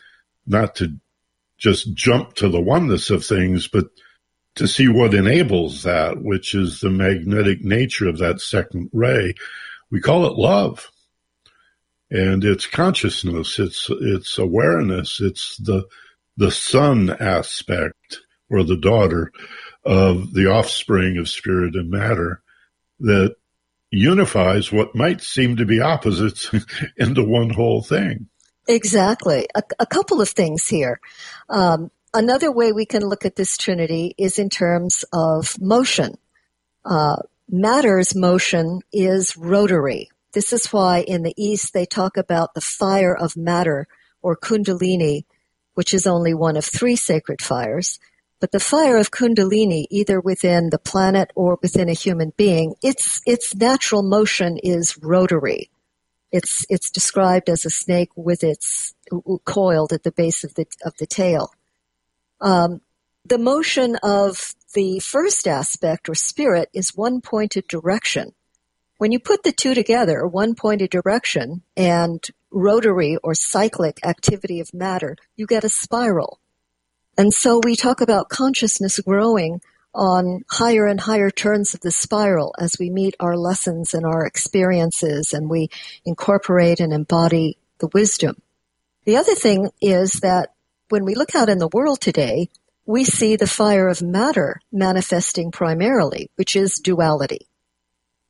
not 0.47 0.77
to 0.77 0.97
just 1.59 1.93
jump 1.93 2.35
to 2.37 2.49
the 2.49 2.61
oneness 2.61 3.11
of 3.11 3.23
things, 3.25 3.69
but 3.69 3.91
to 4.55 4.67
see 4.67 4.89
what 4.89 5.13
enables 5.13 5.83
that, 5.83 6.23
which 6.23 6.55
is 6.55 6.81
the 6.81 6.91
magnetic 6.91 7.63
nature 7.63 8.09
of 8.09 8.19
that 8.19 8.41
second 8.41 8.89
ray. 8.95 9.35
We 9.91 10.01
call 10.01 10.25
it 10.27 10.39
love. 10.39 10.91
And 12.11 12.43
it's 12.45 12.67
consciousness, 12.67 13.59
it's 13.59 13.89
it's 13.89 14.37
awareness, 14.39 15.21
it's 15.21 15.57
the 15.59 15.85
the 16.37 16.51
son 16.51 17.11
aspect 17.21 18.21
or 18.49 18.65
the 18.65 18.77
daughter 18.77 19.31
of 19.85 20.33
the 20.35 20.47
offspring 20.47 21.19
of 21.19 21.29
spirit 21.29 21.75
and 21.75 21.91
matter 21.91 22.43
that 23.01 23.37
unifies 23.91 24.71
what 24.71 24.95
might 24.95 25.21
seem 25.21 25.57
to 25.57 25.65
be 25.65 25.81
opposites 25.81 26.51
into 26.97 27.25
one 27.25 27.51
whole 27.51 27.83
thing. 27.83 28.29
Exactly. 28.69 29.49
A, 29.55 29.63
a 29.81 29.87
couple 29.87 30.21
of 30.21 30.29
things 30.29 30.69
here. 30.69 31.01
Um, 31.49 31.91
another 32.15 32.53
way 32.53 32.73
we 32.73 32.87
can 32.87 33.03
look 33.03 33.25
at 33.25 33.37
this 33.37 33.57
trinity 33.57 34.15
is 34.17 34.39
in 34.39 34.49
terms 34.49 35.05
of 35.13 35.61
motion. 35.61 36.17
Uh, 36.85 37.17
matter's 37.49 38.15
motion 38.15 38.81
is 38.93 39.37
rotary. 39.37 40.09
This 40.33 40.53
is 40.53 40.73
why 40.73 40.99
in 41.01 41.23
the 41.23 41.35
East 41.37 41.73
they 41.73 41.87
talk 41.87 42.17
about 42.17 42.55
the 42.55 42.61
fire 42.61 43.17
of 43.17 43.37
matter 43.37 43.89
or 44.23 44.37
Kundalini, 44.37 45.25
which 45.75 45.93
is 45.93 46.07
only 46.07 46.35
one 46.35 46.57
of 46.57 46.65
three 46.65 46.97
sacred 46.97 47.43
fires. 47.43 47.99
But 48.41 48.53
the 48.53 48.61
fire 48.61 48.97
of 48.97 49.11
Kundalini, 49.11 49.87
either 49.91 50.19
within 50.19 50.71
the 50.71 50.79
planet 50.79 51.31
or 51.35 51.59
within 51.63 51.89
a 51.89 51.93
human 51.93 52.33
being, 52.37 52.75
its, 52.83 53.21
its 53.27 53.55
natural 53.55 54.03
motion 54.03 54.57
is 54.63 54.99
rotary. 54.99 55.71
It's 56.33 56.65
it's 56.69 56.91
described 56.91 57.49
as 57.49 57.65
a 57.65 57.71
snake 57.71 58.11
with 58.17 58.43
its 58.45 58.95
coiled 59.45 59.93
at 59.93 60.05
the 60.05 60.13
base 60.13 60.45
of 60.45 60.55
the 60.55 60.67
of 60.85 60.97
the 60.99 61.07
tail. 61.07 61.53
Um, 62.41 62.81
The 63.27 63.39
motion 63.39 63.97
of 64.03 64.55
the 64.75 65.01
first 65.01 65.47
aspect 65.47 66.09
or 66.09 66.15
spirit 66.15 66.69
is 66.73 66.97
one 66.97 67.21
pointed 67.21 67.67
direction. 67.69 68.33
When 68.99 69.13
you 69.13 69.21
put 69.21 69.43
the 69.43 69.53
two 69.53 69.75
together, 69.75 70.27
one 70.27 70.55
pointed 70.55 70.91
direction 70.91 71.63
and 71.77 72.27
rotary 72.51 73.17
or 73.23 73.35
cyclic 73.35 73.99
activity 74.05 74.61
of 74.61 74.73
matter, 74.75 75.17
you 75.37 75.47
get 75.47 75.65
a 75.65 75.69
spiral. 75.69 76.40
And 77.21 77.35
so 77.35 77.61
we 77.63 77.77
talk 77.77 78.01
about 78.01 78.31
consciousness 78.31 78.99
growing 78.99 79.61
on 79.95 80.43
higher 80.49 80.87
and 80.87 80.99
higher 80.99 81.31
turns 81.31 81.75
of 81.75 81.81
the 81.81 81.91
spiral 81.91 82.55
as 82.59 82.79
we 82.81 82.89
meet 82.89 83.15
our 83.21 83.37
lessons 83.37 83.93
and 83.93 84.07
our 84.07 84.25
experiences 84.25 85.35
and 85.35 85.51
we 85.51 85.69
incorporate 86.07 86.81
and 86.81 86.95
embody 86.95 87.59
the 87.79 87.89
wisdom. 87.89 88.41
The 89.05 89.19
other 89.19 89.35
thing 89.35 89.69
is 89.83 90.21
that 90.21 90.55
when 90.89 91.05
we 91.05 91.15
look 91.15 91.35
out 91.35 91.51
in 91.51 91.59
the 91.59 91.69
world 91.69 92.01
today, 92.01 92.49
we 92.87 93.05
see 93.05 93.37
the 93.37 93.47
fire 93.47 93.89
of 93.89 94.01
matter 94.01 94.59
manifesting 94.73 95.51
primarily, 95.51 96.31
which 96.37 96.57
is 96.57 96.77
duality. 96.77 97.49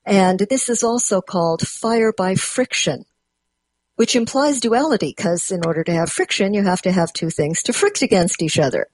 And 0.05 0.41
this 0.51 0.69
is 0.69 0.83
also 0.83 1.21
called 1.21 1.65
fire 1.65 2.13
by 2.13 2.35
friction, 2.35 3.05
which 4.01 4.17
implies 4.17 4.61
duality 4.61 5.13
because 5.15 5.51
in 5.51 5.61
order 5.67 5.85
to 5.85 5.93
have 5.93 6.11
friction, 6.11 6.55
you 6.55 6.63
have 6.63 6.81
to 6.81 6.91
have 6.91 7.13
two 7.13 7.29
things 7.29 7.63
to 7.63 7.71
frict 7.71 8.01
against 8.01 8.41
each 8.41 8.59
other. 8.59 8.87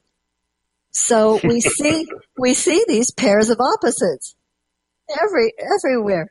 So 0.90 1.38
we 1.44 1.60
see, 1.60 2.08
we 2.36 2.54
see 2.54 2.84
these 2.88 3.12
pairs 3.12 3.48
of 3.48 3.60
opposites 3.60 4.34
every, 5.22 5.52
everywhere. 5.76 6.28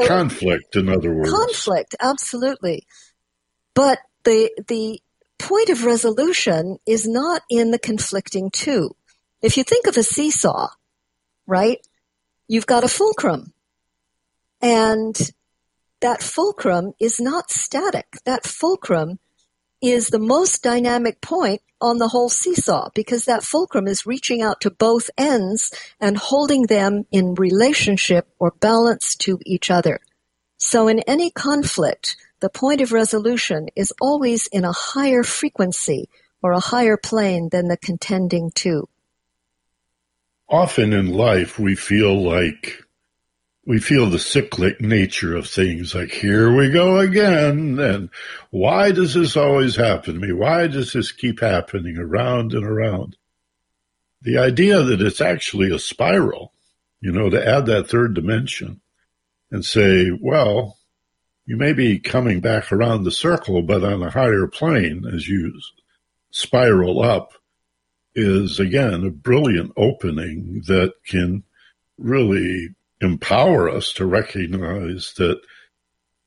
Uh, 0.00 0.06
conflict, 0.06 0.76
in 0.76 0.90
other 0.90 1.12
words. 1.12 1.28
Conflict, 1.28 1.96
absolutely. 1.98 2.86
But 3.74 3.98
the, 4.22 4.48
the 4.68 5.00
point 5.40 5.70
of 5.70 5.84
resolution 5.84 6.78
is 6.86 7.08
not 7.08 7.42
in 7.50 7.72
the 7.72 7.80
conflicting 7.80 8.52
two. 8.52 8.94
If 9.42 9.56
you 9.56 9.64
think 9.64 9.88
of 9.88 9.96
a 9.96 10.04
seesaw, 10.04 10.68
right? 11.48 11.84
You've 12.46 12.66
got 12.66 12.84
a 12.84 12.88
fulcrum 12.88 13.52
and 14.62 15.18
that 16.04 16.22
fulcrum 16.22 16.92
is 17.00 17.18
not 17.18 17.50
static. 17.50 18.18
That 18.26 18.44
fulcrum 18.44 19.18
is 19.80 20.08
the 20.08 20.18
most 20.18 20.62
dynamic 20.62 21.22
point 21.22 21.62
on 21.80 21.96
the 21.96 22.08
whole 22.08 22.28
seesaw 22.28 22.90
because 22.94 23.24
that 23.24 23.42
fulcrum 23.42 23.86
is 23.88 24.04
reaching 24.04 24.42
out 24.42 24.60
to 24.60 24.70
both 24.70 25.08
ends 25.16 25.72
and 25.98 26.18
holding 26.18 26.66
them 26.66 27.06
in 27.10 27.32
relationship 27.36 28.28
or 28.38 28.50
balance 28.60 29.16
to 29.16 29.38
each 29.46 29.70
other. 29.70 29.98
So 30.58 30.88
in 30.88 30.98
any 31.06 31.30
conflict, 31.30 32.16
the 32.40 32.50
point 32.50 32.82
of 32.82 32.92
resolution 32.92 33.68
is 33.74 33.90
always 33.98 34.46
in 34.48 34.66
a 34.66 34.72
higher 34.72 35.22
frequency 35.22 36.10
or 36.42 36.52
a 36.52 36.60
higher 36.60 36.98
plane 36.98 37.48
than 37.50 37.68
the 37.68 37.78
contending 37.78 38.50
two. 38.54 38.90
Often 40.50 40.92
in 40.92 41.14
life, 41.14 41.58
we 41.58 41.74
feel 41.74 42.22
like 42.22 42.83
we 43.66 43.78
feel 43.78 44.10
the 44.10 44.18
cyclic 44.18 44.80
nature 44.80 45.36
of 45.36 45.48
things 45.48 45.94
like 45.94 46.10
here 46.10 46.54
we 46.54 46.70
go 46.70 46.98
again 46.98 47.78
and 47.78 48.10
why 48.50 48.90
does 48.90 49.14
this 49.14 49.36
always 49.36 49.74
happen 49.74 50.14
to 50.14 50.20
me? 50.20 50.32
Why 50.32 50.66
does 50.66 50.92
this 50.92 51.12
keep 51.12 51.40
happening 51.40 51.96
around 51.96 52.52
and 52.52 52.64
around? 52.64 53.16
The 54.22 54.38
idea 54.38 54.82
that 54.82 55.00
it's 55.00 55.20
actually 55.20 55.70
a 55.70 55.78
spiral 55.78 56.52
you 57.00 57.12
know 57.12 57.28
to 57.28 57.46
add 57.46 57.66
that 57.66 57.88
third 57.88 58.14
dimension 58.14 58.80
and 59.50 59.64
say 59.64 60.10
well 60.10 60.78
you 61.46 61.56
may 61.56 61.74
be 61.74 61.98
coming 61.98 62.40
back 62.40 62.72
around 62.72 63.04
the 63.04 63.10
circle 63.10 63.62
but 63.62 63.84
on 63.84 64.02
a 64.02 64.10
higher 64.10 64.46
plane 64.46 65.04
as 65.14 65.28
you 65.28 65.52
spiral 66.30 67.02
up 67.02 67.34
is 68.14 68.58
again 68.58 69.04
a 69.04 69.10
brilliant 69.10 69.72
opening 69.76 70.62
that 70.66 70.94
can 71.06 71.42
really 71.98 72.70
empower 73.04 73.68
us 73.68 73.92
to 73.94 74.06
recognize 74.06 75.14
that 75.16 75.40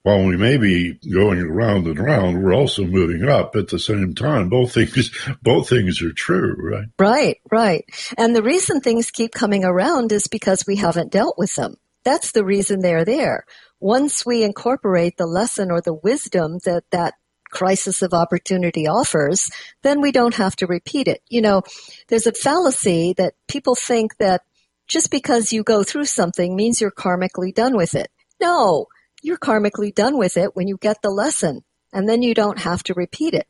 while 0.03 0.23
we 0.23 0.37
may 0.37 0.55
be 0.55 0.93
going 1.11 1.39
around 1.39 1.85
and 1.85 1.99
around, 1.99 2.41
we're 2.41 2.55
also 2.55 2.85
moving 2.85 3.27
up 3.27 3.57
at 3.57 3.67
the 3.67 3.77
same 3.77 4.15
time. 4.15 4.47
Both 4.47 4.73
things, 4.73 5.11
both 5.41 5.67
things 5.67 6.01
are 6.01 6.13
true, 6.13 6.55
right? 6.57 6.87
Right, 6.97 7.41
right. 7.51 7.83
And 8.17 8.33
the 8.33 8.41
reason 8.41 8.79
things 8.79 9.11
keep 9.11 9.33
coming 9.33 9.65
around 9.65 10.13
is 10.13 10.27
because 10.27 10.63
we 10.65 10.77
haven't 10.77 11.11
dealt 11.11 11.37
with 11.37 11.53
them. 11.55 11.75
That's 12.05 12.31
the 12.31 12.45
reason 12.45 12.79
they're 12.79 13.03
there. 13.03 13.43
Once 13.81 14.25
we 14.25 14.45
incorporate 14.45 15.17
the 15.17 15.25
lesson 15.25 15.71
or 15.71 15.81
the 15.81 15.93
wisdom 15.93 16.59
that 16.63 16.85
that 16.91 17.15
crisis 17.49 18.01
of 18.01 18.13
opportunity 18.13 18.87
offers, 18.87 19.51
then 19.81 19.99
we 19.99 20.11
don't 20.13 20.35
have 20.35 20.55
to 20.57 20.67
repeat 20.67 21.09
it. 21.09 21.21
You 21.27 21.41
know, 21.41 21.63
there's 22.07 22.27
a 22.27 22.31
fallacy 22.31 23.13
that 23.17 23.33
people 23.47 23.75
think 23.75 24.17
that 24.17 24.43
just 24.87 25.11
because 25.11 25.51
you 25.51 25.63
go 25.63 25.83
through 25.83 26.05
something 26.05 26.55
means 26.55 26.79
you're 26.79 26.91
karmically 26.91 27.53
done 27.53 27.75
with 27.75 27.93
it. 27.95 28.09
No, 28.39 28.87
you're 29.21 29.37
karmically 29.37 29.93
done 29.93 30.17
with 30.17 30.37
it 30.37 30.55
when 30.55 30.67
you 30.67 30.77
get 30.77 31.01
the 31.01 31.09
lesson 31.09 31.63
and 31.93 32.07
then 32.07 32.21
you 32.21 32.33
don't 32.33 32.59
have 32.59 32.83
to 32.83 32.93
repeat 32.93 33.33
it. 33.33 33.47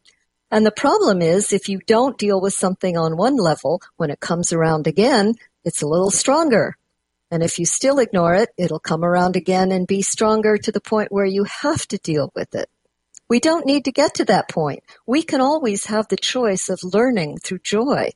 And 0.49 0.65
the 0.65 0.71
problem 0.71 1.21
is 1.21 1.51
if 1.51 1.67
you 1.67 1.79
don't 1.85 2.17
deal 2.17 2.39
with 2.39 2.53
something 2.53 2.97
on 2.97 3.17
one 3.17 3.35
level, 3.35 3.81
when 3.97 4.09
it 4.09 4.19
comes 4.19 4.53
around 4.53 4.87
again, 4.87 5.35
it's 5.65 5.81
a 5.81 5.87
little 5.87 6.09
stronger. 6.09 6.77
And 7.29 7.43
if 7.43 7.59
you 7.59 7.65
still 7.65 7.99
ignore 7.99 8.33
it, 8.35 8.49
it'll 8.57 8.79
come 8.79 9.03
around 9.03 9.35
again 9.35 9.71
and 9.71 9.85
be 9.85 10.01
stronger 10.01 10.57
to 10.57 10.71
the 10.71 10.79
point 10.79 11.11
where 11.11 11.25
you 11.25 11.43
have 11.43 11.85
to 11.89 11.97
deal 11.97 12.31
with 12.33 12.55
it. 12.55 12.69
We 13.29 13.41
don't 13.41 13.65
need 13.65 13.83
to 13.85 13.91
get 13.91 14.13
to 14.15 14.25
that 14.25 14.47
point. 14.47 14.83
We 15.05 15.21
can 15.21 15.41
always 15.41 15.87
have 15.87 16.07
the 16.07 16.15
choice 16.15 16.69
of 16.69 16.79
learning 16.81 17.39
through 17.39 17.59
joy, 17.59 18.11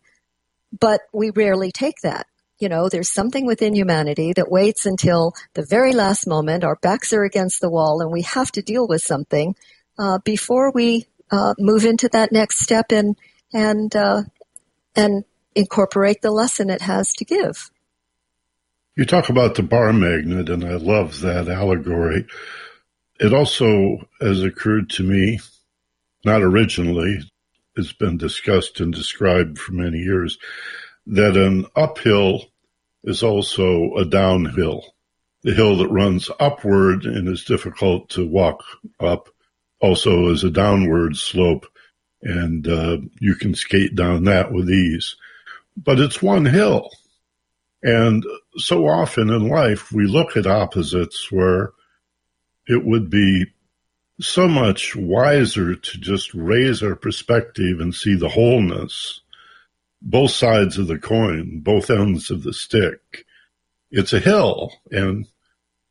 but 0.79 1.01
we 1.11 1.31
rarely 1.31 1.73
take 1.73 1.99
that 2.03 2.27
you 2.61 2.69
know, 2.69 2.89
there's 2.89 3.11
something 3.11 3.45
within 3.47 3.75
humanity 3.75 4.33
that 4.33 4.51
waits 4.51 4.85
until 4.85 5.33
the 5.55 5.65
very 5.65 5.93
last 5.93 6.27
moment, 6.27 6.63
our 6.63 6.75
backs 6.75 7.11
are 7.11 7.23
against 7.23 7.59
the 7.59 7.69
wall, 7.69 8.01
and 8.01 8.11
we 8.11 8.21
have 8.21 8.51
to 8.51 8.61
deal 8.61 8.87
with 8.87 9.01
something 9.01 9.55
uh, 9.97 10.19
before 10.19 10.71
we 10.71 11.07
uh, 11.31 11.55
move 11.57 11.85
into 11.85 12.07
that 12.09 12.31
next 12.31 12.59
step 12.59 12.91
and 12.91 13.17
and 13.51 13.95
uh, 13.95 14.21
and 14.95 15.23
incorporate 15.55 16.21
the 16.21 16.31
lesson 16.31 16.69
it 16.69 16.81
has 16.81 17.13
to 17.13 17.25
give. 17.25 17.71
You 18.95 19.05
talk 19.05 19.29
about 19.29 19.55
the 19.55 19.63
bar 19.63 19.91
magnet, 19.91 20.49
and 20.49 20.63
I 20.63 20.75
love 20.75 21.21
that 21.21 21.47
allegory. 21.47 22.27
It 23.19 23.33
also 23.33 24.07
has 24.19 24.43
occurred 24.43 24.89
to 24.91 25.03
me, 25.03 25.39
not 26.23 26.41
originally, 26.41 27.19
it's 27.75 27.93
been 27.93 28.17
discussed 28.17 28.79
and 28.79 28.93
described 28.93 29.57
for 29.57 29.71
many 29.71 29.99
years, 29.99 30.37
that 31.07 31.37
an 31.37 31.65
uphill 31.75 32.50
is 33.03 33.23
also 33.23 33.95
a 33.95 34.05
downhill. 34.05 34.83
The 35.43 35.53
hill 35.53 35.77
that 35.77 35.89
runs 35.89 36.29
upward 36.39 37.05
and 37.05 37.27
is 37.27 37.45
difficult 37.45 38.09
to 38.11 38.27
walk 38.27 38.63
up 38.99 39.29
also 39.79 40.29
is 40.29 40.43
a 40.43 40.51
downward 40.51 41.17
slope, 41.17 41.65
and 42.21 42.67
uh, 42.67 42.97
you 43.19 43.35
can 43.35 43.55
skate 43.55 43.95
down 43.95 44.25
that 44.25 44.51
with 44.51 44.69
ease. 44.69 45.15
But 45.75 45.99
it's 45.99 46.21
one 46.21 46.45
hill. 46.45 46.91
And 47.81 48.23
so 48.57 48.87
often 48.87 49.31
in 49.31 49.47
life, 49.47 49.91
we 49.91 50.05
look 50.05 50.37
at 50.37 50.45
opposites 50.45 51.31
where 51.31 51.71
it 52.67 52.85
would 52.85 53.09
be 53.09 53.45
so 54.19 54.47
much 54.47 54.95
wiser 54.95 55.75
to 55.75 55.97
just 55.97 56.31
raise 56.35 56.83
our 56.83 56.95
perspective 56.95 57.79
and 57.79 57.95
see 57.95 58.13
the 58.13 58.29
wholeness 58.29 59.20
both 60.01 60.31
sides 60.31 60.77
of 60.77 60.87
the 60.87 60.97
coin, 60.97 61.59
both 61.59 61.89
ends 61.89 62.31
of 62.31 62.43
the 62.43 62.53
stick. 62.53 63.25
It's 63.91 64.13
a 64.13 64.19
hill, 64.19 64.73
and 64.89 65.27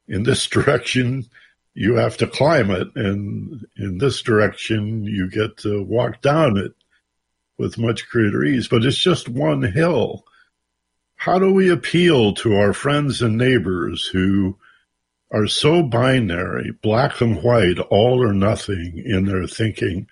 in 0.09 0.25
this 0.25 0.47
direction, 0.47 1.27
you 1.75 1.95
have 1.95 2.17
to 2.17 2.27
climb 2.27 2.71
it, 2.71 2.89
and 2.97 3.65
in 3.77 3.99
this 3.99 4.23
direction, 4.23 5.05
you 5.05 5.31
get 5.31 5.57
to 5.59 5.83
walk 5.83 6.21
down 6.21 6.57
it 6.57 6.73
with 7.59 7.79
much 7.79 8.09
greater 8.09 8.45
ease. 8.45 8.69
But 8.69 8.85
it's 8.85 8.99
just 8.99 9.29
one 9.29 9.63
hill. 9.63 10.25
How 11.15 11.39
do 11.39 11.53
we 11.53 11.71
appeal 11.71 12.35
to 12.35 12.57
our 12.57 12.73
friends 12.73 13.23
and 13.23 13.37
neighbors 13.37 14.07
who 14.07 14.59
are 15.31 15.47
so 15.47 15.83
binary, 15.83 16.73
black 16.83 17.21
and 17.21 17.43
white, 17.43 17.79
all 17.79 18.21
or 18.21 18.33
nothing 18.33 19.03
in 19.05 19.27
their 19.27 19.47
thinking, 19.47 20.09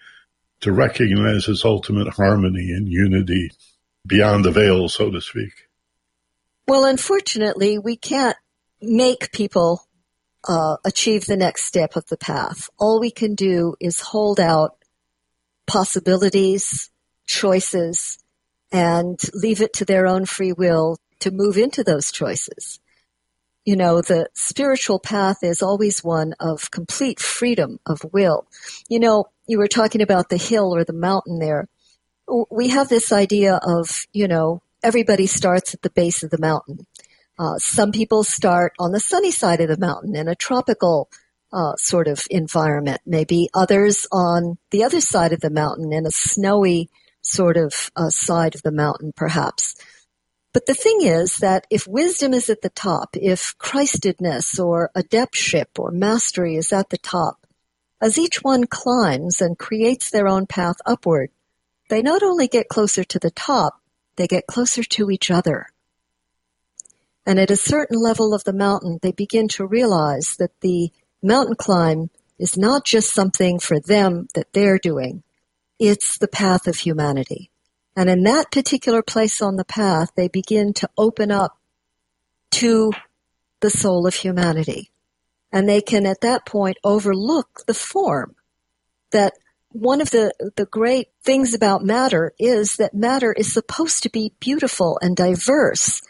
to 0.61 0.71
recognize 0.71 1.47
this 1.47 1.65
ultimate 1.65 2.09
harmony 2.09 2.71
and 2.71 2.89
unity 2.89 3.51
beyond 4.09 4.45
the 4.45 4.51
veil, 4.51 4.89
so 4.89 5.11
to 5.11 5.21
speak? 5.21 5.69
Well, 6.67 6.85
unfortunately, 6.85 7.79
we 7.79 7.97
can't 7.97 8.37
make 8.81 9.33
people 9.33 9.83
uh, 10.47 10.77
achieve 10.85 11.27
the 11.27 11.37
next 11.37 11.65
step 11.65 11.97
of 11.97 12.07
the 12.07 12.17
path. 12.17 12.69
All 12.79 13.01
we 13.01 13.11
can 13.11 13.35
do 13.35 13.75
is 13.81 14.01
hold 14.01 14.41
out 14.41 14.77
possibilities, 15.67 16.91
choices, 17.27 18.19
and 18.73 19.19
leave 19.35 19.61
it 19.61 19.73
to 19.75 19.85
their 19.85 20.07
own 20.07 20.25
free 20.25 20.53
will 20.53 20.99
to 21.21 21.31
move 21.31 21.57
into 21.57 21.83
those 21.83 22.13
choices. 22.13 22.81
You 23.65 23.77
know, 23.77 24.01
the 24.01 24.29
spiritual 24.35 24.99
path 24.99 25.39
is 25.43 25.63
always 25.63 26.03
one 26.03 26.35
of 26.41 26.71
complete 26.71 27.21
freedom 27.21 27.81
of 27.85 28.01
will. 28.13 28.47
You 28.89 29.01
know, 29.01 29.27
you 29.47 29.59
were 29.59 29.69
talking 29.69 30.01
about 30.01 30.31
the 30.31 30.39
hill 30.39 30.75
or 30.75 30.85
the 30.85 30.93
mountain 30.93 31.39
there 31.39 31.69
we 32.51 32.69
have 32.69 32.89
this 32.89 33.13
idea 33.13 33.59
of, 33.63 34.07
you 34.13 34.29
know, 34.29 34.63
everybody 34.83 35.27
starts 35.27 35.75
at 35.75 35.83
the 35.83 35.91
base 35.91 36.23
of 36.23 36.31
the 36.31 36.39
mountain. 36.39 36.87
Uh, 37.39 37.57
some 37.59 37.93
people 37.93 38.25
start 38.25 38.73
on 38.79 38.93
the 38.93 39.01
sunny 39.01 39.31
side 39.31 39.61
of 39.61 39.69
the 39.69 39.79
mountain 39.79 40.17
in 40.17 40.29
a 40.29 40.35
tropical 40.35 41.09
uh, 41.53 41.75
sort 41.77 42.09
of 42.09 42.27
environment. 42.31 43.01
Maybe 43.07 43.49
others 43.55 44.07
on 44.13 44.59
the 44.71 44.85
other 44.85 45.01
side 45.01 45.33
of 45.33 45.41
the 45.41 45.51
mountain 45.51 45.93
in 45.93 46.07
a 46.07 46.11
snowy 46.11 46.91
sort 47.23 47.57
of 47.57 47.91
uh, 47.97 48.11
side 48.11 48.55
of 48.55 48.63
the 48.63 48.73
mountain, 48.73 49.13
perhaps. 49.15 49.77
But 50.53 50.67
the 50.67 50.75
thing 50.75 51.03
is 51.03 51.37
that 51.37 51.67
if 51.71 51.87
wisdom 51.87 52.35
is 52.35 52.51
at 52.51 52.63
the 52.63 52.71
top, 52.71 53.11
if 53.15 53.57
Christedness 53.59 54.59
or 54.59 54.91
adeptship 54.97 55.79
or 55.79 55.91
mastery 55.91 56.57
is 56.57 56.73
at 56.73 56.91
the 56.91 56.99
top, 56.99 57.47
as 58.01 58.19
each 58.19 58.43
one 58.43 58.67
climbs 58.67 59.41
and 59.41 59.59
creates 59.59 60.11
their 60.11 60.27
own 60.27 60.47
path 60.47 60.77
upward, 60.87 61.31
they 61.89 62.03
not 62.03 62.23
only 62.23 62.49
get 62.49 62.69
closer 62.69 63.05
to 63.05 63.19
the 63.19 63.31
top, 63.31 63.81
they 64.17 64.27
get 64.27 64.47
closer 64.47 64.83
to 64.83 65.11
each 65.11 65.31
other. 65.31 65.69
And 67.27 67.39
at 67.39 67.51
a 67.51 67.57
certain 67.57 67.99
level 68.01 68.35
of 68.35 68.45
the 68.45 68.53
mountain, 68.53 68.99
they 69.03 69.13
begin 69.13 69.49
to 69.49 69.67
realize 69.67 70.37
that 70.39 70.61
the 70.61 70.91
mountain 71.23 71.57
climb 71.57 72.11
is 72.39 72.57
not 72.57 72.85
just 72.85 73.13
something 73.13 73.59
for 73.59 73.81
them 73.81 74.29
that 74.35 74.53
they're 74.53 74.79
doing. 74.79 75.23
It's 75.79 76.19
the 76.19 76.29
path 76.29 76.67
of 76.67 76.77
humanity. 76.77 77.51
And 77.97 78.09
in 78.09 78.23
that 78.25 78.51
particular 78.51 79.03
place 79.03 79.43
on 79.43 79.57
the 79.57 79.65
path, 79.65 80.13
they 80.15 80.29
begin 80.29 80.73
to 80.75 80.89
open 80.97 81.31
up 81.31 81.59
to 82.53 82.93
the 83.61 83.71
soul 83.71 84.07
of 84.07 84.15
humanity. 84.15 84.91
And 85.53 85.69
they 85.69 85.81
can 85.81 86.07
at 86.07 86.21
that 86.21 86.47
point 86.47 86.79
overlook 86.85 87.63
the 87.67 87.75
form 87.75 88.37
that 89.11 89.35
one 89.81 90.01
of 90.01 90.11
the, 90.11 90.33
the 90.57 90.67
great 90.67 91.09
things 91.23 91.55
about 91.55 91.85
matter 91.85 92.33
is 92.39 92.77
that 92.77 92.95
matter 92.95 93.33
is 93.33 93.53
supposed 93.53 94.03
to 94.03 94.11
be 94.11 94.33
beautiful 94.41 94.99
and 95.03 95.17
diverse 95.17 96.03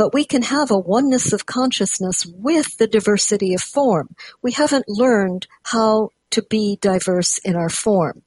but 0.00 0.14
we 0.14 0.24
can 0.24 0.40
have 0.40 0.70
a 0.70 0.78
oneness 0.78 1.30
of 1.30 1.44
consciousness 1.44 2.24
with 2.24 2.78
the 2.78 2.86
diversity 2.86 3.52
of 3.52 3.60
form. 3.60 4.08
We 4.40 4.52
haven't 4.52 4.88
learned 4.88 5.46
how 5.62 6.08
to 6.30 6.40
be 6.40 6.78
diverse 6.80 7.36
in 7.36 7.54
our 7.54 7.68
form. 7.68 8.22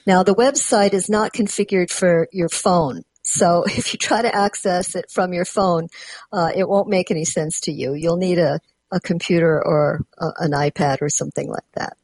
Now, 0.06 0.24
the 0.24 0.36
website 0.36 0.94
is 0.94 1.10
not 1.10 1.34
configured 1.34 1.90
for 1.90 2.28
your 2.32 2.50
phone. 2.50 3.02
So 3.24 3.64
if 3.68 3.94
you 3.94 3.98
try 3.98 4.22
to 4.22 4.36
access 4.36 4.96
it 4.96 5.10
from 5.10 5.34
your 5.34 5.46
phone, 5.46 5.88
uh, 6.32 6.52
it 6.56 6.70
won't 6.70 6.90
make 6.90 7.10
any 7.10 7.26
sense 7.26 7.62
to 7.62 7.72
you. 7.72 7.96
You'll 7.96 8.18
need 8.18 8.38
a, 8.38 8.60
a 8.92 9.00
computer 9.00 9.60
or 9.66 10.02
a, 10.20 10.28
an 10.38 10.52
iPad 10.52 11.02
or 11.02 11.10
something 11.10 11.50
like 11.50 11.66
that. 11.74 11.98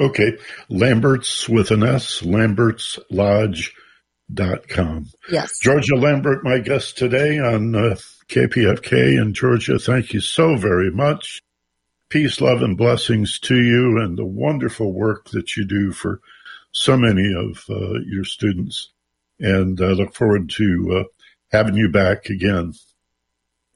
Okay. 0.00 0.38
Lambert's 0.68 1.48
with 1.48 1.70
an 1.70 1.82
S, 1.82 2.22
Lambert's 2.22 2.98
Lodge 3.10 3.74
dot 4.32 4.66
com. 4.68 5.10
Yes. 5.30 5.58
Georgia 5.60 5.94
Lambert, 5.94 6.42
my 6.42 6.58
guest 6.58 6.96
today 6.96 7.38
on 7.38 7.74
uh, 7.74 7.96
KPFK. 8.28 9.20
And 9.20 9.34
Georgia, 9.34 9.78
thank 9.78 10.12
you 10.12 10.20
so 10.20 10.56
very 10.56 10.90
much. 10.90 11.42
Peace, 12.08 12.40
love, 12.40 12.62
and 12.62 12.76
blessings 12.76 13.38
to 13.40 13.56
you 13.56 13.98
and 13.98 14.18
the 14.18 14.24
wonderful 14.24 14.92
work 14.92 15.30
that 15.30 15.56
you 15.56 15.66
do 15.66 15.92
for 15.92 16.20
so 16.70 16.96
many 16.96 17.32
of 17.34 17.64
uh, 17.70 18.00
your 18.06 18.24
students. 18.24 18.90
And 19.38 19.80
I 19.80 19.88
look 19.88 20.14
forward 20.14 20.50
to 20.50 21.00
uh, 21.00 21.04
having 21.50 21.74
you 21.74 21.90
back 21.90 22.26
again. 22.26 22.74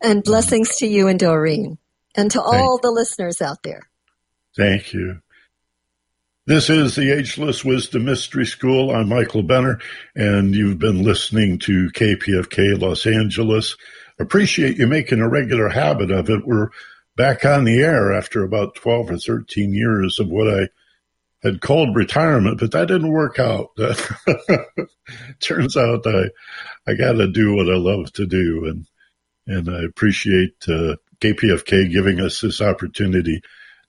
And 0.00 0.22
blessings 0.22 0.76
to 0.76 0.86
you 0.86 1.08
and 1.08 1.18
Doreen 1.18 1.78
and 2.14 2.30
to 2.30 2.40
all 2.40 2.78
the 2.78 2.90
listeners 2.90 3.40
out 3.40 3.62
there. 3.62 3.88
Thank 4.56 4.92
you. 4.92 5.20
This 6.48 6.70
is 6.70 6.94
the 6.94 7.10
Ageless 7.12 7.64
Wisdom 7.64 8.04
Mystery 8.04 8.46
School. 8.46 8.92
I'm 8.92 9.08
Michael 9.08 9.42
Benner, 9.42 9.80
and 10.14 10.54
you've 10.54 10.78
been 10.78 11.02
listening 11.02 11.58
to 11.58 11.90
KPFK 11.90 12.80
Los 12.80 13.04
Angeles. 13.04 13.76
Appreciate 14.20 14.76
you 14.76 14.86
making 14.86 15.18
a 15.18 15.28
regular 15.28 15.68
habit 15.68 16.12
of 16.12 16.30
it. 16.30 16.46
We're 16.46 16.68
back 17.16 17.44
on 17.44 17.64
the 17.64 17.82
air 17.82 18.12
after 18.12 18.44
about 18.44 18.76
12 18.76 19.10
or 19.10 19.18
13 19.18 19.74
years 19.74 20.20
of 20.20 20.28
what 20.28 20.46
I 20.46 20.68
had 21.42 21.60
called 21.60 21.96
retirement, 21.96 22.60
but 22.60 22.70
that 22.70 22.86
didn't 22.86 23.10
work 23.10 23.40
out. 23.40 23.70
Turns 25.40 25.76
out 25.76 26.06
I 26.06 26.26
I 26.86 26.94
got 26.94 27.14
to 27.14 27.26
do 27.26 27.56
what 27.56 27.68
I 27.68 27.76
love 27.76 28.12
to 28.12 28.24
do, 28.24 28.66
and 28.66 28.86
and 29.48 29.68
I 29.68 29.82
appreciate 29.82 30.54
uh, 30.68 30.94
KPFK 31.20 31.92
giving 31.92 32.20
us 32.20 32.40
this 32.40 32.60
opportunity 32.60 33.40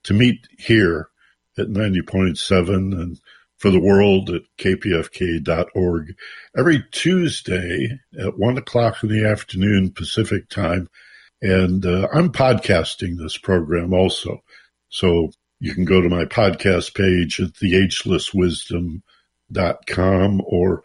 to 0.06 0.16
meet 0.16 0.48
here 0.58 1.12
at 1.58 1.70
ninety 1.70 2.02
point 2.02 2.38
seven 2.38 2.94
and 2.94 3.20
for 3.58 3.70
the 3.72 3.80
world 3.80 4.30
at 4.30 4.44
kpfk.org 4.60 6.16
every 6.56 6.86
Tuesday 6.92 8.00
at 8.20 8.38
one 8.38 8.56
o'clock 8.58 9.04
in 9.04 9.10
the 9.10 9.26
afternoon 9.26 9.92
Pacific 9.92 10.48
time. 10.50 10.88
And 11.42 11.84
uh, 11.86 12.08
I'm 12.14 12.32
podcasting 12.32 13.18
this 13.18 13.38
program 13.38 13.94
also. 13.94 14.42
So 14.90 15.32
you 15.60 15.74
can 15.74 15.86
go 15.86 16.02
to 16.02 16.10
my 16.10 16.26
podcast 16.26 16.94
page 16.94 17.40
at 17.40 17.54
theagelesswisdom.com 17.54 20.42
or 20.46 20.84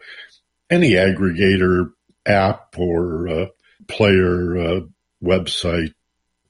any 0.69 0.91
aggregator 0.91 1.91
app 2.25 2.75
or 2.77 3.27
uh, 3.27 3.47
player 3.87 4.57
uh, 4.57 4.79
website. 5.23 5.93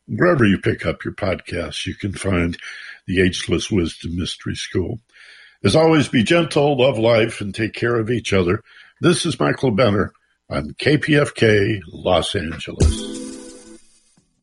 Wherever 0.08 0.46
you 0.46 0.60
pick 0.60 0.86
up 0.86 1.04
your 1.04 1.14
podcasts, 1.14 1.86
you 1.86 1.96
can 1.96 2.14
find 2.14 2.58
the 3.08 3.22
Ageless 3.22 3.70
Wisdom 3.72 4.16
Mystery 4.18 4.56
School. 4.56 5.00
As 5.64 5.76
always, 5.76 6.10
be 6.10 6.24
gentle, 6.24 6.78
love 6.78 6.98
life, 6.98 7.42
and 7.42 7.56
take 7.56 7.74
care 7.74 7.96
of 7.96 8.10
each 8.10 8.34
other. 8.34 8.62
This 9.02 9.26
is 9.26 9.40
Michael 9.40 9.72
Benner 9.72 10.14
on 10.50 10.72
KPFK 10.72 11.82
Los 11.88 12.36
Angeles. 12.36 13.23